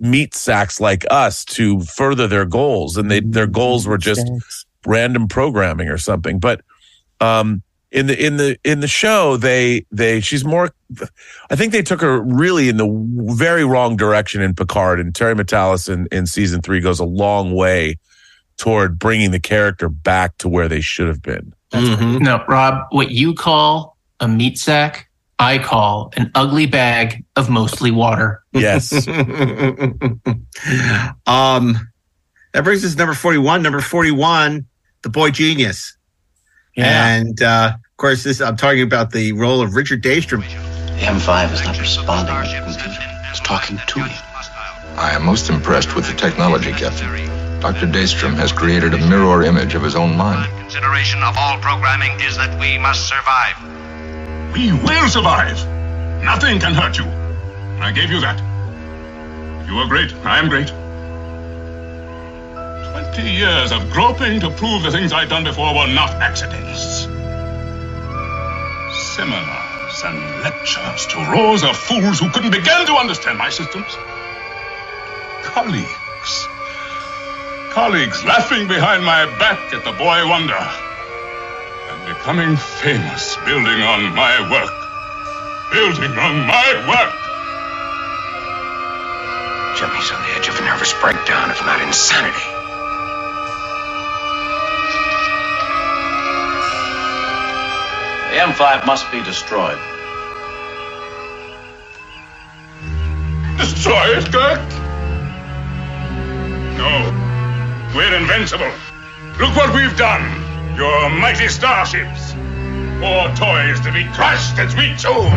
[0.00, 2.96] meat sacks like us to further their goals.
[2.96, 4.26] And they, their goals were just
[4.84, 6.38] random programming or something.
[6.38, 6.62] But,
[7.20, 7.62] um,
[7.92, 10.70] in the in the in the show they they she's more
[11.50, 15.36] i think they took her really in the very wrong direction in picard and terry
[15.36, 17.96] matalas in, in season three goes a long way
[18.58, 21.54] toward bringing the character back to where they should have been
[22.22, 25.05] No, Rob, what you call a meat sack,
[25.38, 28.42] I call an ugly bag of mostly water.
[28.52, 28.92] yes
[31.26, 31.76] um,
[32.56, 33.62] that brings us to number 41.
[33.62, 34.64] Number 41,
[35.02, 35.94] The Boy Genius.
[36.74, 37.16] Yeah.
[37.16, 40.40] And uh, of course, this I'm talking about the role of Richard Daystrom.
[40.40, 42.34] The M5 is not responding.
[43.30, 44.10] It's talking to me.
[44.96, 47.26] I am most impressed with the technology, Captain.
[47.60, 47.86] Dr.
[47.86, 50.50] Daystrom has created a mirror image of his own mind.
[50.60, 53.56] Consideration of all programming is that we must survive.
[54.56, 55.58] We will survive.
[56.24, 57.04] Nothing can hurt you.
[57.78, 58.40] I gave you that.
[59.68, 60.14] You are great.
[60.24, 60.68] I am great.
[62.90, 67.02] Twenty years of groping to prove the things I'd done before were not accidents.
[69.14, 73.94] Seminars and lectures to rows of fools who couldn't begin to understand my systems.
[75.42, 76.48] Colleagues.
[77.72, 80.95] Colleagues laughing behind my back at the boy wonder.
[82.06, 84.70] And becoming famous building on my work.
[85.72, 87.12] Building on my work.
[89.76, 92.46] Jimmy's on the edge of a nervous breakdown, if not insanity.
[98.30, 99.78] The M5 must be destroyed.
[103.58, 104.62] Destroy it, Kirk?
[106.78, 107.12] No.
[107.96, 108.70] We're invincible.
[109.40, 110.45] Look what we've done.
[110.76, 112.34] Your mighty starships.
[113.00, 115.32] More toys to be crushed as we choose.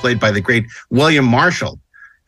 [0.00, 1.78] played by the great William Marshall,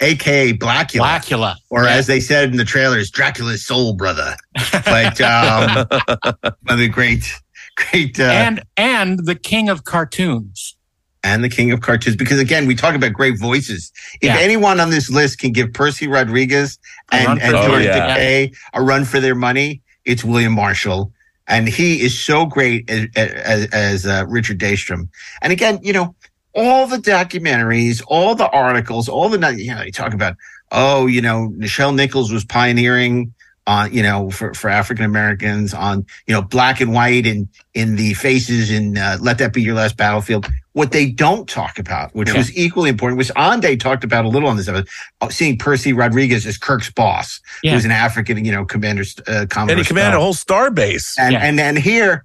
[0.00, 1.00] aka Blacula.
[1.18, 1.54] Blacula.
[1.70, 4.36] Or as they said in the trailers, Dracula's soul brother.
[4.84, 5.86] But um,
[6.66, 7.32] one the great,
[7.76, 10.76] great, uh, and and the king of cartoons.
[11.24, 12.16] and the king of cartoons.
[12.16, 13.90] Because again, we talk about great voices.
[14.20, 14.38] If Yeah.
[14.38, 16.78] anyone on this list can give Percy Rodrigues
[17.12, 17.86] and, and their George money.
[17.86, 21.12] Takei a run for their money, it's William Marshall.
[21.50, 25.08] And he is so great as, as, as uh, Richard Daystrom.
[25.42, 26.14] And again, you know,
[26.54, 30.36] all the documentaries, all the articles, all the, you know, they talk about,
[30.70, 33.34] oh, you know, Nichelle Nichols was pioneering
[33.70, 37.94] on, you know, for, for African Americans on, you know, black and white and in
[37.94, 40.48] the faces and uh, let that be your last battlefield.
[40.72, 42.38] What they don't talk about, which Yeah.
[42.38, 44.88] was equally important, which Ande talked about a little on this episode,
[45.20, 47.74] uh, seeing Percy Rodrigues as Kirk's boss, Yeah.
[47.74, 51.16] who's an African, you know, commander, uh, Commodore and he commanded a whole star base
[51.18, 51.40] And Yeah.
[51.46, 52.24] and then here,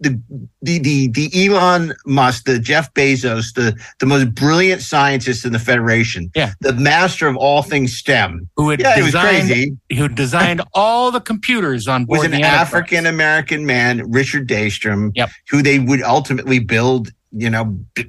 [0.00, 0.20] the
[0.62, 5.58] the the the Elon Musk, the Jeff Bezos, the the most brilliant scientist in the
[5.58, 6.52] Federation, Yeah.
[6.60, 8.48] the master of all things STEM.
[8.56, 9.76] Who had Yeah, designed crazy.
[9.96, 12.44] who designed all the computers on board Was an.
[12.44, 15.30] African American man, Richard Daystrom, Yep.
[15.50, 17.64] who they would ultimately build, you know,
[17.94, 18.06] b-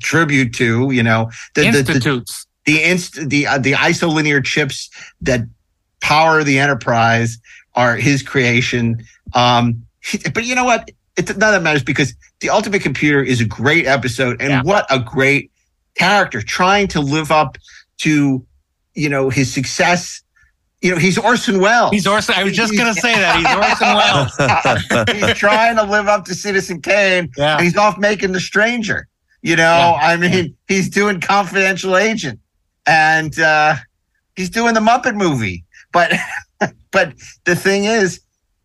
[0.00, 2.46] tribute to, you know, the the, the, institutes.
[2.66, 4.90] the inst the uh, the isolinear chips
[5.20, 5.40] that
[6.00, 7.38] power the enterprise
[7.74, 9.02] are his creation
[9.34, 9.82] um
[10.34, 13.44] but you know what it none of that matters because the ultimate computer is a
[13.44, 14.62] great episode and Yeah.
[14.62, 15.50] what a great
[15.96, 17.58] character trying to live up
[17.98, 18.44] to
[18.94, 20.22] you know his success
[20.80, 22.34] you know he's orson welles He's Orson.
[22.36, 25.26] I was just going to say that he's Orson Welles.
[25.28, 27.54] he's trying to live up to Citizen Kane, Yeah.
[27.56, 29.06] and he's off making The Stranger.
[29.42, 29.92] You know, Yeah.
[30.08, 32.40] I mean, he's doing Confidential Agent,
[32.86, 33.76] and uh,
[34.34, 35.64] he's doing the Muppet movie.
[35.92, 36.12] But,
[36.90, 37.12] but
[37.44, 38.20] the thing is,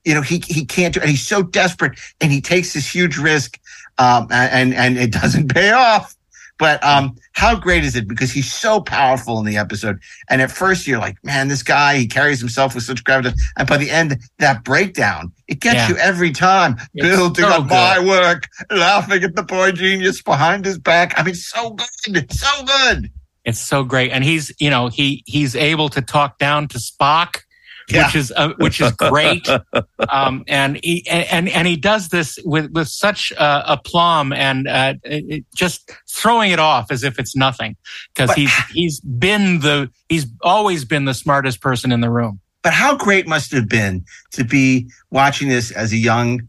[0.07, 3.17] you know, he he can't do, and he's so desperate, and he takes this huge
[3.17, 3.59] risk,
[3.97, 6.15] um, and and it doesn't pay off.
[6.59, 8.07] But um, how great is it?
[8.07, 9.99] Because he's so powerful in the episode.
[10.27, 13.35] And at first, you're like, man, this guy, he carries himself with such gravitas.
[13.59, 15.89] And by the end, that breakdown, it gets Yeah.
[15.89, 16.77] you every time.
[16.95, 21.13] It's Building so up my work, laughing at the boy genius behind his back.
[21.15, 22.31] I mean, so good.
[22.33, 23.11] So good.
[23.45, 27.41] It's so great, and he's you know he he's able to talk down to Spock,
[27.89, 28.05] Yeah.
[28.07, 29.47] which is uh, which is great.
[30.09, 34.95] um, and he and and he does this with with such uh, aplomb and uh,
[35.03, 37.77] it, just throwing it off as if it's nothing
[38.13, 42.39] because he's he's been the he's always been the smartest person in the room.
[42.61, 46.41] But how great must it have been to be watching this as a young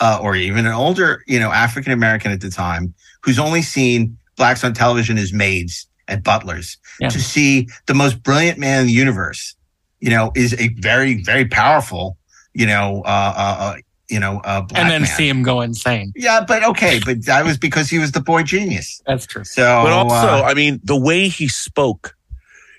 [0.00, 2.92] uh, or even an older, you know, African American at the time
[3.22, 7.08] who's only seen blacks on television as maids and butlers Yeah.
[7.08, 9.54] to see the most brilliant man in the universe,
[10.02, 12.18] you know, is a very, very powerful,
[12.52, 13.76] you know, uh, uh, uh
[14.10, 15.10] you know, uh, black and then man.
[15.16, 16.12] see him go insane.
[16.14, 19.00] yeah, but okay, but that was because he was the boy genius.
[19.06, 19.44] That's true.
[19.44, 22.14] So, but also uh, i mean the way he spoke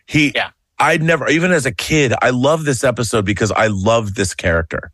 [0.06, 0.50] he Yeah.
[0.80, 4.92] i'd never even as a kid i love this episode because i loved this character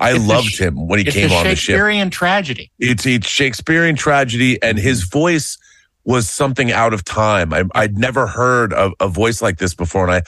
[0.00, 1.52] I It's loved sh- him when he came a on the ship.
[1.52, 2.72] It's a Shakespearean tragedy.
[2.78, 5.58] It's it's Shakespearean tragedy, and his voice
[6.04, 7.52] was something out of time.
[7.52, 10.22] I, I'd never heard a, a voice like this before, and I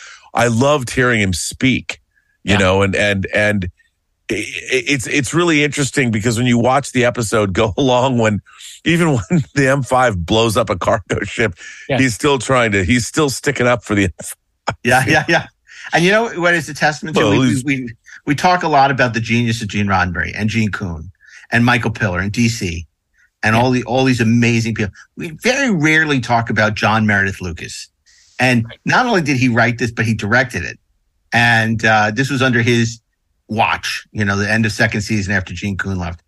[0.44, 2.00] I loved hearing him speak.
[2.46, 3.70] You know, and and and
[4.28, 8.40] it's it's really interesting because when you watch the episode go along when
[8.84, 9.22] even when
[9.54, 11.54] the M5 blows up a cargo ship,
[11.88, 11.98] Yeah.
[11.98, 14.10] he's still trying to he's still sticking up for the
[14.82, 15.46] Yeah, yeah, yeah.
[15.92, 17.22] And you know what is a testament to?
[17.24, 17.88] Well, we, we, we
[18.26, 21.10] we talk a lot about the genius of Gene Roddenberry and Gene Coon
[21.50, 22.86] and Michael Piller and DC
[23.44, 24.92] and all the all these amazing people.
[25.16, 27.88] We very rarely talk about John Meredith Lucas.
[28.40, 30.78] And not only did he write this, but he directed it.
[31.32, 33.00] And uh, this was under his
[33.48, 34.06] watch.
[34.10, 36.22] You know, the end of second season after Gene Coon left.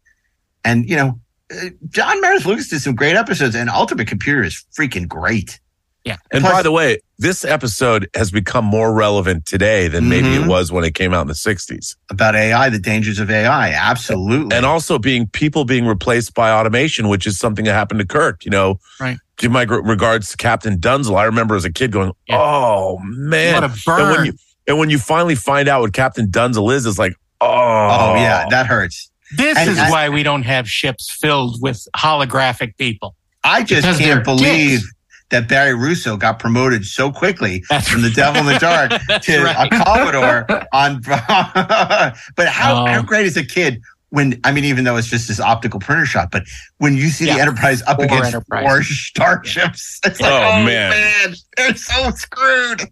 [0.64, 1.18] And you know,
[1.50, 5.58] uh, John Meredith Lucas did some great episodes, and Ultimate Computer is freaking great.
[6.06, 6.16] Yeah.
[6.30, 10.46] And by the way, this episode has become more relevant today than maybe it Mhm.
[10.46, 11.96] was when it came out in the 60s.
[12.10, 13.70] About AI, the dangers of AI.
[13.72, 14.56] Absolutely.
[14.56, 18.44] And also being people being replaced by automation, which is something that happened to Kirk.
[18.44, 19.18] You know, Right.
[19.36, 21.16] give my regards to Captain Dunsel.
[21.16, 24.16] I remember as a kid going, "Oh man, What a And burn.
[24.16, 24.32] when you
[24.68, 28.46] and when you finally find out what Captain Dunsel is, it's like, "Oh, Oh yeah,
[28.50, 29.10] that hurts.
[29.36, 33.16] This And is I- why we don't have ships filled with holographic people.
[33.42, 34.92] I just Because can't believe dicks.
[35.30, 38.90] That Barry Russo got promoted so quickly from the Devil in the Dark
[39.22, 39.66] to right.
[39.72, 41.00] a Commodore on.
[42.36, 42.86] but how, Oh.
[42.86, 43.80] how great is a kid
[44.10, 46.44] when I mean, even though it's just this optical printer shot, but
[46.78, 48.62] when you see the Enterprise up Four against Enterprise.
[48.64, 50.90] four starships, it's like, Oh, oh, man.
[50.90, 51.34] man.
[51.56, 52.82] they're so screwed.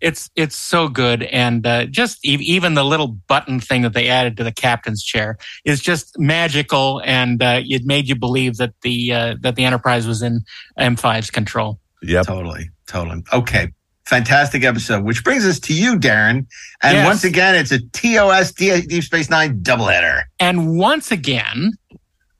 [0.00, 4.08] It's it's so good, and uh, just e- even the little button thing that they
[4.08, 8.72] added to the captain's chair is just magical, and uh, it made you believe that
[8.82, 10.40] the uh, that the Enterprise was in
[10.78, 11.78] M5's control.
[12.02, 13.22] Yeah, Totally, totally.
[13.32, 13.68] Okay.
[14.06, 16.46] Fantastic episode, which brings us to you, Daren.
[16.82, 17.06] And Yes.
[17.06, 20.24] once again, it's a TOS D- Deep Space Nine doubleheader.
[20.40, 21.70] And once again,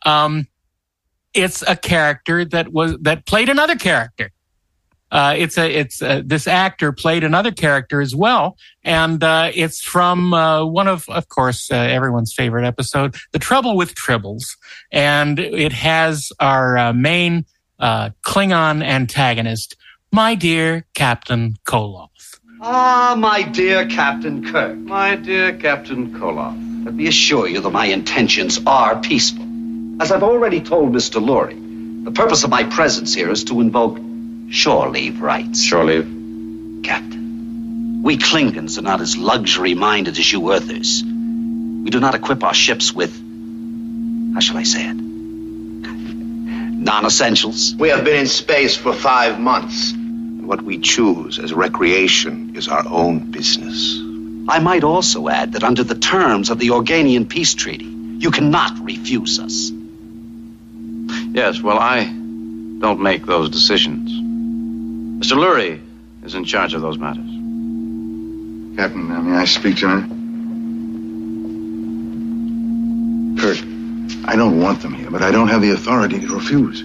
[0.04, 0.48] um,
[1.34, 4.32] it's a character that was that played another character.
[5.12, 9.82] Uh, it's a it's uh this actor played another character as well, and uh, it's
[9.82, 14.56] from uh, one of of course uh, everyone's favorite episode, "The Trouble with Tribbles,"
[14.90, 17.44] and it has our uh, main
[17.78, 19.76] Klingon antagonist,
[20.10, 22.08] my dear Captain Koloth.
[22.62, 24.76] Ah, my dear Captain Kirk.
[24.76, 26.84] My dear Captain Koloth.
[26.86, 29.44] Let me assure you that my intentions are peaceful.
[30.00, 31.20] As I've already told Mr.
[31.20, 31.56] Lurry,
[32.04, 33.98] the purpose of my presence here is to invoke
[34.52, 35.62] shore leave rights.
[35.62, 36.82] Shore leave?
[36.84, 41.02] Captain, we Klingons are not as luxury minded as you Earthers.
[41.02, 43.12] We do not equip our ships with,
[44.34, 44.96] how shall I say it?
[46.82, 47.74] Non essentials.
[47.76, 49.92] We have been in space for five months.
[49.92, 54.00] And what we choose as recreation is our own business.
[54.48, 58.84] I might also add that under the terms of the Organian Peace Treaty, you cannot
[58.84, 59.70] refuse us.
[61.32, 64.10] Yes, well, I don't make those decisions.
[65.22, 65.36] Mr.
[65.36, 65.80] Lurry
[66.24, 67.30] is in charge of those matters.
[68.76, 70.08] Captain, uh, may I speak to him?
[73.38, 73.58] Kurt,
[74.28, 76.80] I don't want them here, but I don't have the authority to refuse.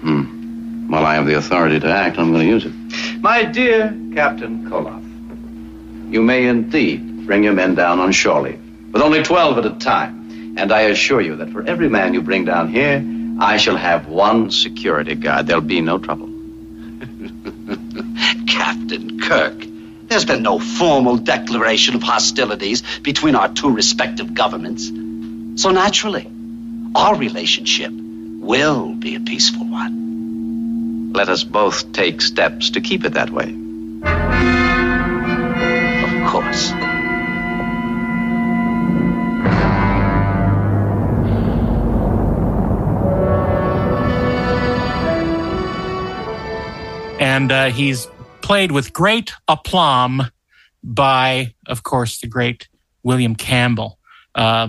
[0.00, 0.88] Hmm.
[0.90, 2.18] Well, I have the authority to act.
[2.18, 2.72] I'm going to use it.
[3.20, 5.04] My dear Captain Koloth,
[6.10, 8.62] you may indeed bring your men down on shore leave,
[8.94, 10.56] with only 12 at a time.
[10.56, 13.04] And I assure you that for every man you bring down here,
[13.38, 15.48] I shall have one security guard.
[15.48, 16.33] There'll be no trouble.
[18.46, 19.64] Captain Kirk,
[20.08, 24.86] there's been no formal declaration of hostilities between our two respective governments.
[25.60, 26.30] So naturally,
[26.94, 31.12] our relationship will be a peaceful one.
[31.12, 33.63] Let us both take steps to keep it that way.
[47.34, 48.06] And uh, he's
[48.42, 50.22] played with great aplomb
[50.84, 52.68] by, of course, the great
[53.02, 53.98] William Campbell,
[54.36, 54.68] uh,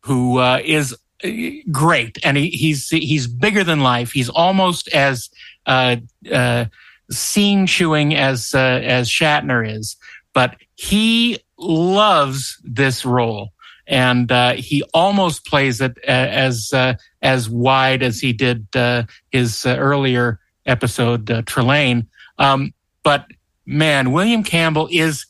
[0.00, 1.28] who uh, is uh,
[1.70, 4.10] great, and he, he's he's bigger than life.
[4.12, 5.28] He's almost as
[5.66, 5.96] uh,
[6.32, 6.64] uh,
[7.10, 9.96] scene chewing as as Shatner is,
[10.32, 13.50] but he loves this role.
[13.86, 19.64] And uh, he almost plays it as uh, as wide as he did uh, his
[19.64, 22.06] earlier episode, uh, Trelane.
[22.38, 22.72] Um,
[23.02, 23.26] but
[23.66, 25.26] man, William Campbell is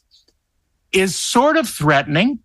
[0.93, 2.41] is sort of threatening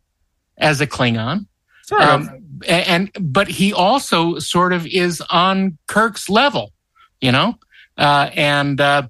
[0.57, 1.47] as a Klingon.
[1.83, 2.27] Sort of.
[2.27, 6.71] Um, and but he also sort of is on Kirk's level,
[7.19, 7.55] you know.
[7.97, 9.03] Uh, and uh,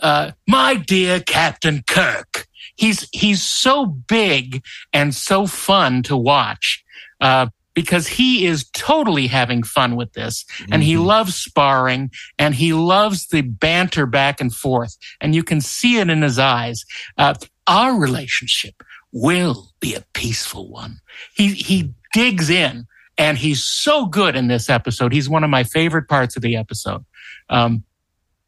[0.00, 6.84] uh, my dear Captain Kirk, he's he's so big and so fun to watch.
[7.20, 7.46] Uh,
[7.76, 13.28] because he is totally having fun with this and he loves sparring and he loves
[13.28, 16.84] the banter back and forth and you can see it in his eyes.
[17.18, 17.34] Uh,
[17.66, 18.82] our relationship
[19.12, 20.98] will be a peaceful one.
[21.34, 22.86] He he digs in
[23.18, 25.12] and he's so good in this episode.
[25.12, 27.04] He's one of my favorite parts of the episode.
[27.50, 27.84] Um,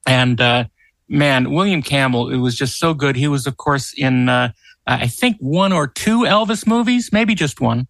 [0.07, 0.65] and uh,
[1.11, 3.15] man william campbell it was just so good.
[3.15, 4.53] He was of course in uh,
[4.87, 7.87] i think one or two elvis movies maybe just one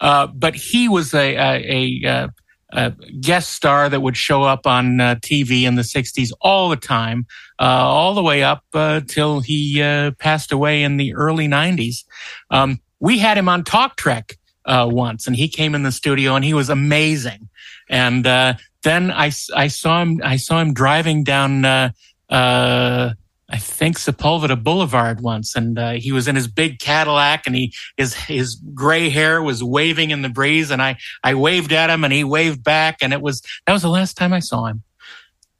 [0.00, 2.28] uh, but he was a, a, a, uh,
[2.72, 6.76] a, guest star that would show up on uh, TV in the 60s all the
[6.76, 7.26] time,
[7.58, 12.04] uh, all the way up uh, till he uh, passed away in the early 90s.
[12.50, 16.44] Um, we had him on Talk Trek once, and he came in the studio and
[16.44, 17.48] he was amazing.
[17.88, 21.62] And then I, I saw him I saw him driving down
[23.50, 27.72] I think Sepulveda Boulevard once, and uh, he was in his big Cadillac, and he
[27.96, 32.04] his his gray hair was waving in the breeze, and I I waved at him,
[32.04, 34.82] and he waved back, and it was that was the last time I saw him.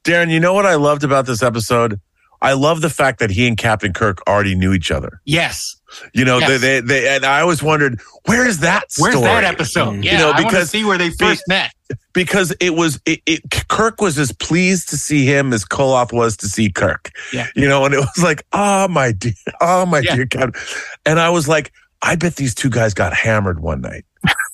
[0.03, 1.99] Daren, you know what I loved about this episode?
[2.41, 5.19] I love the fact that he and Captain Kirk already knew each other.
[5.25, 5.75] Yes.
[6.13, 6.47] You know, Yes.
[6.49, 9.11] they, they, they, and I always wondered, where is that story?
[9.11, 10.05] Where's that episode?
[10.05, 11.73] Yeah, you know, because, I because see where they first met.
[12.13, 16.37] Because it was, it, it, Kirk was as pleased to see him as Koloth was
[16.37, 17.11] to see Kirk.
[17.33, 17.47] Yeah.
[17.55, 20.61] You know, and it was like, oh my dear, oh my dear Captain.
[21.05, 21.71] And I was like,
[22.01, 24.05] I bet these two guys got hammered one night.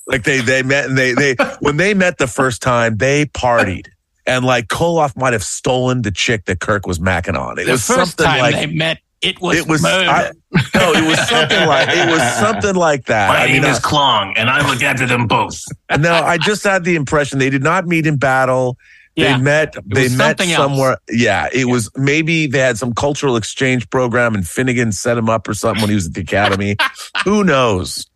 [0.06, 3.88] like they, they met and they, they, when they met the first time, they partied.
[4.26, 7.58] And like Koloth might have stolen the chick that Kirk was macking on.
[7.58, 10.08] It the was first something time like they met, it was it was murder.
[10.08, 10.30] I,
[10.74, 13.28] no, it was something like it was something like that.
[13.28, 15.62] My I name mean, is uh, Klong, and I look after them both.
[15.98, 18.76] no, I just had the impression they did not meet in battle.
[19.14, 19.36] Yeah.
[19.36, 19.76] They met.
[19.86, 20.56] They met something else.
[20.56, 20.98] somewhere.
[21.10, 25.48] Yeah, it was maybe they had some cultural exchange program, and Finnegan set him up
[25.48, 26.76] or something when he was at the academy.
[27.24, 28.06] Who knows?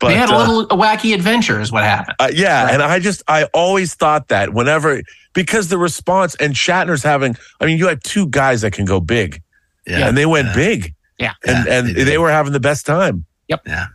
[0.00, 2.16] But they had a uh, little wacky adventure, is what happened.
[2.20, 5.00] uh, yeah, and I just I always thought that whenever
[5.32, 7.36] because the response and Shatner's having.
[7.60, 9.40] I mean, you had two guys that can go big,
[9.88, 10.08] Yeah.
[10.08, 10.54] and they went Yeah.
[10.54, 13.24] big, yeah, and and they, were having the best time.
[13.48, 13.62] Yep.
[13.66, 13.86] Yeah.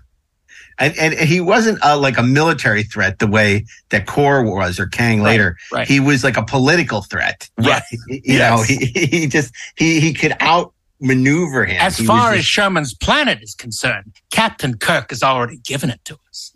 [0.79, 4.87] And, and he wasn't uh, like a military threat the way that Kor was or
[4.87, 5.55] Kang Right, later.
[5.71, 5.87] right.
[5.87, 7.47] He was like a political threat.
[7.59, 7.83] Right.
[8.07, 8.49] You Yes.
[8.57, 11.77] know, he, he just, he, he could outmaneuver him.
[11.79, 16.03] As He far was as Sherman's planet is concerned, Captain Kirk has already given it
[16.05, 16.53] to us.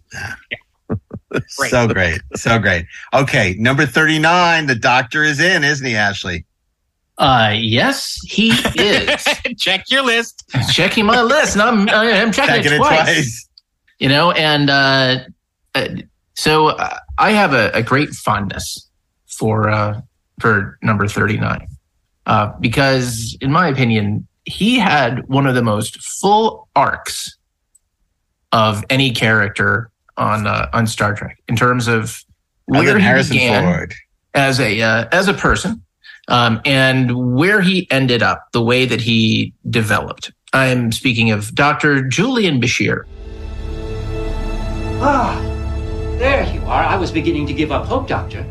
[1.32, 2.20] just so great.
[2.36, 2.88] So great.
[3.14, 3.56] Okay.
[3.60, 4.66] Number 39.
[4.66, 6.44] The doctor is in, isn't he, Ashley?
[7.18, 9.26] Uh, yes, he is.
[9.58, 10.44] Check your list.
[10.72, 13.50] checking my list, and I'm I'm checking, Checking it, it twice, twice.
[14.00, 15.20] You know, and uh,
[15.74, 15.88] uh,
[16.36, 18.88] so uh, I have a, a great fondness
[19.26, 20.02] for uh,
[20.40, 21.68] for number thirty nine
[22.28, 27.36] uh, because, in my opinion, he had one of the most full arcs
[28.52, 32.24] of any character on uh, on Star Trek in terms of
[32.72, 33.94] Other where he Harrison began Ford.
[34.36, 35.84] as a uh, as a person
[36.28, 40.32] um, and where he ended up, the way that he developed.
[40.54, 42.02] I'm speaking of Dr.
[42.04, 43.04] Julian Bashir.
[45.00, 45.40] Ah,
[46.18, 46.84] there you are.
[46.84, 48.46] I was beginning to give up hope, Doctor.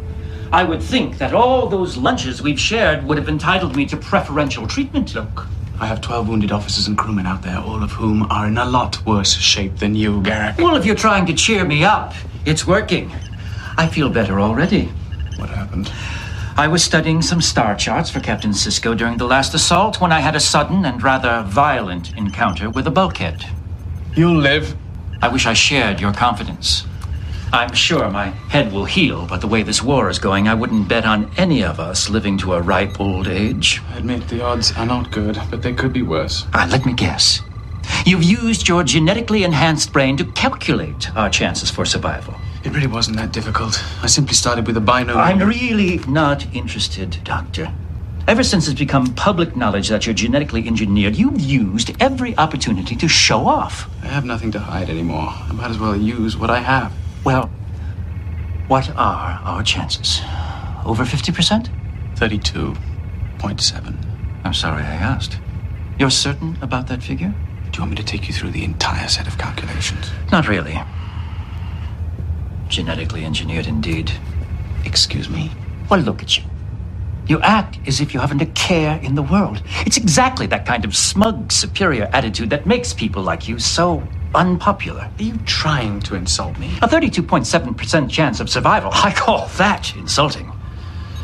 [0.52, 4.66] I would think that all those lunches we've shared would have entitled me to preferential
[4.66, 5.14] treatment.
[5.14, 5.46] Look.
[5.80, 8.64] I have 12 wounded officers and crewmen out there, all of whom are in a
[8.64, 10.56] lot worse shape than you, Garak.
[10.58, 12.14] Well, if you're trying to cheer me up,
[12.46, 13.12] it's working.
[13.76, 14.86] I feel better already.
[15.36, 15.92] What happened?
[16.58, 20.20] I was studying some star charts for Captain Sisko during the last assault when I
[20.20, 23.44] had a sudden and rather violent encounter with a bulkhead.
[24.14, 24.74] You'll live.
[25.20, 26.84] I wish I shared your confidence.
[27.52, 30.88] I'm sure my head will heal, but the way this war is going, I wouldn't
[30.88, 33.82] bet on any of us living to a ripe old age.
[33.92, 36.46] I admit the odds are not good, but they could be worse.
[36.54, 37.42] Ah, let me guess.
[38.06, 42.34] You've used your genetically enhanced brain to calculate our chances for survival.
[42.66, 43.80] It really wasn't that difficult.
[44.02, 45.18] I simply started with a binomial.
[45.18, 47.72] I'm really not interested, Doctor.
[48.26, 53.06] Ever since it's become public knowledge that you're genetically engineered, you've used every opportunity to
[53.06, 53.88] show off.
[54.02, 55.28] I have nothing to hide anymore.
[55.28, 56.93] I might as well use what I have.
[57.22, 57.52] Well,
[58.66, 60.20] what are our chances?
[60.84, 61.70] Over 50%?
[62.16, 63.97] 32.7.
[64.43, 65.38] I'm sorry I asked.
[66.01, 67.32] You're certain about that figure?
[67.70, 70.10] Do you want me to take you through the entire set of calculations?
[70.32, 70.82] Not really.
[72.68, 74.12] Genetically engineered indeed.
[74.84, 75.51] Excuse me?
[75.90, 76.44] Well, look at you.
[77.28, 79.60] You act as if you haven't a care in the world.
[79.84, 85.10] It's exactly that kind of smug, superior attitude that makes people like you so unpopular.
[85.18, 86.68] Are you trying to insult me?
[86.82, 88.90] A 32.7% chance of survival.
[88.94, 90.52] I call that insulting.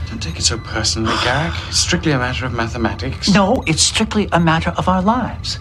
[0.09, 1.69] Don't take it so personally, Garak.
[1.69, 3.32] It's strictly a matter of mathematics.
[3.32, 5.59] No, it's strictly a matter of our lives.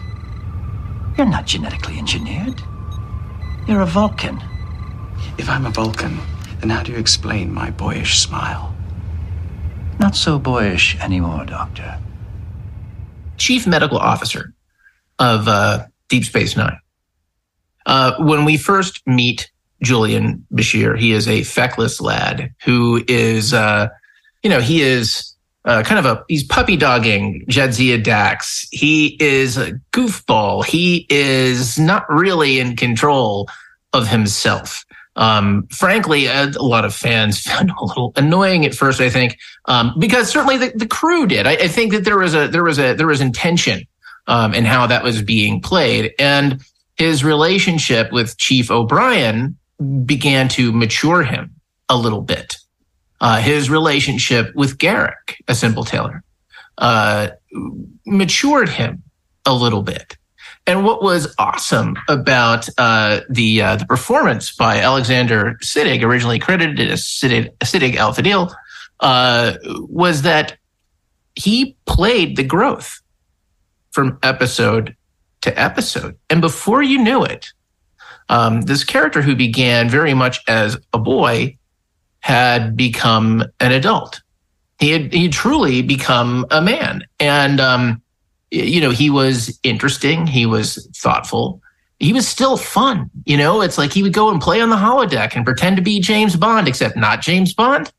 [1.18, 2.62] You're not genetically engineered.
[3.68, 4.42] You're a Vulcan.
[5.38, 6.20] If I'm a Vulcan,
[6.60, 8.74] then how do you explain my boyish smile?
[10.00, 12.00] Not so boyish anymore, Doctor.
[13.38, 14.54] Chief Medical Officer
[15.20, 16.78] of uh, Deep Space Nine.
[17.86, 19.52] Uh, when we first meet
[19.82, 23.88] Julian Bashir, he is a feckless lad who is, uh,
[24.44, 25.36] you know, he is
[25.66, 28.68] uh, kind of a he's puppy dogging Jadzia Dax.
[28.72, 30.66] He is a goofball.
[30.66, 33.50] He is not really in control
[33.94, 34.86] of himself.
[35.16, 39.02] Um, frankly, a, a lot of fans found him a little annoying at first.
[39.02, 41.48] I think um, because certainly the, the crew did.
[41.48, 43.84] I, I think that there was a there was a there was intention
[44.28, 46.62] um, in how that was being played, and
[46.96, 49.58] his relationship with Chief O'Brien
[50.06, 51.56] began to mature him
[51.90, 52.58] a little bit.
[53.20, 56.24] Uh, his relationship with Garak, a simple tailor,
[56.78, 57.30] uh,
[58.06, 59.04] matured him
[59.46, 60.18] a little bit.
[60.68, 66.92] And what was awesome about uh, the uh, the performance by Alexander Siddig, originally credited
[66.92, 68.54] as Siddig, Siddig El Fadil,
[69.00, 70.58] uh, was that
[71.36, 73.02] he played the growth
[73.92, 74.96] from episode
[75.42, 77.52] to episode, and before you knew it,
[78.30, 81.58] um, this character who began very much as a boy
[82.20, 84.22] had become an adult.
[84.80, 88.02] He had he truly become a man, and um,
[88.52, 90.28] you know he was interesting.
[90.28, 91.62] He was thoughtful.
[92.00, 93.10] He was still fun.
[93.26, 95.82] You know, it's like he would go and play on the holodeck and pretend to
[95.82, 97.92] be James Bond, except not James Bond.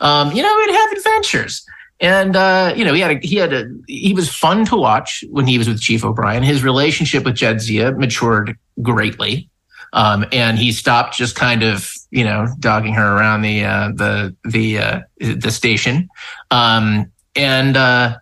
[0.00, 1.64] Um, you know, he'd have adventures.
[2.00, 5.24] And uh, you know, he had a, he had a he was fun to watch
[5.30, 6.42] when he was with Chief O'Brien.
[6.42, 9.48] His relationship with Jadzia matured greatly,
[9.92, 14.34] um, and he stopped just kind of you know dogging her around the uh, the
[14.44, 16.08] the uh, the station.
[16.50, 18.18] Um, and uh,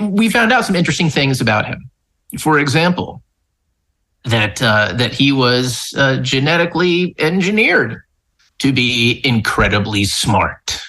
[0.00, 1.90] we found out some interesting things about him.
[2.38, 3.22] For example,
[4.24, 8.02] that uh, that he was uh, genetically engineered
[8.58, 10.80] to be incredibly smart.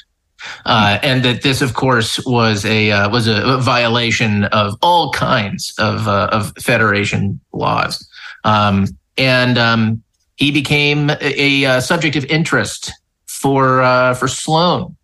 [0.66, 5.74] Uh, and that this, of course, was a uh, was a, violation of all kinds
[5.78, 8.08] of uh, of Federation laws.
[8.44, 10.04] Um, and um,
[10.38, 12.92] he became a, a, subject of interest
[13.28, 14.96] for uh, for Sloan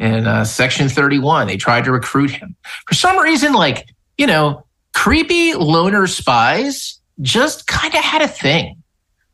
[0.00, 1.46] in uh, Section Thirty One.
[1.46, 2.56] They tried to recruit him
[2.88, 8.82] for some reason, like you know, creepy loner spies just kind of had a thing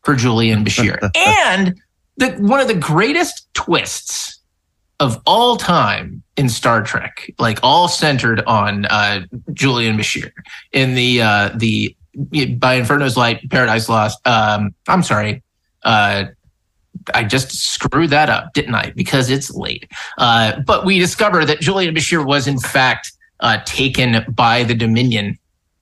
[0.03, 1.81] for Julian Bashir, and
[2.19, 4.41] the, one of the greatest twists
[4.99, 9.21] of all time in Star Trek, like all centered on uh,
[9.53, 10.33] Julian Bashir
[10.73, 11.97] in the uh, the
[12.59, 14.27] by Inferno's Light, Paradise Lost.
[14.27, 15.43] Um, I'm sorry,
[15.85, 16.27] uh,
[17.15, 18.93] I just screwed that up, didn't I?
[18.97, 19.91] Because it's late.
[20.19, 25.39] Uh, but we discover that Julian Bashir was in fact uh, taken by the Dominion.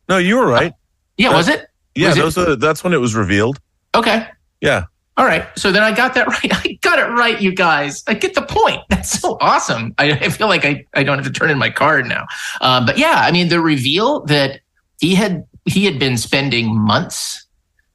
[0.09, 0.73] No, you were right.
[1.17, 1.67] yeah, was it?
[1.95, 3.59] Yeah, Was it- are, that's when it was revealed.
[3.95, 4.27] Okay.
[4.61, 4.85] Yeah.
[5.17, 5.47] All right.
[5.57, 6.53] So then I got that right.
[6.67, 8.03] I got it right, you guys.
[8.09, 8.81] I get the point.
[8.91, 9.95] That's so awesome.
[9.99, 12.27] I, I feel like I, I don't have to turn in my card now.
[12.61, 14.61] Um, but yeah, I mean, the reveal that
[15.01, 17.47] he had he had been spending months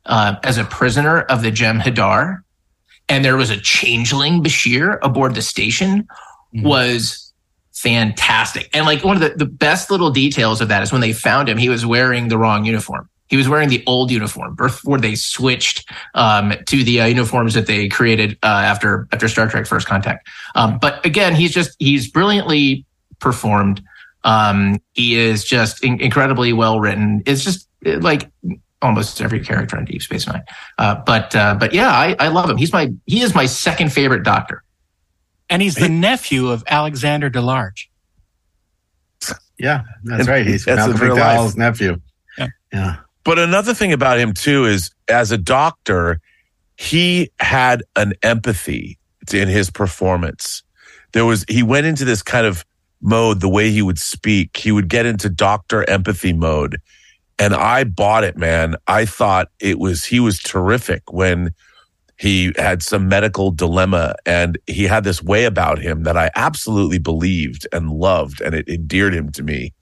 [0.06, 2.40] uh, as a prisoner of the Jem'Hadar,
[3.10, 6.08] and there was a changeling Bashir aboard the station
[6.54, 7.34] was
[7.74, 8.70] fantastic.
[8.74, 11.50] And like one of the, the best little details of that is when they found
[11.50, 13.10] him, he was wearing the wrong uniform.
[13.28, 17.68] He was wearing the old uniform before they switched um, to the uh, uniforms that
[17.68, 20.28] they created uh, after after Star Trek First Contact.
[20.56, 22.86] Um, but again, he's just he's brilliantly
[23.20, 23.84] performed.
[24.24, 27.22] Um, he is just in- incredibly well written.
[27.28, 28.32] It's just like
[28.82, 30.44] almost every character on Deep Space Nine.
[30.78, 32.58] Uh, but uh, but yeah, I, I love him.
[32.58, 34.64] He's my he is my second favorite Doctor.
[35.50, 37.88] And he's the nephew of Alexander DeLarge.
[39.62, 40.48] Yeah, that's right.
[40.48, 41.58] He's That's in Malcolm McDowell's life.
[41.58, 42.00] nephew.
[42.72, 42.96] Yeah.
[43.26, 46.22] But another thing about him too is as a doctor,
[46.78, 48.98] he had an empathy
[49.34, 50.64] in his performance.
[51.12, 52.64] There was he went into this kind of
[53.02, 54.56] mode the way he would speak.
[54.56, 56.78] He would get into doctor empathy mode.
[57.40, 58.76] And I bought it, man.
[58.88, 61.54] I thought it was he was terrific when
[62.18, 67.00] he had some medical dilemma and he had this way about him that I absolutely
[67.00, 69.74] believed and loved and it endeared him to me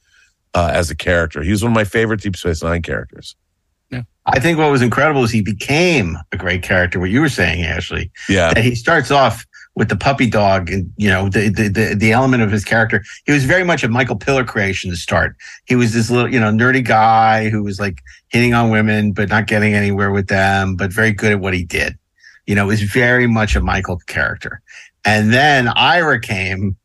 [0.54, 1.42] uh, as a character.
[1.42, 3.36] He was one of my favorite Deep Space Nine characters.
[4.28, 7.00] I think what was incredible is he became a great character.
[7.00, 8.12] What you were saying, Ashley.
[8.28, 8.54] Yeah.
[8.54, 9.46] That he starts off
[9.78, 13.04] with the puppy dog and, you know, the, the, the, the element of his character.
[13.28, 15.36] He was very much a Michael Piller creation to start.
[15.66, 19.30] He was this little, you know, nerdy guy who was like hitting on women, but
[19.30, 21.96] not getting anywhere with them, but very good at what he did.
[22.48, 24.62] You know, was very much a Michael character.
[25.06, 26.76] And then Ira came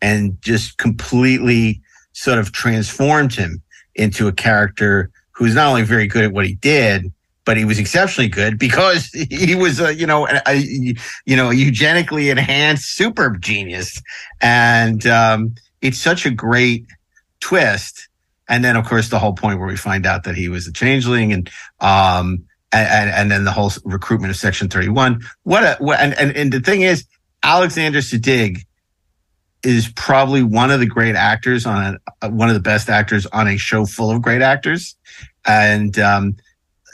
[0.00, 1.80] and just completely
[2.12, 3.62] sort of transformed him
[3.94, 7.12] into a character who who's not only very good at what he did,
[7.44, 12.30] but he was exceptionally good because he was a you know a, you know eugenically
[12.30, 14.00] enhanced super genius,
[14.40, 16.86] and um, it's such a great
[17.40, 18.08] twist.
[18.48, 20.72] And then, of course, the whole point where we find out that he was a
[20.72, 21.50] changeling, and
[21.80, 25.22] um, and, and then the whole recruitment of Section Thirty One.
[25.44, 27.06] What a what, and, and and the thing is,
[27.42, 28.64] Alexander Siddig
[29.62, 33.46] is probably one of the great actors on a, one of the best actors on
[33.46, 34.96] a show full of great actors,
[35.46, 36.36] and um,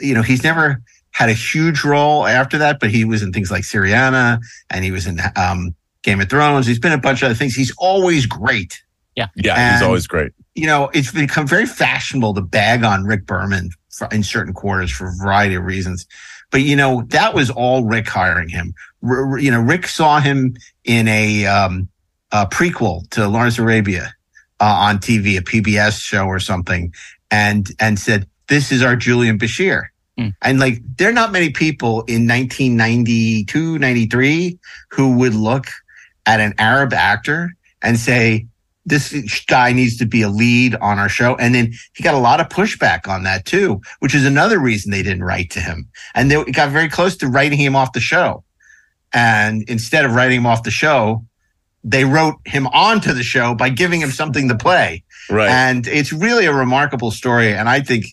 [0.00, 3.50] you know he's never had a huge role after that, but he was in things
[3.50, 6.66] like Syriana, and he was in um, Game of Thrones.
[6.66, 7.54] He's been in a bunch of other things.
[7.54, 8.80] He's always great.
[9.16, 10.32] Yeah, yeah, he's always great.
[10.54, 14.92] you know, it's become very fashionable to bag on Rick Berman for, in certain quarters
[14.92, 16.06] for a variety of reasons.
[16.50, 18.74] But you know, that was all Rick hiring him.
[19.02, 21.88] R- r- you know, Rick saw him in a, um,
[22.30, 24.14] a prequel to Lawrence Arabia
[24.60, 26.92] uh, on TV, a PBS show or something,
[27.30, 29.84] and and said, "This is our Julian Bashir."
[30.16, 30.28] Hmm.
[30.42, 34.58] And like, there are not many people in 1992, 93
[34.90, 35.66] who would look
[36.26, 38.46] at an Arab actor and say,
[38.88, 41.36] this guy needs to be a lead on our show.
[41.36, 44.90] And then he got a lot of pushback on that too, which is another reason
[44.90, 45.88] they didn't write to him.
[46.14, 48.44] And they got very close to writing him off the show.
[49.12, 51.24] And instead of writing him off the show,
[51.84, 55.04] they wrote him onto the show by giving him something to play.
[55.30, 55.48] Right.
[55.48, 57.54] And it's really a remarkable story.
[57.54, 58.06] And I think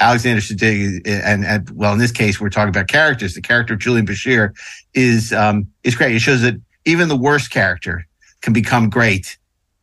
[0.00, 3.34] Alexander Siddig and, and well, in this case, we're talking about characters.
[3.34, 4.52] The character of Julian Bashir
[4.94, 6.14] is, um, is great.
[6.14, 6.54] It shows that
[6.84, 8.06] even the worst character
[8.40, 9.38] can become great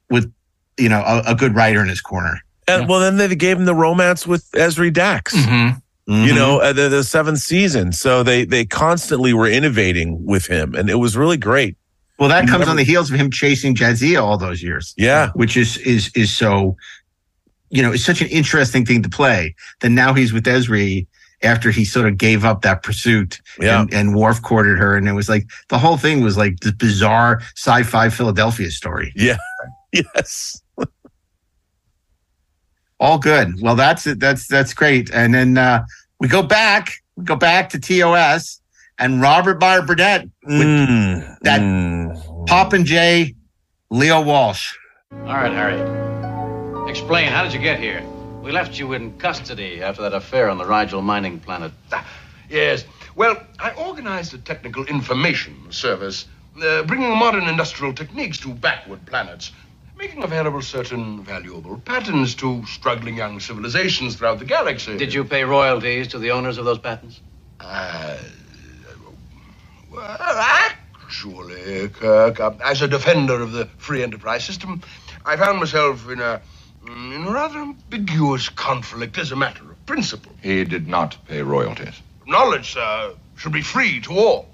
[0.09, 0.31] with,
[0.77, 2.41] you know, a, a good writer in his corner.
[2.67, 5.35] And well, then they gave him the romance with Ezri Dax.
[5.35, 5.79] Mm-hmm.
[6.25, 7.91] You know, uh, the, the seventh season.
[7.91, 11.77] So they they constantly were innovating with him, and it was really great.
[12.17, 14.95] Well, that You comes never- on the heels of him chasing Jadzia all those years.
[14.97, 15.29] Yeah.
[15.35, 16.75] Which is is is so
[17.69, 19.55] you know, it's such an interesting thing to play.
[19.81, 21.07] Then now he's with Ezri
[21.41, 23.81] after he sort of gave up that pursuit Yeah.
[23.81, 24.97] and, and Worf courted her.
[24.97, 29.11] And it was like the whole thing was like this bizarre sci-fi Philadelphia story.
[29.15, 29.37] Yeah.
[29.91, 30.61] Yes.
[32.99, 33.59] All good.
[33.61, 34.19] Well, that's it.
[34.19, 35.09] That's that's great.
[35.11, 35.83] And then uh
[36.19, 38.61] we go back, we go back to TOS
[38.99, 43.33] and Robert Meyer Burnett with Mm, that Pop and Jay,
[43.89, 44.75] Leo Walsh.
[45.11, 45.79] All right, Harry.
[46.89, 48.03] Explain, how did you get here?
[48.41, 51.71] We left you in custody after that affair on the Rigel mining planet.
[52.49, 52.83] Yes.
[53.15, 56.25] Well, I organized a technical information service,
[56.59, 59.51] uh, bringing modern industrial techniques to backward planets,
[59.99, 64.97] making available certain valuable patents to struggling young civilizations throughout the galaxy.
[64.97, 67.21] Did you pay royalties to the owners of those patents?
[67.59, 68.17] Uh,
[69.91, 74.81] well, actually, Kirk, uh, as a defender of the free enterprise system,
[75.23, 76.41] I found myself in a,
[76.89, 80.31] in a rather ambiguous conflict as a matter of principle.
[80.41, 82.01] He did not pay royalties.
[82.27, 84.47] Knowledge, sir, should be free to all.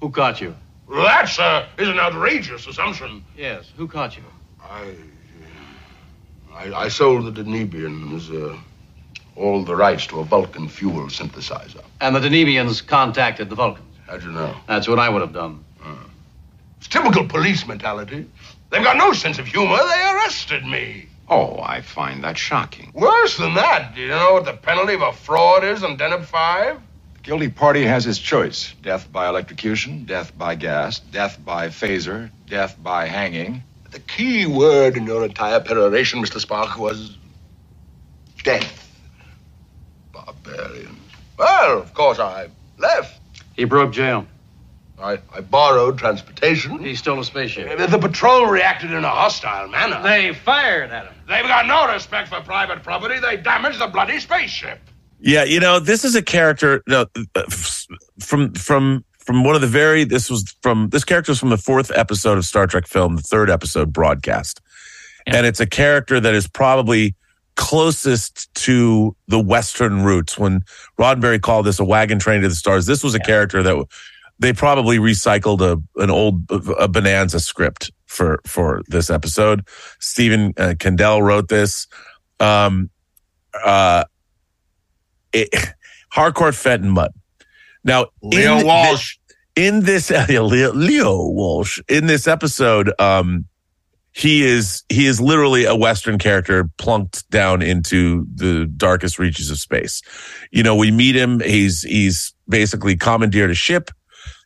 [0.00, 0.54] Who caught you?
[0.88, 3.24] That, sir, is an outrageous assumption.
[3.36, 4.24] Yes, who caught you?
[4.62, 4.94] I,
[6.52, 8.56] I, I sold the Denebians uh,
[9.36, 11.82] all the rights to a Vulcan fuel synthesizer.
[12.00, 13.86] And the Denebians contacted the Vulcans.
[14.06, 14.54] How'd you know?
[14.66, 15.64] That's what I would have done.
[16.78, 18.26] It's typical police mentality.
[18.70, 19.76] They've got no sense of humor.
[19.76, 21.06] They arrested me.
[21.30, 22.90] Oh, I find that shocking.
[22.92, 26.24] Worse than that, do you know what the penalty of a fraud is on Deneb
[26.24, 26.80] 5?
[27.14, 32.30] The guilty party has his choice death by electrocution, death by gas, death by phaser,
[32.48, 33.62] death by hanging.
[33.92, 36.44] The key word in your entire peroration, Mr.
[36.44, 37.16] Spock, was
[38.42, 38.88] death.
[40.12, 40.98] Barbarians.
[41.38, 42.48] Well, of course, I
[42.78, 43.20] left.
[43.54, 44.26] He broke jail.
[45.02, 46.78] I, I borrowed transportation.
[46.78, 47.78] He stole a spaceship.
[47.78, 50.02] The, the patrol reacted in a hostile manner.
[50.02, 51.14] They fired at him.
[51.28, 53.18] They've got no respect for private property.
[53.18, 54.78] They damaged the bloody spaceship.
[55.20, 57.86] Yeah, you know, this is a character no, uh, f-
[58.20, 61.58] from from from one of the very this was from this character was from the
[61.58, 64.60] fourth episode of Star Trek film, the third episode broadcast.
[65.26, 67.14] And it's a character that is probably
[67.56, 70.64] closest to the western roots when
[70.98, 72.86] Roddenberry called this a wagon train to the stars.
[72.86, 73.86] This was a character that
[74.40, 79.66] they probably recycled a an old a Bonanza script for for this episode.
[80.00, 81.86] Stephen uh, Kandel wrote this.
[82.40, 82.90] Um
[83.64, 84.04] uh
[85.32, 85.48] it,
[86.10, 87.12] Harcourt Fenton Mudd.
[87.84, 89.16] Now, Leo in, Walsh.
[89.56, 93.46] in this Leo, Leo Walsh in this episode, um,
[94.12, 99.58] he is he is literally a Western character plunked down into the darkest reaches of
[99.58, 100.02] space.
[100.50, 101.38] You know, we meet him.
[101.40, 103.90] He's he's basically commandeered a ship.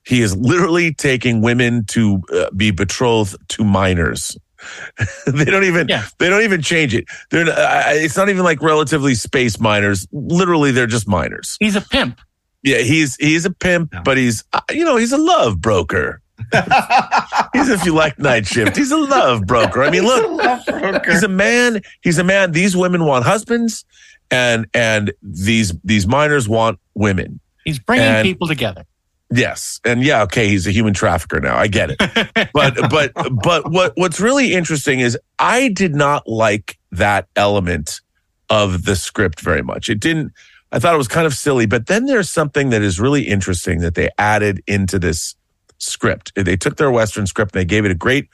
[0.05, 4.37] He is literally taking women to uh, be betrothed to minors.
[5.27, 6.07] they don't even yeah.
[6.19, 7.05] they don't even change it.
[7.31, 10.07] They're uh, it's not even like relatively space miners.
[10.13, 11.57] Literally, they're just miners.
[11.61, 12.19] He's a pimp.
[12.63, 16.23] Yeah, he's he's a pimp, but he's uh, you know he's a love broker.
[17.53, 19.83] he's if you like night shift, he's a love broker.
[19.83, 21.83] I mean, look, he's a man.
[22.03, 22.53] He's a man.
[22.53, 23.85] These women want husbands,
[24.31, 27.41] and and these these miners want women.
[27.65, 28.85] He's bringing And- people together.
[29.37, 31.57] Yes, and yeah, okay, he's a human trafficker now.
[31.57, 31.99] I get it,
[32.53, 33.13] but but
[33.43, 38.01] but what what's really interesting is I did not like that element
[38.49, 39.91] of the script very much.
[39.91, 40.33] It didn't.
[40.71, 43.81] I thought it was kind of silly, but then there's something that is really interesting
[43.81, 45.35] that they added into this
[45.79, 46.33] script.
[46.37, 48.29] They took their Western script and they gave it a great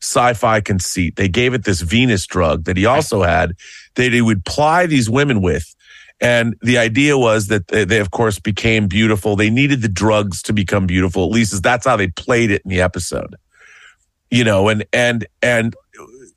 [0.00, 1.16] sci-fi conceit.
[1.16, 3.54] They gave it this Venus drug that he also had
[3.94, 5.74] that he would ply these women with.
[6.22, 9.34] And the idea was that they, they, of course, became beautiful.
[9.34, 11.24] They needed the drugs to become beautiful.
[11.24, 13.34] At least that's how they played it in the episode.
[14.30, 15.74] You know, and and and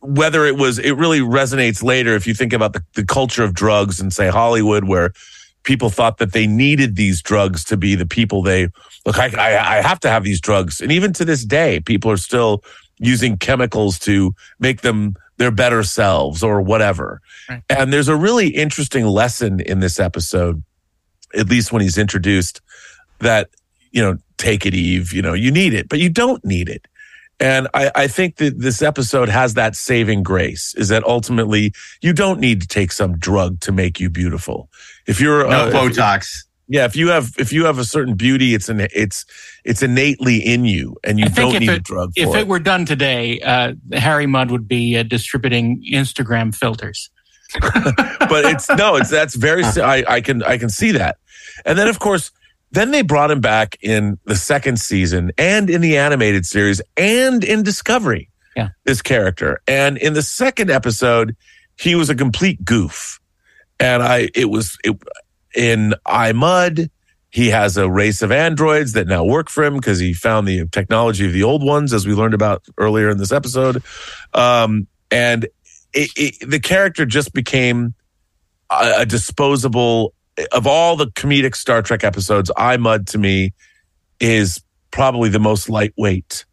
[0.01, 3.53] whether it was, it really resonates later if you think about the, the culture of
[3.53, 5.13] drugs and say Hollywood, where
[5.63, 8.69] people thought that they needed these drugs to be the people they
[9.05, 9.19] look.
[9.19, 12.17] I, I, I have to have these drugs, and even to this day, people are
[12.17, 12.63] still
[12.97, 17.21] using chemicals to make them their better selves or whatever.
[17.69, 20.63] And there's a really interesting lesson in this episode,
[21.33, 22.61] at least when he's introduced,
[23.19, 23.49] that
[23.91, 25.13] you know, take it, Eve.
[25.13, 26.85] You know, you need it, but you don't need it.
[27.39, 32.13] And I, I think that this episode has that saving grace is that ultimately you
[32.13, 34.69] don't need to take some drug to make you beautiful.
[35.05, 36.43] If you're No uh, if- Botox.
[36.67, 39.25] Yeah, if you have if you have a certain beauty, it's an it's
[39.63, 42.47] it's innately in you, and you don't need it, a drug if it it.
[42.47, 47.09] were done today, uh, Harry Mudd would be uh, distributing Instagram filters.
[47.61, 49.63] but it's no, it's that's very.
[49.63, 51.17] I I can I can see that,
[51.65, 52.31] and then of course,
[52.71, 57.43] then they brought him back in the second season and in the animated series and
[57.43, 58.29] in Discovery.
[58.55, 61.35] Yeah, this character, and in the second episode,
[61.77, 63.19] he was a complete goof,
[63.79, 64.97] and I it was it
[65.55, 66.89] in I, Mudd.
[67.29, 70.67] He has a race of androids that now work for him because he found the
[70.67, 73.83] technology of the old ones, as we learned about earlier in this episode.
[74.33, 75.43] Um, and
[75.93, 77.93] it, it, the character just became
[78.69, 80.13] a, a disposable
[80.53, 82.49] of all the comedic Star Trek episodes.
[82.55, 83.53] I, Mudd to me
[84.21, 84.61] is
[84.91, 86.45] probably the most lightweight.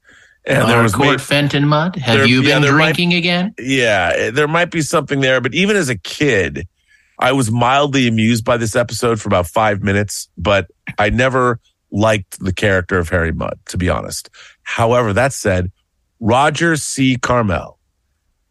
[0.44, 1.94] And there was Court Fenton Mudd.
[1.94, 3.54] Have There- you yeah, been might- drinking again?
[3.60, 6.66] yeah, there might be something there, but even as a kid,
[7.18, 11.60] I was mildly amused by this episode for about five minutes, but I never
[11.90, 14.30] liked the character of Harry Mudd, to be honest.
[14.62, 15.70] However, that said,
[16.20, 17.16] Roger C.
[17.16, 17.78] Carmel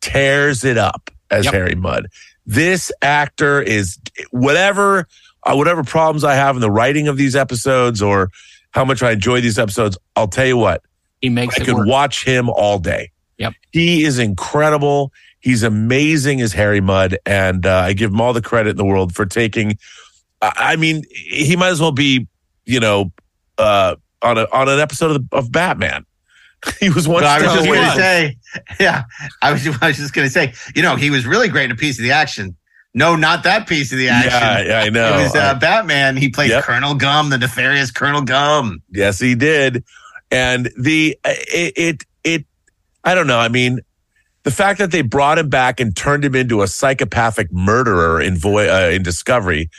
[0.02, 2.08] tears it up as Harry Mudd.
[2.46, 3.98] This actor is
[4.32, 5.08] whatever
[5.44, 8.30] uh, whatever problems I have in the writing of these episodes or
[8.72, 9.98] how much I enjoy these episodes.
[10.16, 10.84] I'll tell you what,
[11.22, 11.88] he makes I could work.
[11.88, 13.12] watch him all day.
[13.38, 13.54] Yep.
[13.72, 15.12] He is incredible.
[15.42, 18.86] He's amazing as Harry Mudd, and uh, I give him all the credit in the
[18.86, 19.78] world for taking.
[20.42, 22.28] I mean, he might as well be,
[22.66, 23.12] you know,
[23.58, 26.06] uh, on a on an episode of, of Batman.
[26.80, 27.24] he was one.
[27.24, 28.38] I was just going to say,
[28.80, 29.04] yeah,
[29.42, 31.72] I was, I was just going to say, you know, he was really great in
[31.72, 32.56] a piece of the action.
[32.94, 34.32] No, not that piece of the action.
[34.32, 35.18] Yeah, yeah, I know.
[35.20, 36.18] It was uh, I- Batman.
[36.18, 36.64] He played Yep.
[36.66, 38.82] Colonel Gum, the nefarious Colonel Gum.
[38.92, 39.84] Yes, he did.
[40.30, 42.46] And the it, it it
[43.04, 43.40] I don't know.
[43.40, 43.80] I mean,
[44.44, 48.40] the fact that they brought him back and turned him into a psychopathic murderer in
[48.44, 49.70] uh, in Discovery,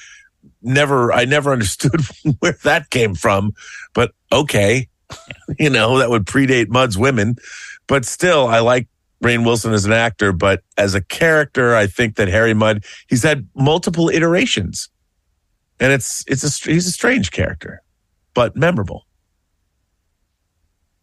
[0.63, 2.01] never I never understood
[2.39, 3.53] where that came from.
[3.95, 4.89] But okay,
[5.59, 7.37] you know that would predate Mudd's women,
[7.87, 8.89] but still, I like
[9.23, 13.23] Rainn Wilson as an actor, but as a character, I think that Harry Mudd he's
[13.23, 14.89] had multiple iterations,
[15.81, 17.83] and it's it's a he's a strange character,
[18.35, 19.07] but memorable.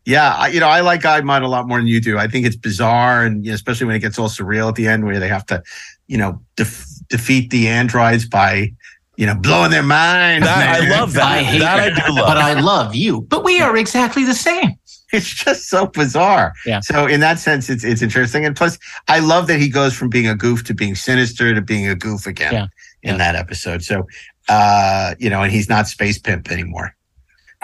[0.10, 2.18] Yeah, I, you know, I like I, Mudd a lot more than you do.
[2.18, 4.88] I think it's bizarre, and you know, especially when it gets all surreal at the
[4.88, 5.62] end, where they have to,
[6.08, 8.74] you know, def- defeat the androids by,
[9.18, 10.48] you know, blowing their minds.
[10.48, 11.32] That- I love that.
[11.32, 12.26] I hate That I that, do love.
[12.28, 13.22] but I love you.
[13.22, 14.72] But we are exactly the same.
[15.12, 16.54] It's just so bizarre.
[16.68, 16.82] Yeah.
[16.82, 18.78] So in that sense, it's it's interesting, and plus,
[19.08, 21.96] I love that he goes from being a goof to being sinister to being a
[21.96, 22.68] goof again Yeah.
[23.02, 23.82] in that episode.
[23.84, 24.06] So,
[24.50, 26.96] uh, you know, and he's not space pimp anymore.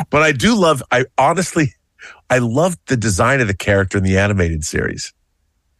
[0.09, 1.73] But I do love, I honestly,
[2.29, 5.13] I loved the design of the character in the animated series.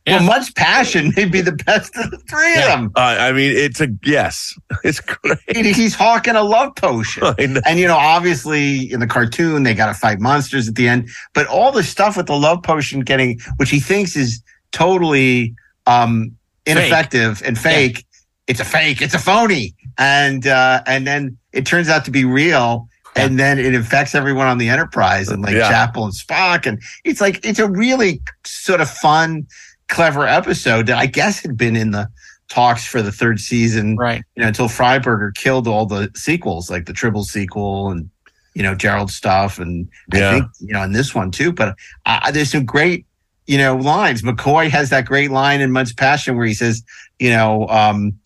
[0.07, 2.91] Well, Mudd's Passion may be the best of the three of them.
[2.95, 4.53] Uh, I mean, it's a, yes,
[4.83, 5.39] it's great.
[5.65, 7.23] He's hawking a love potion.
[7.65, 11.09] And, you know, obviously in the cartoon, they got to fight monsters at the end.
[11.33, 15.55] But all the stuff with the love potion getting, which he thinks is totally
[15.87, 16.35] um,
[16.65, 18.05] ineffective and fake,
[18.47, 19.73] it's a fake, it's a phony.
[19.97, 22.87] And, uh, and then it turns out to be real.
[23.15, 25.69] And then it infects everyone on the Enterprise and like Yeah.
[25.69, 26.65] Chapel and Spock.
[26.65, 29.47] And it's like, it's a really sort of fun,
[29.87, 32.09] clever episode that I guess had been in the
[32.49, 34.21] talks for the third season, right?
[34.35, 38.09] You know, until Freiberger killed all the sequels, like the Tribble sequel and
[38.53, 40.29] you know Gerrold stuff, and Yeah.
[40.29, 41.51] I think you know in this one too.
[41.51, 41.75] But
[42.05, 43.05] uh, there's some great
[43.47, 44.21] you know lines.
[44.21, 46.83] McCoy has that great line in Mudd's Passion where he says,
[47.19, 47.67] you know.
[47.69, 48.19] um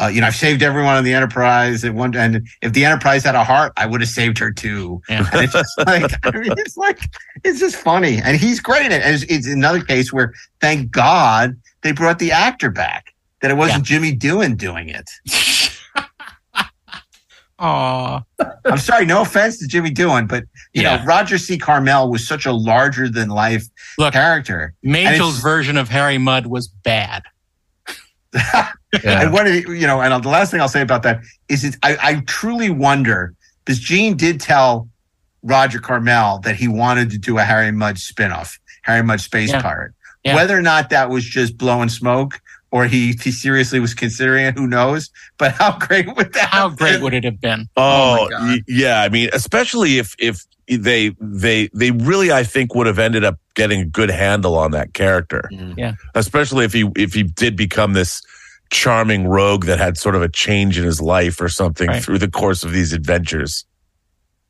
[0.00, 1.84] uh, you know, I've saved everyone on the Enterprise.
[1.84, 5.00] And one, and if the Enterprise had a heart, I would have saved her too.
[5.08, 6.98] And it's just like, I mean, it's like,
[7.44, 8.86] it's just funny, and he's great.
[8.86, 9.02] at it.
[9.02, 13.12] And it's, it's another case where, thank God, they brought the actor back.
[13.40, 15.10] That it wasn't Jimmy Doohan doing it.
[17.58, 18.22] Aw.
[18.64, 20.96] I'm sorry, no offense to Jimmy Doohan, but you Yeah.
[20.96, 21.56] know, Roger C.
[21.56, 23.64] Carmel was such a larger than life
[23.96, 24.74] Look, character.
[24.82, 27.22] Magel's version of Harry Mudd was bad.
[29.04, 31.76] And what it- you know, and the last thing I'll say about that is, it,
[31.82, 33.34] I, I truly wonder
[33.64, 34.88] because Gene did tell
[35.42, 39.62] Roger Carmel that he wanted to do a Harry Mudd spinoff, Harry Mudd Space Yeah.
[39.62, 39.92] Pirate.
[40.24, 40.36] Yeah.
[40.36, 42.40] Whether or not that was just blowing smoke
[42.70, 45.10] or he, he seriously was considering it, who knows?
[45.38, 46.48] But how great would that?
[46.48, 47.68] How great would it have been?
[47.76, 49.02] Oh, oh y- yeah.
[49.02, 53.38] I mean, especially if if they they they really, I think, would have ended up
[53.54, 55.48] getting a good handle on that character.
[55.76, 55.94] Yeah.
[56.14, 58.22] Especially if he if he did become this
[58.70, 62.02] charming rogue that had sort of a change in his life or something Right.
[62.02, 63.64] through the course of these adventures.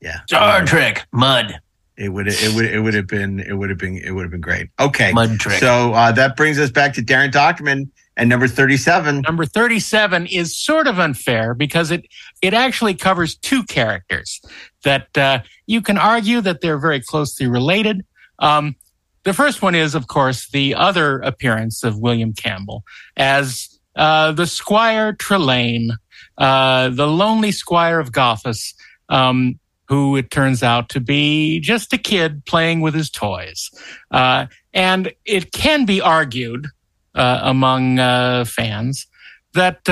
[0.00, 0.20] Yeah.
[0.26, 1.58] Star Trek, Mudd.
[1.96, 4.30] It would it would it would have been it would have been it would have
[4.30, 4.68] been great.
[4.80, 5.12] Okay.
[5.12, 5.58] Mud trick.
[5.60, 9.20] So uh, that brings us back to Daren Dochterman and number 37.
[9.22, 12.06] Number 37 is sort of unfair because it
[12.42, 14.40] it actually covers two characters
[14.84, 18.04] that uh, you can argue that they're very closely related.
[18.38, 18.76] Um,
[19.24, 22.84] the first one is, of course, the other appearance of William Campbell
[23.16, 25.90] as uh, the Squire Trelane,
[26.38, 28.74] uh, the lonely Squire of Gothos,
[29.08, 29.58] um,
[29.88, 33.70] who it turns out to be just a kid playing with his toys.
[34.10, 36.66] Uh, and it can be argued
[37.14, 39.06] uh, among uh, fans
[39.54, 39.84] that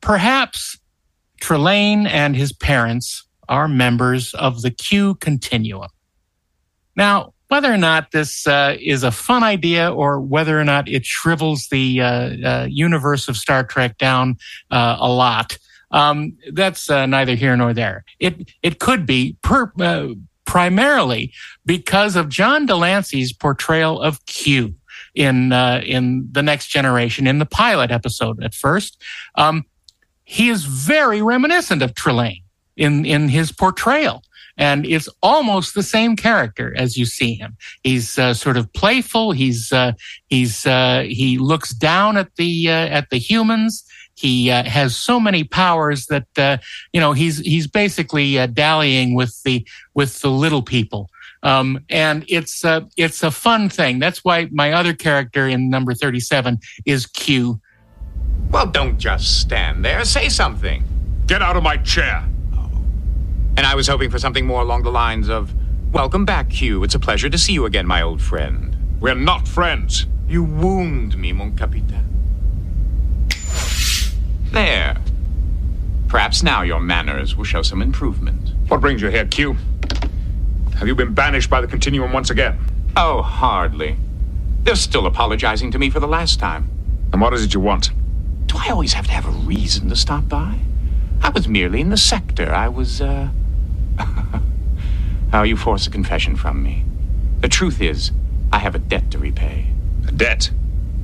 [0.00, 0.78] perhaps
[1.40, 5.88] Trelane and his parents are members of the Q continuum.
[6.96, 11.04] Now, whether or not this uh, is a fun idea or whether or not it
[11.04, 14.36] shrivels the uh, uh, universe of Star Trek down
[14.70, 15.58] uh, a lot,
[15.92, 18.04] um, that's uh, neither here nor there.
[18.18, 20.08] It it could be per, uh,
[20.44, 21.32] primarily
[21.64, 24.74] because of John de Lancie's portrayal of Q
[25.14, 28.42] in in the Next Generation in the pilot episode.
[28.42, 29.00] At first,
[29.36, 29.64] um,
[30.24, 32.42] he is very reminiscent of Trelane
[32.76, 34.22] in in his portrayal.
[34.58, 37.58] And it's almost the same character as you see him.
[37.82, 39.32] He's uh, sort of playful.
[39.32, 39.92] He's uh,
[40.28, 43.84] he's uh, he looks down at the uh, at the humans.
[44.14, 46.56] He uh, has so many powers that uh,
[46.94, 51.10] you know he's he's basically uh, dallying with the with the little people.
[51.42, 53.98] Um, and it's uh, it's a fun thing.
[53.98, 57.60] That's why my other character in number thirty seven is Q.
[58.50, 60.02] Well, don't just stand there.
[60.06, 60.82] Say something.
[61.26, 62.26] Get out of my chair.
[63.56, 65.54] And I was hoping for something more along the lines of
[65.92, 66.84] Welcome back, Q.
[66.84, 68.76] It's a pleasure to see you again, my old friend.
[69.00, 70.06] We're not friends.
[70.28, 72.04] You wound me, mon capitaine.
[74.50, 74.96] There.
[76.08, 78.52] Perhaps now your manners will show some improvement.
[78.68, 79.56] What brings you here, Q?
[80.78, 82.58] Have you been banished by the Continuum once again?
[82.96, 83.96] Oh, hardly.
[84.64, 86.68] They're still apologizing to me for the last time.
[87.12, 87.90] And what is it you want?
[88.46, 90.58] Do I always have to have a reason to stop by?
[91.22, 92.52] I was merely in the sector.
[92.52, 93.30] I was, uh.
[95.32, 96.84] How you force a confession from me.
[97.40, 98.12] The truth is,
[98.52, 99.66] I have a debt to repay.
[100.08, 100.50] A debt?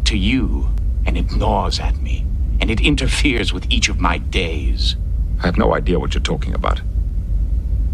[0.04, 0.70] To you.
[1.04, 2.24] And it gnaws at me.
[2.60, 4.96] And it interferes with each of my days.
[5.40, 6.80] I have no idea what you're talking about.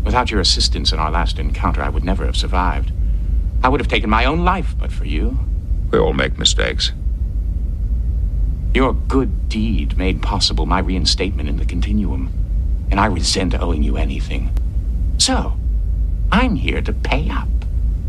[0.05, 2.93] Without your assistance in our last encounter, I would never have survived.
[3.63, 5.39] I would have taken my own life but for you.
[5.91, 6.93] We all make mistakes.
[8.75, 12.31] Your good deed made possible my reinstatement in the continuum,
[12.91, 14.51] and I resent owing you anything.
[15.19, 15.57] So,
[16.33, 17.49] I'm here to pay up.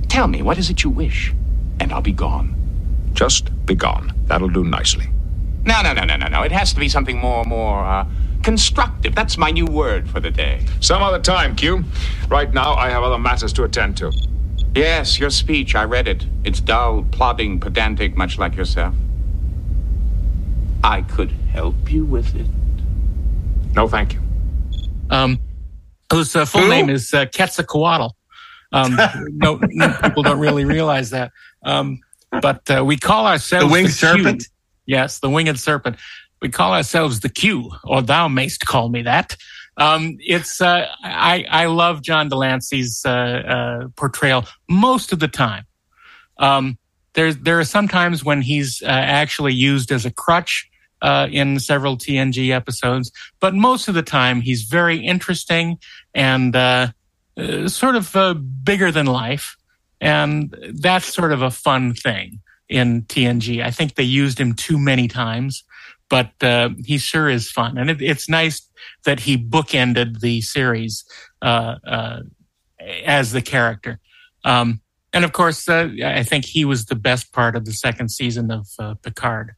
[0.07, 1.33] Tell me, what is it you wish?
[1.79, 2.55] And I'll be gone.
[3.13, 4.13] Just be gone.
[4.25, 5.07] That'll do nicely.
[5.65, 6.41] No, no, no, no, no, no.
[6.43, 8.05] It has to be something more, more, uh,
[8.43, 9.15] constructive.
[9.15, 10.65] That's my new word for the day.
[10.79, 11.83] Some other time, Q.
[12.29, 14.11] Right now, I have other matters to attend to.
[14.75, 16.25] Yes, your speech, I read it.
[16.43, 18.95] It's dull, plodding, pedantic, much like yourself.
[20.83, 22.47] I could help you with it.
[23.75, 24.21] No, thank you.
[25.09, 25.39] Um,
[26.11, 26.69] whose uh, full Who?
[26.69, 28.09] name is uh, Quetzalcoatl.
[28.71, 28.97] Um,
[29.31, 31.31] no, no, people don't really realize that.
[31.63, 31.99] Um,
[32.31, 33.95] but uh, we call ourselves The winged Q.
[33.95, 34.43] serpent?
[34.85, 35.97] Yes, the winged serpent.
[36.41, 39.35] We call ourselves the Q, or thou mayst call me that.
[39.77, 45.27] Um, it's uh, I I love John de Lancie's uh, uh, portrayal most of the
[45.27, 45.65] time.
[46.37, 46.77] Um,
[47.13, 50.68] there's there are some times when he's uh, actually used as a crutch
[51.01, 55.77] uh, in several TNG episodes, but most of the time he's very interesting
[56.13, 56.87] and uh,
[57.39, 59.55] uh, sort of uh, bigger than life,
[60.01, 63.63] and that's sort of a fun thing in TNG.
[63.63, 65.63] I think they used him too many times,
[66.09, 68.67] but uh, he sure is fun, and it, it's nice
[69.05, 71.05] that he bookended the series
[71.41, 72.19] uh, uh,
[73.05, 73.99] as the character.
[74.43, 74.81] Um,
[75.13, 78.51] and of course, uh, I think he was the best part of the second season
[78.51, 78.67] of
[79.01, 79.55] Picard.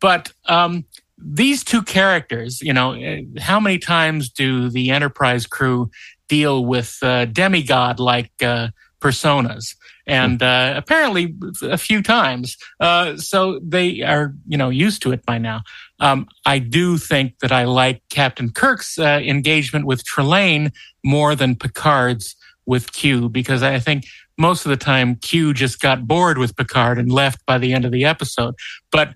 [0.00, 0.84] But um,
[1.18, 2.96] these two characters, you know,
[3.38, 5.90] how many times do the Enterprise crew
[6.28, 8.68] deal with uh, demigod like uh,
[9.00, 9.76] personas?
[10.06, 12.58] And uh, apparently, a few times.
[12.78, 15.62] Uh, so they are, you know, used to it by now.
[16.00, 20.72] Um, I do think that I like Captain Kirk's uh, engagement with Trelane
[21.02, 24.04] more than Picard's with Q because I think
[24.36, 27.84] most of the time Q just got bored with Picard and left by the end
[27.84, 28.54] of the episode.
[28.90, 29.14] But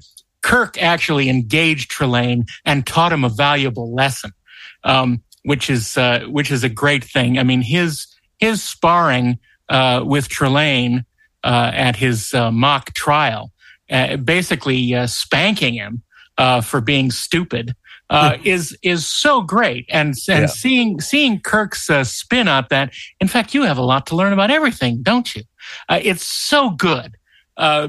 [0.49, 4.33] Kirk actually engaged Trelane and taught him a valuable lesson,
[4.83, 7.39] um, which is uh, which is a great thing.
[7.39, 8.07] I mean, his
[8.39, 9.39] his sparring
[9.69, 11.05] uh, with Trelane
[11.45, 13.53] uh, at his uh, mock trial,
[13.91, 16.03] uh, basically uh, spanking him
[16.63, 17.75] for being stupid,
[18.43, 19.85] is is so great.
[19.91, 20.47] And and Yeah.
[20.47, 22.95] seeing seeing Kirk's spin on that.
[23.21, 25.43] In fact, you have a lot to learn about everything, don't you?
[25.91, 27.17] it's so good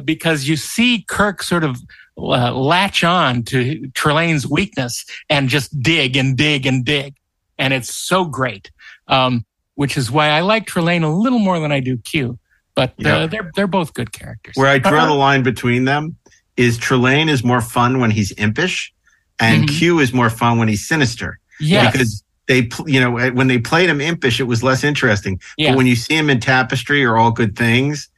[0.03, 1.79] because you see Kirk sort of
[2.17, 7.15] uh, latch on to Trelane's weakness and just dig and dig and dig.
[7.57, 8.71] And it's so great.
[9.07, 9.45] Um,
[9.75, 12.37] which is why I like Trelane a little more than I do Q.
[12.75, 13.27] But uh, Yeah.
[13.27, 14.53] they're they're both good characters.
[14.55, 16.15] Where I draw Uh, the line between them
[16.57, 18.93] is Trelane is more fun when he's impish,
[19.39, 19.77] and Mhm.
[19.77, 21.39] Q is more fun when he's sinister.
[21.61, 21.91] Yes.
[21.91, 25.39] because they, you know, when they played him impish, it was less interesting.
[25.57, 25.71] Yeah.
[25.71, 28.09] But when you see him in Tapestry or All Good Things,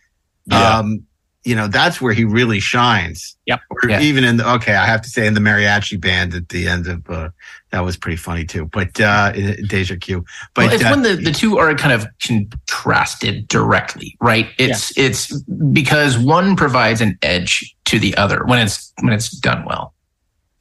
[0.47, 0.77] Yeah.
[0.79, 1.03] um,
[1.43, 3.35] you know, that's where he really shines.
[3.47, 3.61] Yep.
[3.71, 4.01] Or Yeah.
[4.01, 6.87] even in the okay, I have to say in the mariachi band at the end
[6.87, 7.29] of uh,
[7.71, 8.65] that was pretty funny too.
[8.65, 10.23] But uh, in- in Deja Q.
[10.53, 14.47] But well, it's uh, when the, the two are kind of contrasted directly, right?
[14.57, 15.41] It's it's
[15.73, 19.93] because one provides an edge to the other when it's when it's done well.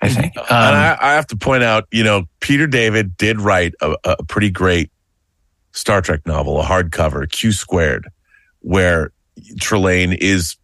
[0.02, 0.35] I think.
[0.39, 3.97] Um, and I, I have to point out, you know, Peter David did write a,
[4.05, 4.90] a pretty great
[5.73, 8.09] Star Trek novel, a hardcover, Q squared,
[8.61, 9.12] where
[9.61, 10.57] Trelane is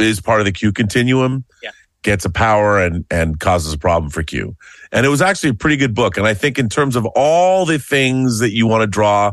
[0.00, 1.70] is part of the Q continuum, Yeah.
[2.02, 4.56] gets a power and and causes a problem for Q.
[4.92, 6.16] And it was actually a pretty good book.
[6.16, 9.32] And I think in terms of all the things that you want to draw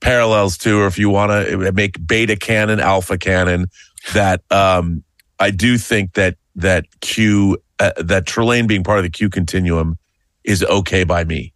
[0.00, 3.66] parallels to, or if you want to make beta canon, alpha canon,
[4.14, 5.04] that um,
[5.38, 9.98] I do think that that Q uh, that Trelane being part of the Q continuum
[10.44, 11.52] is okay by me,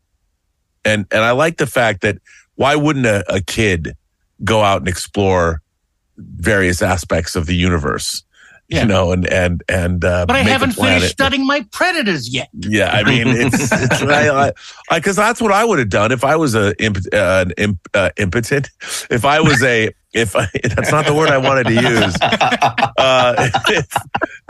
[0.84, 2.18] and and I like the fact that
[2.56, 3.94] why wouldn't a, a kid
[4.44, 5.60] go out and explore
[6.18, 8.22] various aspects of the universe,
[8.68, 8.82] Yeah.
[8.82, 12.48] you know, and and and uh, but I haven't finished studying my predators yet.
[12.54, 14.52] Yeah, I mean, it's, it's I,
[14.90, 17.52] I, because that's what I would have done if I was a imp, uh, an
[17.58, 18.70] imp, uh, impotent.
[19.10, 22.16] If I was a, if I, that's not the word I wanted to use.
[22.96, 23.86] Uh, if,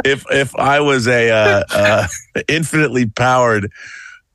[0.04, 2.06] if if I was a uh, uh,
[2.46, 3.72] infinitely powered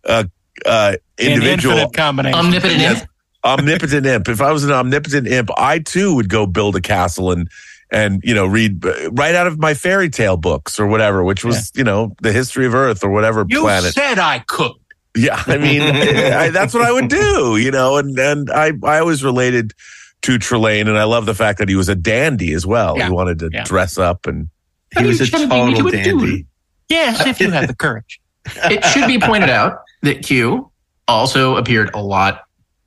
[0.04, 0.26] uh,
[0.66, 2.40] uh, An individual, infinite combination.
[2.40, 3.02] Omnipotent Yes.
[3.02, 3.10] imp?
[3.46, 4.28] omnipotent imp.
[4.28, 7.48] If I was an omnipotent imp, I too would go build a castle and
[7.92, 11.44] and you know read uh, right out of my fairy tale books or whatever, which
[11.44, 13.94] was you know the history of Earth or whatever You planet.
[13.94, 14.72] said I could.
[15.18, 19.00] Yeah, I mean, I, that's what I would do, you know, and and I I
[19.00, 19.74] always related
[20.22, 22.98] to Trelane, and I love the fact that he was a dandy as well.
[22.98, 23.06] Yeah.
[23.08, 23.64] He wanted to Yeah.
[23.64, 24.50] dress up, and
[24.98, 26.04] he was a How do you tell me total what do?
[26.04, 26.46] dandy.
[26.90, 28.20] Yes, if you have the courage.
[28.66, 30.70] it should be pointed out that Q
[31.08, 32.42] also appeared a lot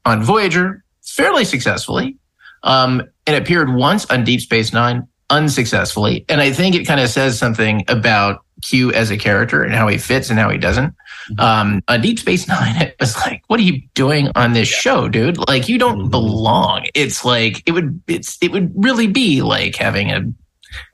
[0.04, 2.16] on Voyager, fairly successfully,
[2.64, 6.24] um, it appeared once on Deep Space Nine unsuccessfully.
[6.28, 9.88] And I think it kind of says something about Q as a character and how
[9.88, 10.94] he fits and how he doesn't.
[11.38, 15.08] Um, on Deep Space Nine, it was like, what are you doing on this show,
[15.08, 15.38] dude?
[15.48, 16.86] Like, you don't belong.
[16.94, 18.00] It's like it would.
[18.06, 20.22] It's it would really be like having a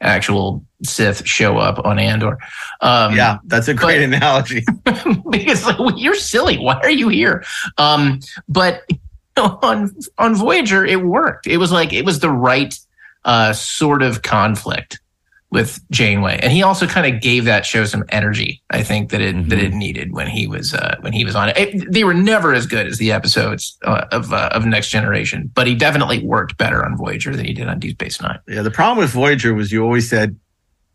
[0.01, 2.39] actual Sith show up on Andor.
[2.81, 4.65] Um, Yeah, that's a great analogy.
[5.31, 6.59] because like, well, you're silly.
[6.59, 7.45] Why are you here?
[7.79, 8.83] Um, but
[9.63, 11.47] on on Voyager, it worked.
[11.47, 12.79] It was like it was the right
[13.25, 15.01] uh, sort of conflict
[15.51, 18.63] with Janeway, and he also kind of gave that show some energy.
[18.71, 21.49] I think that it that it needed when he was uh, when he was on
[21.49, 21.57] it.
[21.57, 25.51] It- They were never as good as the episodes uh, of uh, of Next Generation,
[25.55, 28.39] but he definitely worked better on Voyager than he did on Deep Space Nine.
[28.47, 30.37] Yeah, the problem with Voyager was you always said,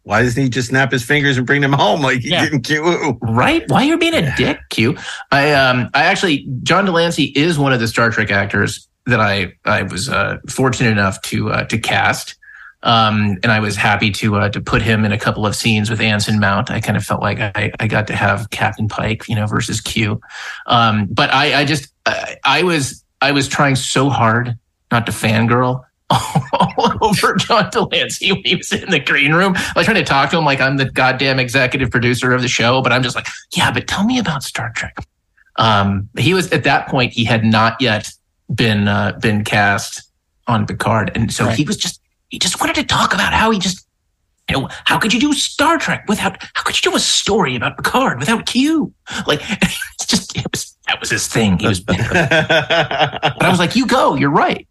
[0.03, 2.43] why doesn't he just snap his fingers and bring them home like he Yeah.
[2.43, 3.17] did in Q?
[3.21, 3.63] Right?
[3.69, 4.97] Why you're being a dick, Q?
[5.31, 9.19] I um I actually John de Lancie is one of the Star Trek actors that
[9.19, 12.35] I I was uh, fortunate enough to uh, to cast
[12.83, 15.89] Um, and I was happy to uh, to put him in a couple of scenes
[15.89, 16.69] with Anson Mount.
[16.69, 19.79] I kind of felt like I, I got to have Captain Pike, you know, versus
[19.79, 20.19] Q.
[20.67, 24.57] Um, but I, I just I, I was I was trying so hard
[24.91, 25.83] not to fangirl
[26.53, 29.53] all over John de Lancie when he was in the green room.
[29.55, 32.47] I was trying to talk to him like I'm the goddamn executive producer of the
[32.47, 34.95] show, but I'm just like, yeah, but tell me about Star Trek.
[35.57, 38.09] Um, he was at that point he had not yet
[38.53, 40.03] been uh, been cast
[40.47, 41.57] on Picard, and so Right.
[41.57, 43.85] he was just he just wanted to talk about how he just
[44.49, 47.55] you know how could you do Star Trek without how could you do a story
[47.55, 48.93] about Picard without Q?
[49.27, 51.59] Like it's just it was that was his thing.
[51.59, 54.67] He was but I was like, you go, you're right.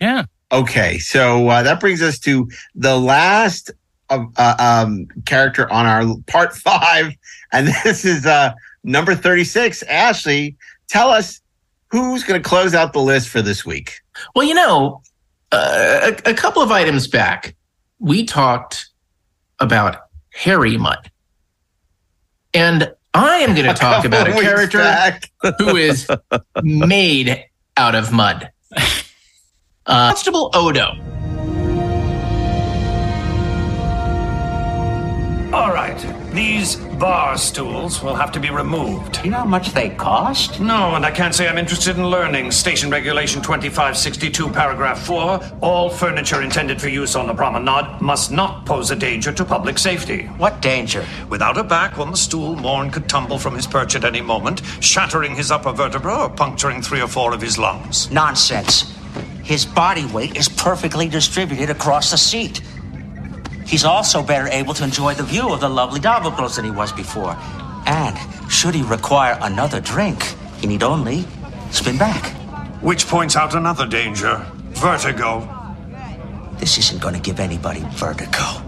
[0.00, 0.24] Yeah.
[0.52, 3.70] Okay, so uh, that brings us to the last
[4.08, 7.12] uh, um, character on our part five,
[7.52, 8.52] and this is uh,
[8.84, 9.82] number thirty-six.
[9.84, 10.56] Ashley,
[10.88, 11.40] tell us
[11.90, 14.00] who's going to close out the list for this week.
[14.34, 15.02] Well, you know,
[15.52, 17.56] uh, a, a couple of items back,
[17.98, 18.88] we talked
[19.58, 19.96] about
[20.32, 21.10] Harry Mudd.
[22.54, 25.30] And I am going to talk about a character back.
[25.58, 26.08] who is
[26.62, 27.44] made
[27.76, 28.50] out of mud.
[29.86, 30.94] Uh, Constable Odo.
[35.52, 35.98] All right.
[36.32, 39.20] These bar stools will have to be removed.
[39.24, 40.60] You know how much they cost?
[40.60, 42.52] No, and I can't say I'm interested in learning.
[42.52, 45.40] Station Regulation 2562, Paragraph 4.
[45.60, 49.78] All furniture intended for use on the promenade must not pose a danger to public
[49.78, 50.26] safety.
[50.36, 51.04] What danger?
[51.30, 54.62] Without a back on the stool, Morn could tumble from his perch at any moment,
[54.80, 58.08] shattering his upper vertebra or puncturing three or four of his lungs.
[58.12, 58.99] Nonsense.
[59.42, 62.60] His body weight is perfectly distributed across the seat.
[63.66, 66.92] He's also better able to enjoy the view of the lovely Davocles than he was
[66.92, 67.36] before.
[67.86, 68.16] And
[68.50, 70.22] should he require another drink,
[70.60, 71.24] he need only
[71.70, 72.34] spin back.
[72.82, 75.48] Which points out another danger vertigo.
[76.58, 78.62] This isn't going to give anybody vertigo.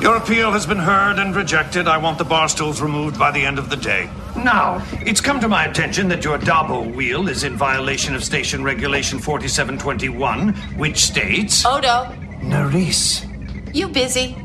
[0.00, 1.88] Your appeal has been heard and rejected.
[1.88, 4.10] I want the bar stools removed by the end of the day.
[4.44, 8.62] Now, it's come to my attention that your Dabo wheel is in violation of Station
[8.62, 11.64] Regulation 4721, which states.
[11.64, 12.04] Odo,
[12.40, 13.24] Nerys.
[13.74, 14.36] you busy?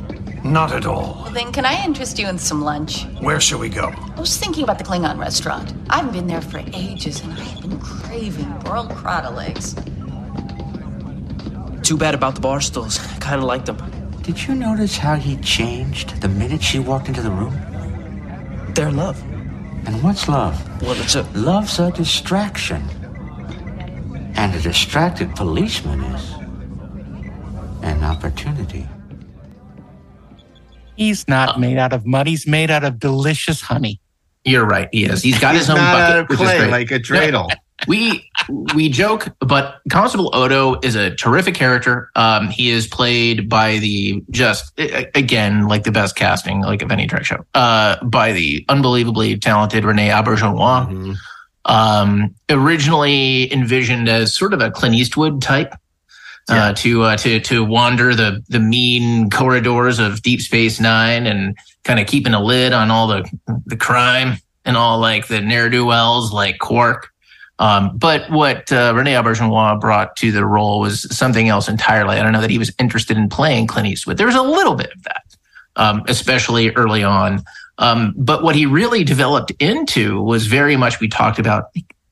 [0.43, 1.21] Not at all.
[1.23, 3.05] Well, then, can I interest you in some lunch?
[3.19, 3.93] Where shall we go?
[4.15, 5.73] I was thinking about the Klingon restaurant.
[5.89, 9.75] I haven't been there for ages, and I have been craving broiled crottle legs.
[11.83, 12.97] Too bad about the bar stools.
[13.19, 13.77] Kind of liked them.
[14.23, 17.53] Did you notice how he changed the minute she walked into the room?
[18.73, 19.21] Their love.
[19.85, 20.81] And what's love?
[20.81, 21.23] Well, it's a.
[21.33, 22.83] Love's a distraction.
[24.35, 26.31] And a distracted policeman is
[27.83, 28.87] an opportunity.
[30.95, 32.27] He's not uh, made out of mud.
[32.27, 33.99] He's made out of delicious honey.
[34.45, 34.87] You're right.
[34.91, 35.21] He is.
[35.21, 36.71] He's got He's his own not bucket, out of which is clay great.
[36.71, 37.49] like a dreidel.
[37.87, 38.29] We
[38.73, 42.11] we joke, but Constable Odo is a terrific character.
[42.15, 47.07] Um, he is played by the just again like the best casting like of any
[47.07, 47.45] Trek show.
[47.53, 51.15] Uh, by the unbelievably talented Rene Auberjonois.
[51.65, 55.73] Um, originally envisioned as sort of a Clint Eastwood type.
[56.49, 61.55] Uh, to uh, to to wander the the mean corridors of Deep Space Nine and
[61.83, 63.29] kind of keeping a lid on all the
[63.67, 67.09] the crime and all like the ne'er do wells like Quark.
[67.61, 72.17] Um, but what uh, Rene Auberjonois brought to the role was something else entirely.
[72.17, 74.17] I don't know that he was interested in playing Clint Eastwood.
[74.17, 75.23] There was a little bit of that,
[75.75, 77.43] um, especially early on.
[77.77, 81.65] Um, but what he really developed into was very much we talked about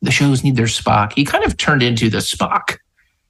[0.04, 1.14] the shows need their Spock.
[1.14, 2.78] He kind of turned into the Spock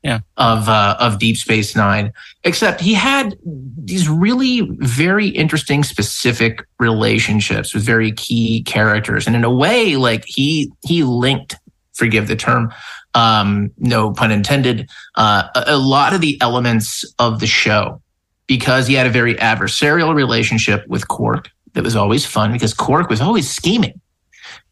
[0.03, 0.19] Yeah.
[0.35, 2.11] of uh, of Deep Space Nine,
[2.43, 9.43] except he had these really very interesting, specific relationships with very key characters, and in
[9.45, 11.55] a way, like he he linked.
[11.99, 12.73] Forgive the term,
[13.13, 14.89] um, no pun intended.
[15.15, 18.01] Uh, a, a lot of the elements of the show
[18.47, 23.09] because he had a very adversarial relationship with Quark that was always fun because Quark
[23.09, 23.99] was always scheming.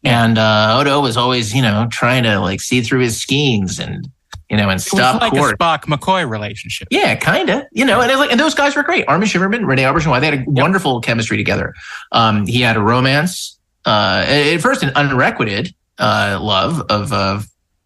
[0.04, 4.08] And uh, Odo was always, you know, trying to like see through his schemes and,
[4.48, 5.52] you know, and stop like Quark.
[5.52, 6.88] a Spock McCoy relationship.
[6.90, 7.64] Yeah, kind of.
[7.72, 9.06] You know, and, like, and those guys were great.
[9.06, 11.74] Armin Shimerman, Rene Auberjonois, they had a wonderful chemistry together.
[12.12, 17.40] Um, he had a romance, uh, at first an unrequited uh, love of uh,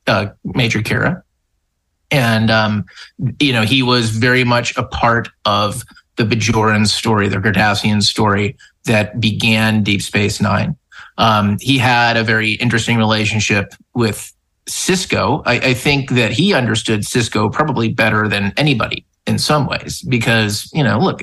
[0.06, 1.22] uh, Major Kira.
[2.10, 2.84] And, um,
[3.40, 5.82] you know, he was very much a part of
[6.16, 10.76] the Bajoran story, the Cardassian story that began Deep Space Nine.
[11.18, 14.32] Um, he had a very interesting relationship with
[14.66, 15.42] Sisko.
[15.46, 20.70] I, I think that he understood Sisko probably better than anybody in some ways because,
[20.72, 21.20] you know, look,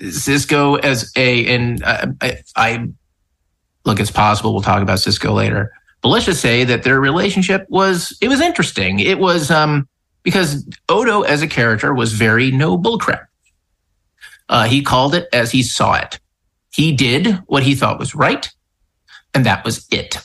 [0.00, 2.88] Sisko as a, and I, I, I
[3.84, 5.72] look, it's possible we'll talk about Sisko later,
[6.02, 9.00] but let's just say that their relationship was, it was interesting.
[9.00, 9.88] It was, um,
[10.22, 13.26] because Odo as a character was very no bullcrap.
[14.48, 16.18] Uh, he called it as he saw it.
[16.72, 18.48] He did what he thought was right,
[19.34, 20.18] and that was it.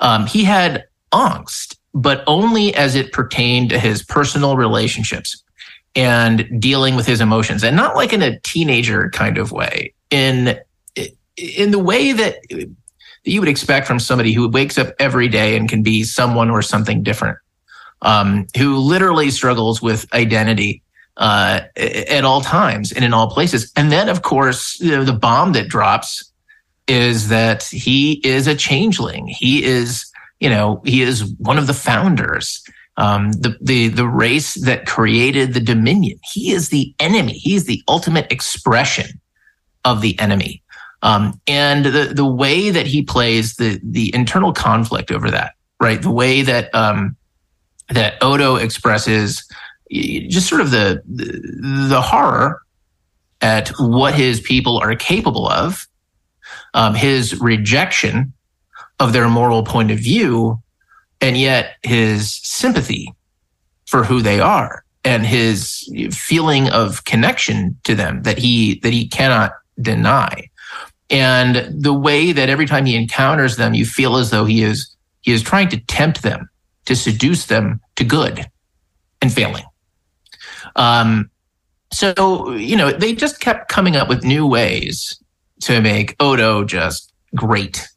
[0.00, 5.42] Um, he had angst, but only as it pertained to his personal relationships
[5.94, 9.92] and dealing with his emotions, and not like in a teenager kind of way.
[10.10, 10.58] In
[11.36, 12.36] in the way that
[13.26, 16.62] you would expect from somebody who wakes up every day and can be someone or
[16.62, 17.38] something different,
[18.02, 20.82] um, who literally struggles with identity
[21.16, 23.72] uh, at all times and in all places.
[23.76, 26.30] And then, of course, you know, the bomb that drops
[26.86, 29.26] is that he is a changeling.
[29.26, 32.62] He is, you know, he is one of the founders.
[32.98, 36.18] Um, the the the race that created the Dominion.
[36.32, 37.34] He is the enemy.
[37.34, 39.20] He is the ultimate expression
[39.84, 40.62] of the enemy.
[41.02, 46.00] Um, and the the way that he plays the the internal conflict over that, right?
[46.00, 47.16] The way that um,
[47.88, 49.46] that Odo expresses
[49.90, 52.62] just sort of the, the, the horror
[53.40, 55.86] at what his people are capable of,
[56.74, 58.32] um, his rejection
[58.98, 60.60] of their moral point of view,
[61.20, 63.12] and yet his sympathy
[63.86, 69.06] for who they are and his feeling of connection to them that he that he
[69.06, 70.48] cannot deny
[71.10, 74.94] and the way that every time he encounters them you feel as though he is
[75.22, 76.48] he is trying to tempt them
[76.84, 78.46] to seduce them to good
[79.22, 79.64] and failing
[80.76, 81.30] um,
[81.92, 85.18] so, you know, they just kept coming up with new ways
[85.62, 87.88] to make Odo just great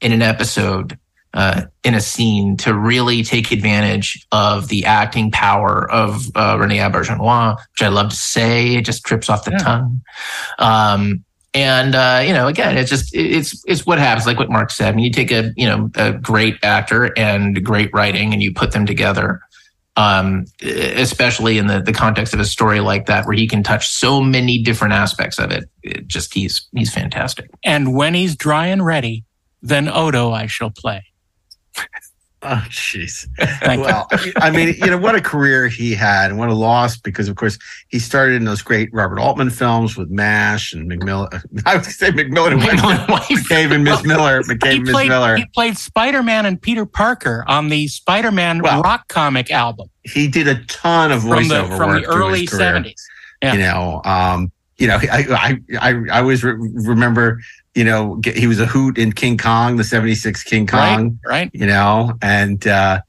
[0.00, 0.98] in an episode,
[1.34, 6.78] uh, in a scene to really take advantage of the acting power of uh, Rene
[6.78, 8.76] Auberjonois, which I love to say.
[8.76, 9.58] It just trips off the yeah.
[9.58, 10.02] tongue.
[10.58, 11.24] Um,
[11.62, 14.26] and uh, you know, again, it's just it's it's what happens.
[14.26, 14.92] Like what Mark said.
[14.92, 18.52] I mean, you take a you know a great actor and great writing, and you
[18.52, 19.40] put them together
[19.98, 23.88] um, especially in the, the context of a story like that, where he can touch
[23.88, 25.68] so many different aspects of it.
[25.82, 27.50] it just he's he's fantastic.
[27.64, 29.24] And when he's dry and ready,
[29.60, 31.04] then Odo I shall play.
[32.42, 33.26] Oh, jeez.
[33.82, 34.06] well,
[34.36, 37.34] I mean, you know, what a career he had and what a loss because, of
[37.34, 37.58] course,
[37.88, 41.42] he started in those great Robert Altman films with MASH and McMillan.
[41.66, 43.28] I would say McMillan and Wife.
[43.28, 44.42] McCabe and Miss Miller.
[44.42, 45.36] McCabe and Miss Miller.
[45.36, 49.90] He played Spider Man and Peter Parker on the Spider Man well, rock comic album.
[50.04, 52.94] He did a ton of voiceover from the, from work the early 70s.
[53.42, 53.52] Yeah.
[53.52, 57.40] You know, um, you know, I I I, I always re- remember
[57.78, 61.20] you know, get, he was a hoot in King Kong, the 76 King Kong.
[61.24, 61.42] Right.
[61.42, 61.50] right.
[61.54, 63.02] You know, and uh,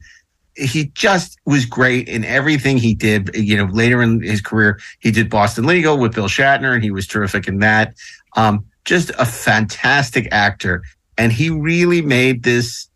[0.53, 3.31] he just was great in everything he did.
[3.33, 6.91] You know, later in his career, he did Boston Legal with Bill Shatner, and he
[6.91, 7.95] was terrific in that.
[8.35, 10.83] Um, just a fantastic actor.
[11.17, 12.87] And he really made this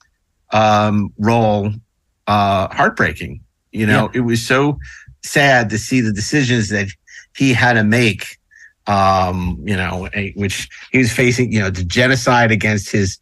[0.52, 1.72] um, role
[2.28, 3.41] uh, heartbreaking.
[3.72, 4.20] You know, yeah.
[4.20, 4.78] it was so
[5.24, 6.90] sad to see the decisions that
[7.36, 8.38] he had to make
[8.88, 13.18] um, you know, which he was facing, you know, the genocide against his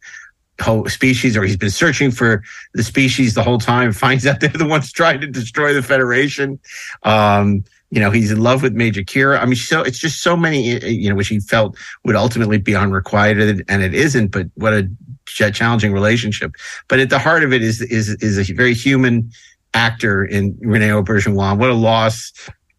[0.60, 2.42] whole species, or he's been searching for
[2.74, 6.58] the species the whole time, finds out they're the ones trying to destroy the Federation.
[7.04, 9.38] Um, you know, he's in love with Major Kira.
[9.38, 12.74] I mean, so it's just so many, you know, which he felt would ultimately be
[12.74, 14.28] unrequited, and it isn't.
[14.28, 14.90] But what a
[15.26, 16.52] challenging relationship.
[16.88, 19.30] But at the heart of it is is is a very human
[19.74, 21.58] actor in Rene Auberjonois.
[21.58, 22.32] What a loss,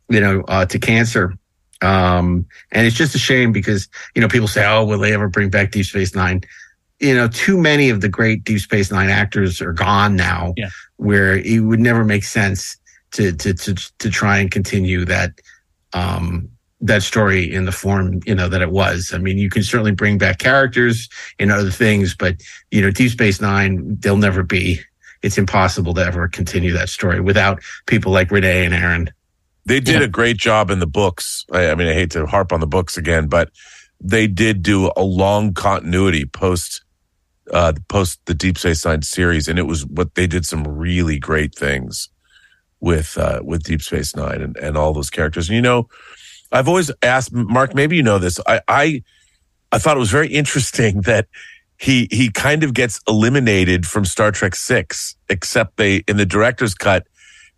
[0.09, 1.33] you know, uh, to cancer
[1.83, 5.27] um, and it's just a shame because, you know, people say, oh, will they ever
[5.27, 6.41] bring back Deep Space Nine?
[6.99, 10.69] You know, too many of the great Deep Space Nine actors are gone now, yeah.
[10.95, 12.77] where it would never make sense
[13.11, 15.31] to, to, to, to try and continue that,
[15.91, 16.49] um,
[16.79, 19.11] that story in the form, you know, that it was.
[19.13, 22.37] I mean, you can certainly bring back characters and other things, but,
[22.71, 24.79] you know, Deep Space Nine, they'll never be,
[25.21, 29.11] it's impossible to ever continue that story without people like Rene and Aron.
[29.65, 30.05] They did yeah.
[30.05, 31.45] a great job in the books.
[31.51, 33.49] I, I, mean, I hate to harp on the books again, but
[34.01, 36.81] they did do a long continuity post
[37.51, 41.19] uh post the Deep Space Nine series, and it was what they did some really
[41.19, 42.09] great things
[42.79, 45.49] with uh with Deep Space Nine and, and all those characters.
[45.49, 45.89] And you know,
[46.51, 48.39] I've always asked Mark, maybe you know this.
[48.47, 49.03] I I
[49.73, 51.27] I thought it was very interesting that
[51.77, 56.73] he he kind of gets eliminated from Star Trek Six, except they in the director's
[56.73, 57.07] cut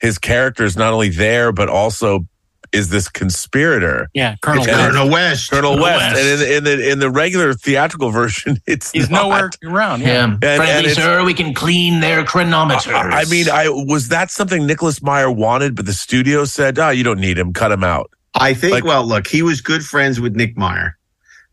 [0.02, 2.26] his character is not only there, but also
[2.72, 4.10] is this conspirator.
[4.14, 4.76] Yeah, Colonel West.
[4.76, 5.50] Colonel West.
[5.50, 6.16] Colonel, Colonel West.
[6.16, 6.20] West.
[6.20, 9.24] And in, in, the in the regular theatrical version, it's he's not.
[9.24, 10.02] nowhere around.
[10.02, 12.94] Yeah, and, friendly sir, we can clean their chronometers.
[12.94, 16.90] I, I, mean, I was that something Nicholas Meyer wanted, but the studio said, "Oh,
[16.90, 17.54] you don't need him.
[17.54, 18.74] Cut him out." I think.
[18.74, 20.98] Like, well, look, he was good friends with Nick Meyer,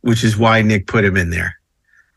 [0.01, 1.59] which is why Nick put him in there,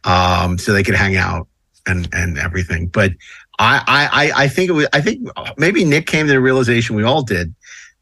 [0.03, 1.47] um, so they could hang out
[1.85, 2.87] and and everything.
[2.87, 3.11] But
[3.57, 5.27] I, I, I- think it was, I think
[5.57, 7.53] maybe Nick came to the realization we all did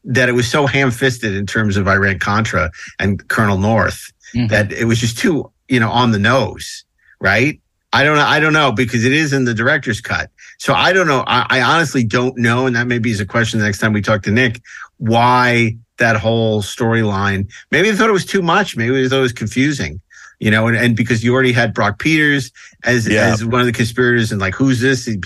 [0.04, 4.48] that it was so ham fisted in terms of Iran Contra and Colonel North mm-hmm.
[4.48, 6.84] that it was just too, you know, on the nose,
[7.20, 7.60] right?
[7.92, 8.24] I don't know.
[8.24, 10.28] I don't know because it is in the director's cut.
[10.58, 11.22] So I don't know.
[11.26, 12.66] I, I honestly don't know.
[12.66, 14.60] And that maybe is a question the next time we talk to Nick,
[14.98, 18.76] why that whole storyline, maybe they thought it was too much.
[18.76, 20.00] Maybe they thought it was confusing,
[20.44, 22.52] you know, and, and because you already had Brock Peters
[22.84, 23.32] as, Yeah.
[23.32, 25.06] as one of the conspirators and like, who's this?
[25.06, 25.18] He,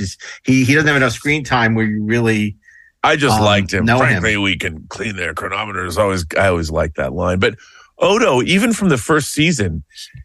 [0.45, 2.57] he, he doesn't have enough screen time where you really,
[3.03, 3.85] I just um, liked him.
[3.85, 4.21] know him.
[4.21, 5.99] Frankly, we can clean their chronometers.
[5.99, 7.41] Always, I always liked that line.
[7.41, 7.57] But
[7.99, 9.83] Odo, even from the first season,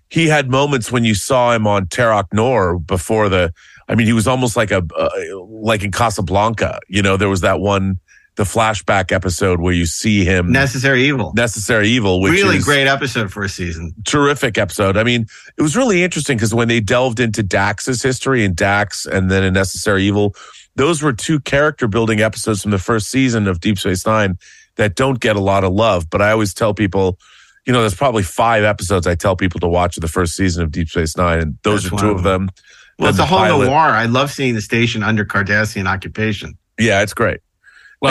[0.10, 3.52] he had moments when you saw him on Terok Nor before the.
[3.90, 5.10] I mean, he was almost like a uh,
[5.48, 6.80] like in Casablanca.
[6.88, 8.00] You know, there was that one,
[8.36, 11.34] the flashback episode where you see him Necessary Evil.
[11.36, 13.94] Necessary Evil, which really great episode for a season.
[14.06, 14.98] terrific episode.
[14.98, 15.28] I mean,
[15.58, 19.44] it was really interesting because when they delved into Dax's history and Dax and then
[19.44, 20.36] in Necessary Evil,
[20.76, 24.38] those were two character building episodes from the first season of Deep Space Nine
[24.78, 26.10] that don't get a lot of love.
[26.10, 27.20] But I always tell people,
[27.68, 30.64] you know, there's probably five episodes I tell people to watch of the first season
[30.64, 32.50] of Deep Space Nine, and those That's are two of them.
[32.98, 33.78] Well, it's a whole pilot- noir.
[33.78, 36.58] I love seeing the station under Cardassian occupation.
[36.80, 37.42] Yeah, it's great.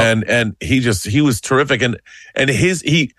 [0.01, 2.01] And and he just he was terrific and
[2.35, 3.13] and his he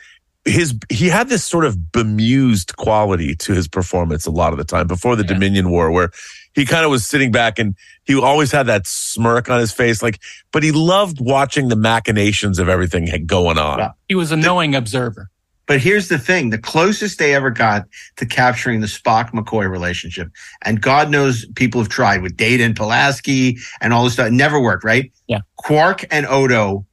[0.45, 4.65] his he had this sort of bemused quality to his performance a lot of the
[4.65, 6.11] time before the Dominion War where
[6.53, 7.75] he kind of was sitting back and
[8.05, 10.19] he always had that smirk on his face like
[10.51, 13.79] but he loved watching the machinations of everything going on.
[14.07, 15.29] He was a knowing observer.
[15.73, 17.87] But here's the thing the closest they ever got
[18.17, 20.29] to capturing the Spock McCoy relationship,
[20.61, 24.33] and God knows people have tried with Data and Pulaski and all this stuff, it
[24.33, 25.11] never worked, right?
[25.25, 25.39] Yeah.
[25.55, 26.85] Quark and Odo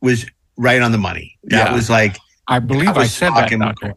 [0.00, 0.26] was
[0.56, 1.36] right on the money.
[1.42, 1.74] That Yeah.
[1.74, 3.50] was like, I believe I said Spock
[3.80, 3.96] that.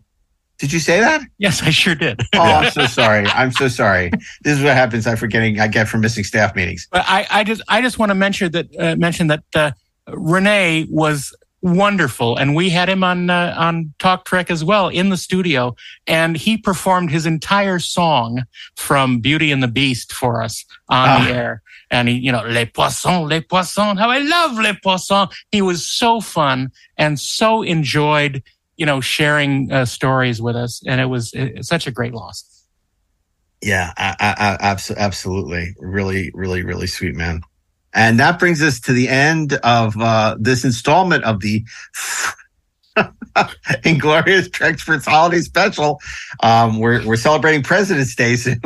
[0.58, 1.22] Did you say that?
[1.38, 2.20] Yes, I sure did.
[2.34, 3.28] Oh, I'm so sorry.
[3.28, 4.10] I'm so sorry.
[4.42, 5.06] This is what happens.
[5.06, 5.60] I forgetting.
[5.60, 6.88] I get from missing staff meetings.
[6.92, 9.72] But I, I just, I just want to mention that, uh, mention that uh,
[10.08, 11.36] Rene was
[11.66, 15.76] wonderful, and we had him on uh, on Talk Trek as well in the studio,
[16.08, 18.44] and he performed his entire song
[18.78, 21.26] from Beauty and the Beast for us on Ah.
[21.26, 21.62] the air.
[21.92, 25.30] And he, you know, les poissons, les poissons, how I love les poissons.
[25.52, 28.42] He was so fun and so enjoyed,
[28.78, 32.44] you know, sharing uh, stories with us, and it was uh, such a great loss.
[33.62, 35.74] Yeah, I, I, I, abs- absolutely.
[35.80, 37.42] Really, really, really sweet man.
[37.96, 41.64] And that brings us to the end of uh, this installment of the
[43.84, 46.00] Inglorious Treksperts Holiday Special.
[46.44, 48.60] Um, we're we're celebrating President's Day soon,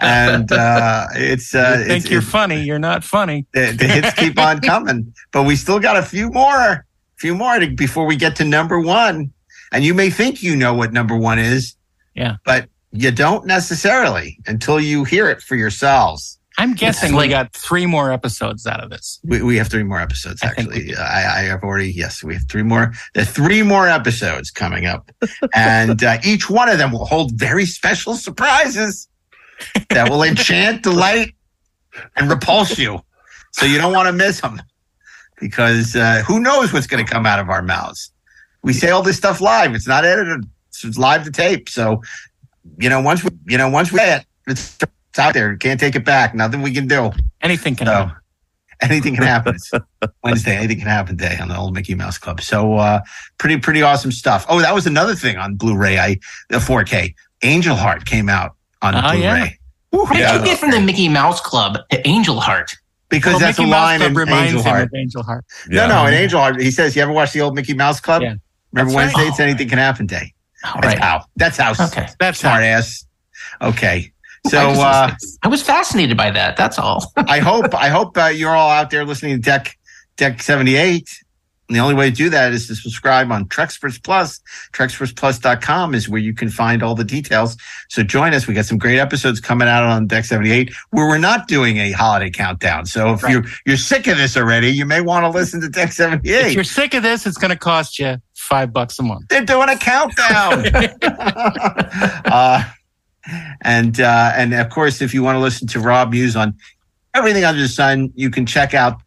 [0.00, 3.46] and uh, it's uh, you think it's, you're it's- funny, you're not funny.
[3.52, 6.84] the, the hits keep on coming, but we still got a few more, a
[7.16, 9.32] few more to, before we get to number one.
[9.72, 11.76] And you may think you know what number one is,
[12.14, 12.36] Yeah.
[12.44, 16.37] but you don't necessarily until you hear it for yourselves.
[16.58, 19.20] I'm guessing like- we got three more episodes out of this.
[19.24, 20.94] We, we have three more episodes actually.
[20.96, 22.92] I, I have already yes, we have three more.
[23.14, 25.10] There are three more episodes coming up,
[25.54, 29.08] and uh, each one of them will hold very special surprises
[29.90, 31.34] that will enchant, delight,
[32.16, 33.00] and repulse you.
[33.52, 34.60] So you don't want to miss them
[35.40, 38.10] because uh, who knows what's going to come out of our mouths.
[38.62, 41.68] We say all this stuff live; it's not edited; it's live to tape.
[41.68, 42.02] So
[42.78, 44.76] you know, once we, you know, once we say it, it's,
[45.18, 45.56] it's out there.
[45.56, 46.34] Can't take it back.
[46.34, 47.10] Nothing we can do.
[47.42, 48.16] Anything can So, happen.
[48.80, 49.56] anything can happen.
[50.22, 52.40] Wednesday, anything can happen day on the old Mickey Mouse Club.
[52.40, 53.00] So uh
[53.38, 54.46] pretty pretty awesome stuff.
[54.48, 55.98] Oh, that was another thing on Blu-ray.
[55.98, 56.18] I
[56.50, 59.20] the 4K Angel Heart came out on Oh, Blu-ray.
[59.20, 60.04] yeah.
[60.04, 62.76] How did you get from the Mickey Mouse Club to Angel Heart?
[63.08, 64.82] Because Well, that's Mickey a line Club in reminds Angel Heart.
[64.84, 65.44] of Angel Heart.
[65.68, 68.22] No, no, in Angel Heart, he says, "You ever watch the old Mickey Mouse Club?"
[68.22, 68.34] Yeah.
[68.72, 69.20] Remember That's Wednesday?
[69.22, 69.28] right.
[69.30, 70.34] It's anything can happen day.
[70.62, 70.98] That's right.
[70.98, 71.24] how.
[71.36, 71.72] That's how.
[71.86, 72.06] Okay.
[72.20, 73.06] That's smart ass.
[73.62, 74.12] Okay.
[74.48, 76.56] So I, just- uh, I was fascinated by that.
[76.56, 77.12] That's all.
[77.16, 79.76] I hope I hope uh, you're all out there listening to Deck
[80.16, 81.08] Deck 78.
[81.68, 84.40] And the only way to do that is to subscribe on Treksperts Plus.
[84.72, 87.58] TrekspertsPlus.com is where you can find all the details.
[87.90, 88.46] So join us.
[88.46, 91.92] We got some great episodes coming out on Deck 78 where we're not doing a
[91.92, 92.86] holiday countdown.
[92.86, 95.92] So if you're you're sick of this already, you may want to listen to Deck
[95.92, 96.46] 78.
[96.46, 99.28] If you're sick of this, it's going to cost you five bucks a month.
[99.28, 100.64] They're doing a countdown.
[102.24, 102.64] uh,
[103.62, 106.54] and uh, and of course, if you want to listen to Rob Muse on
[107.14, 109.00] everything under the sun, you can check out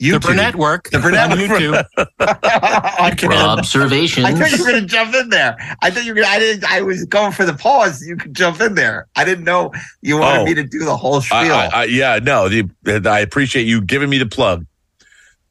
[0.00, 0.22] YouTube.
[0.22, 0.90] The Burnettwork.
[0.90, 1.84] The Burnett on YouTube.
[2.20, 3.14] I
[3.58, 4.24] Observations.
[4.24, 5.56] I thought you were going to jump in there.
[5.82, 6.22] I thought you were.
[6.22, 6.64] Gonna, I didn't.
[6.64, 8.02] I was going for the pause.
[8.06, 9.08] You could jump in there.
[9.14, 10.44] I didn't know you wanted Oh.
[10.46, 11.36] me to do the whole spiel.
[11.38, 12.70] I, I, I, yeah, no, the,
[13.06, 14.64] I appreciate you giving me the plug.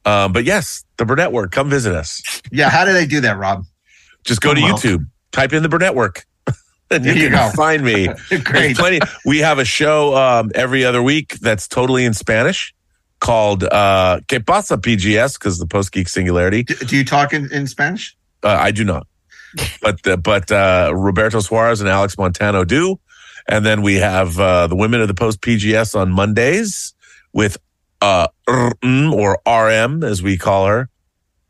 [0.04, 2.20] Um, but yes, the Burnettwork, come visit us.
[2.50, 2.70] yeah.
[2.70, 3.64] How do they do that, Rob?
[4.24, 4.76] Just go to Well.
[4.76, 6.24] YouTube, type in the Burnettwork.
[6.90, 7.50] You, you can go.
[7.54, 8.06] find me.
[8.28, 8.44] Great.
[8.44, 8.98] There's plenty.
[9.24, 12.74] We have a show um, every other week that's totally in Spanish
[13.20, 16.64] called uh, "Que pasa PGS" because the Post Geek Singularity.
[16.64, 18.16] Do, do you talk in, in Spanish?
[18.42, 19.06] Uh, I do not,
[19.82, 22.98] but uh, but uh, Roberto Suarez and Alex Montano do,
[23.48, 26.94] and then we have uh, the women of the Post PGS on Mondays
[27.32, 27.56] with
[28.00, 30.88] uh, RM or RM as we call her.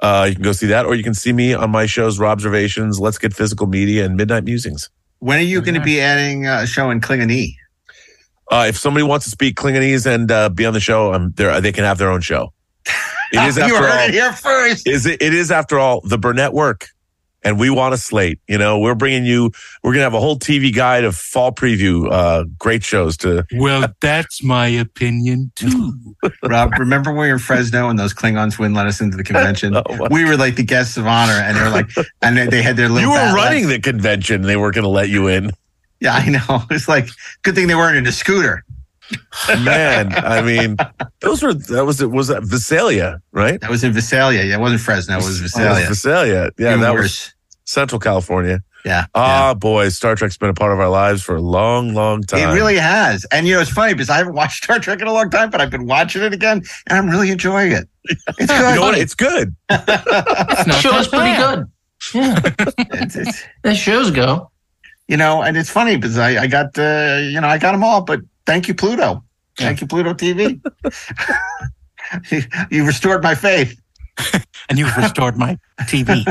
[0.00, 2.98] Uh, you can go see that, or you can see me on my shows, Robservations,
[2.98, 4.88] Let's Get Physical Media, and Midnight Musings.
[5.20, 7.54] When are you going to be adding a show in Klingonese?
[8.50, 11.72] Uh, if somebody wants to speak Klingonese and uh, be on the show, um, they
[11.72, 12.52] can have their own show.
[12.86, 12.92] It
[13.46, 14.08] is You after heard all.
[14.08, 14.88] it here first.
[14.88, 15.22] Is it?
[15.22, 16.86] It is after all the Burnettwork,
[17.42, 18.38] and we want a slate.
[18.48, 19.50] You know, we're bringing you.
[19.82, 22.10] We're gonna have a whole TV guide of fall preview.
[22.10, 23.44] Uh, great shows to.
[23.56, 26.14] Well, that's my opinion too.
[26.42, 29.24] Rob, remember when we were in Fresno and those Klingons wouldn't let us into the
[29.24, 29.74] convention?
[29.90, 31.88] Oh, we were like the guests of honor, and they were like,
[32.22, 33.08] and they, they had their little.
[33.08, 34.42] You were bat- running the convention.
[34.42, 35.52] They weren't going to let you in.
[36.00, 36.62] Yeah, I know.
[36.70, 37.08] It's like
[37.42, 38.64] good thing they weren't in a scooter.
[39.64, 40.76] Man, I mean,
[41.20, 43.60] those were that was it was that Visalia, right?
[43.60, 44.44] That was in Visalia.
[44.44, 45.14] Yeah, it wasn't Fresno.
[45.14, 45.86] It was Visalia.
[45.88, 46.50] Visalia.
[46.58, 47.02] Yeah, Even that worse.
[47.02, 47.34] was
[47.64, 48.60] Central California.
[48.84, 49.06] Yeah.
[49.14, 52.48] Ah, boy, Star Trek's been a part of our lives for a long, long time.
[52.48, 53.26] It really has.
[53.30, 55.50] And you know, it's funny because I haven't watched Star Trek in a long time,
[55.50, 57.88] but I've been watching it again and I'm really enjoying it.
[58.38, 58.68] It's good.
[58.70, 58.96] You know what?
[58.98, 59.54] It's good.
[59.68, 61.66] The show's pretty good.
[62.14, 62.40] Yeah.
[63.02, 64.50] It's, it's, The shows go.
[65.06, 67.84] you know, and it's funny because I, I got, uh, you know, I got them
[67.84, 69.24] all, but thank you, Pluto.
[69.56, 70.60] Thank you, Pluto TV.
[72.70, 73.80] you, restored my faith.
[74.68, 76.24] and you've restored my TV.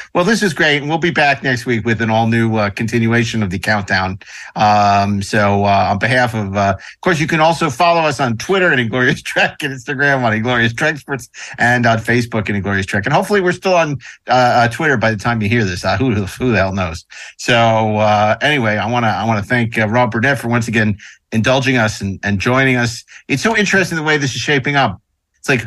[0.14, 2.70] well, this is great, and we'll be back next week with an all new uh,
[2.70, 4.18] continuation of the countdown.
[4.54, 8.36] Um, so, uh, on behalf of, uh, of course, you can also follow us on
[8.36, 13.04] Twitter at Inglorious Trek and Instagram on Inglorious Treksperts and on Facebook at Inglorious Trek.
[13.06, 13.98] And hopefully, we're still on
[14.28, 15.84] uh, uh, Twitter by the time you hear this.
[15.84, 17.04] Uh, who, who the hell knows?
[17.38, 20.96] So, uh, anyway, I want to I want to thank Rob Burnett for once again
[21.32, 23.04] indulging us and, and joining us.
[23.28, 25.00] It's so interesting the way this is shaping up.
[25.38, 25.62] It's like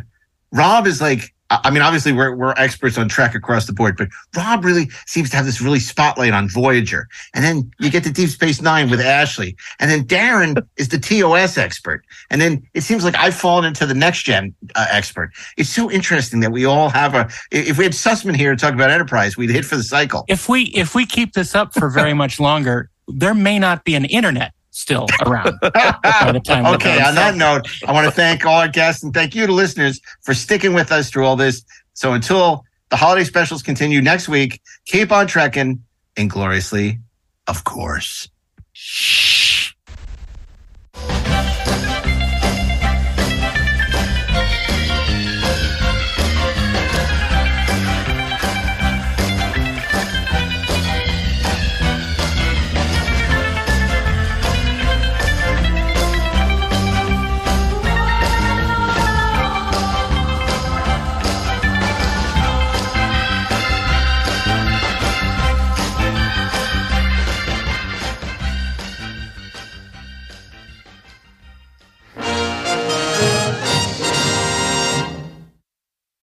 [0.51, 4.09] Rob is like, I mean, obviously we're, we're experts on Trek across the board, but
[4.38, 7.07] Rob really seems to have this really spotlight on Voyager.
[7.34, 9.55] And then you get to Deep Space Nine with Ashley.
[9.80, 12.05] And then Daren is the TOS expert.
[12.30, 15.31] And then it seems like I've fallen into the next gen uh, expert.
[15.57, 18.76] It's so interesting that we all have a, if we had Sussman here to talk
[18.76, 20.26] about Enterprise, we'd hit for the cycle.
[20.27, 23.95] If we if we keep this up for very much longer, there may not be
[23.95, 26.65] an internet still around by the time.
[26.65, 29.53] okay, on that note, I want to thank all our guests and thank you to
[29.53, 31.64] listeners for sticking with us through all this.
[31.93, 35.84] So until the holiday specials continue next week, keep on trekking
[36.15, 36.99] ingloriously,
[37.47, 38.30] of course.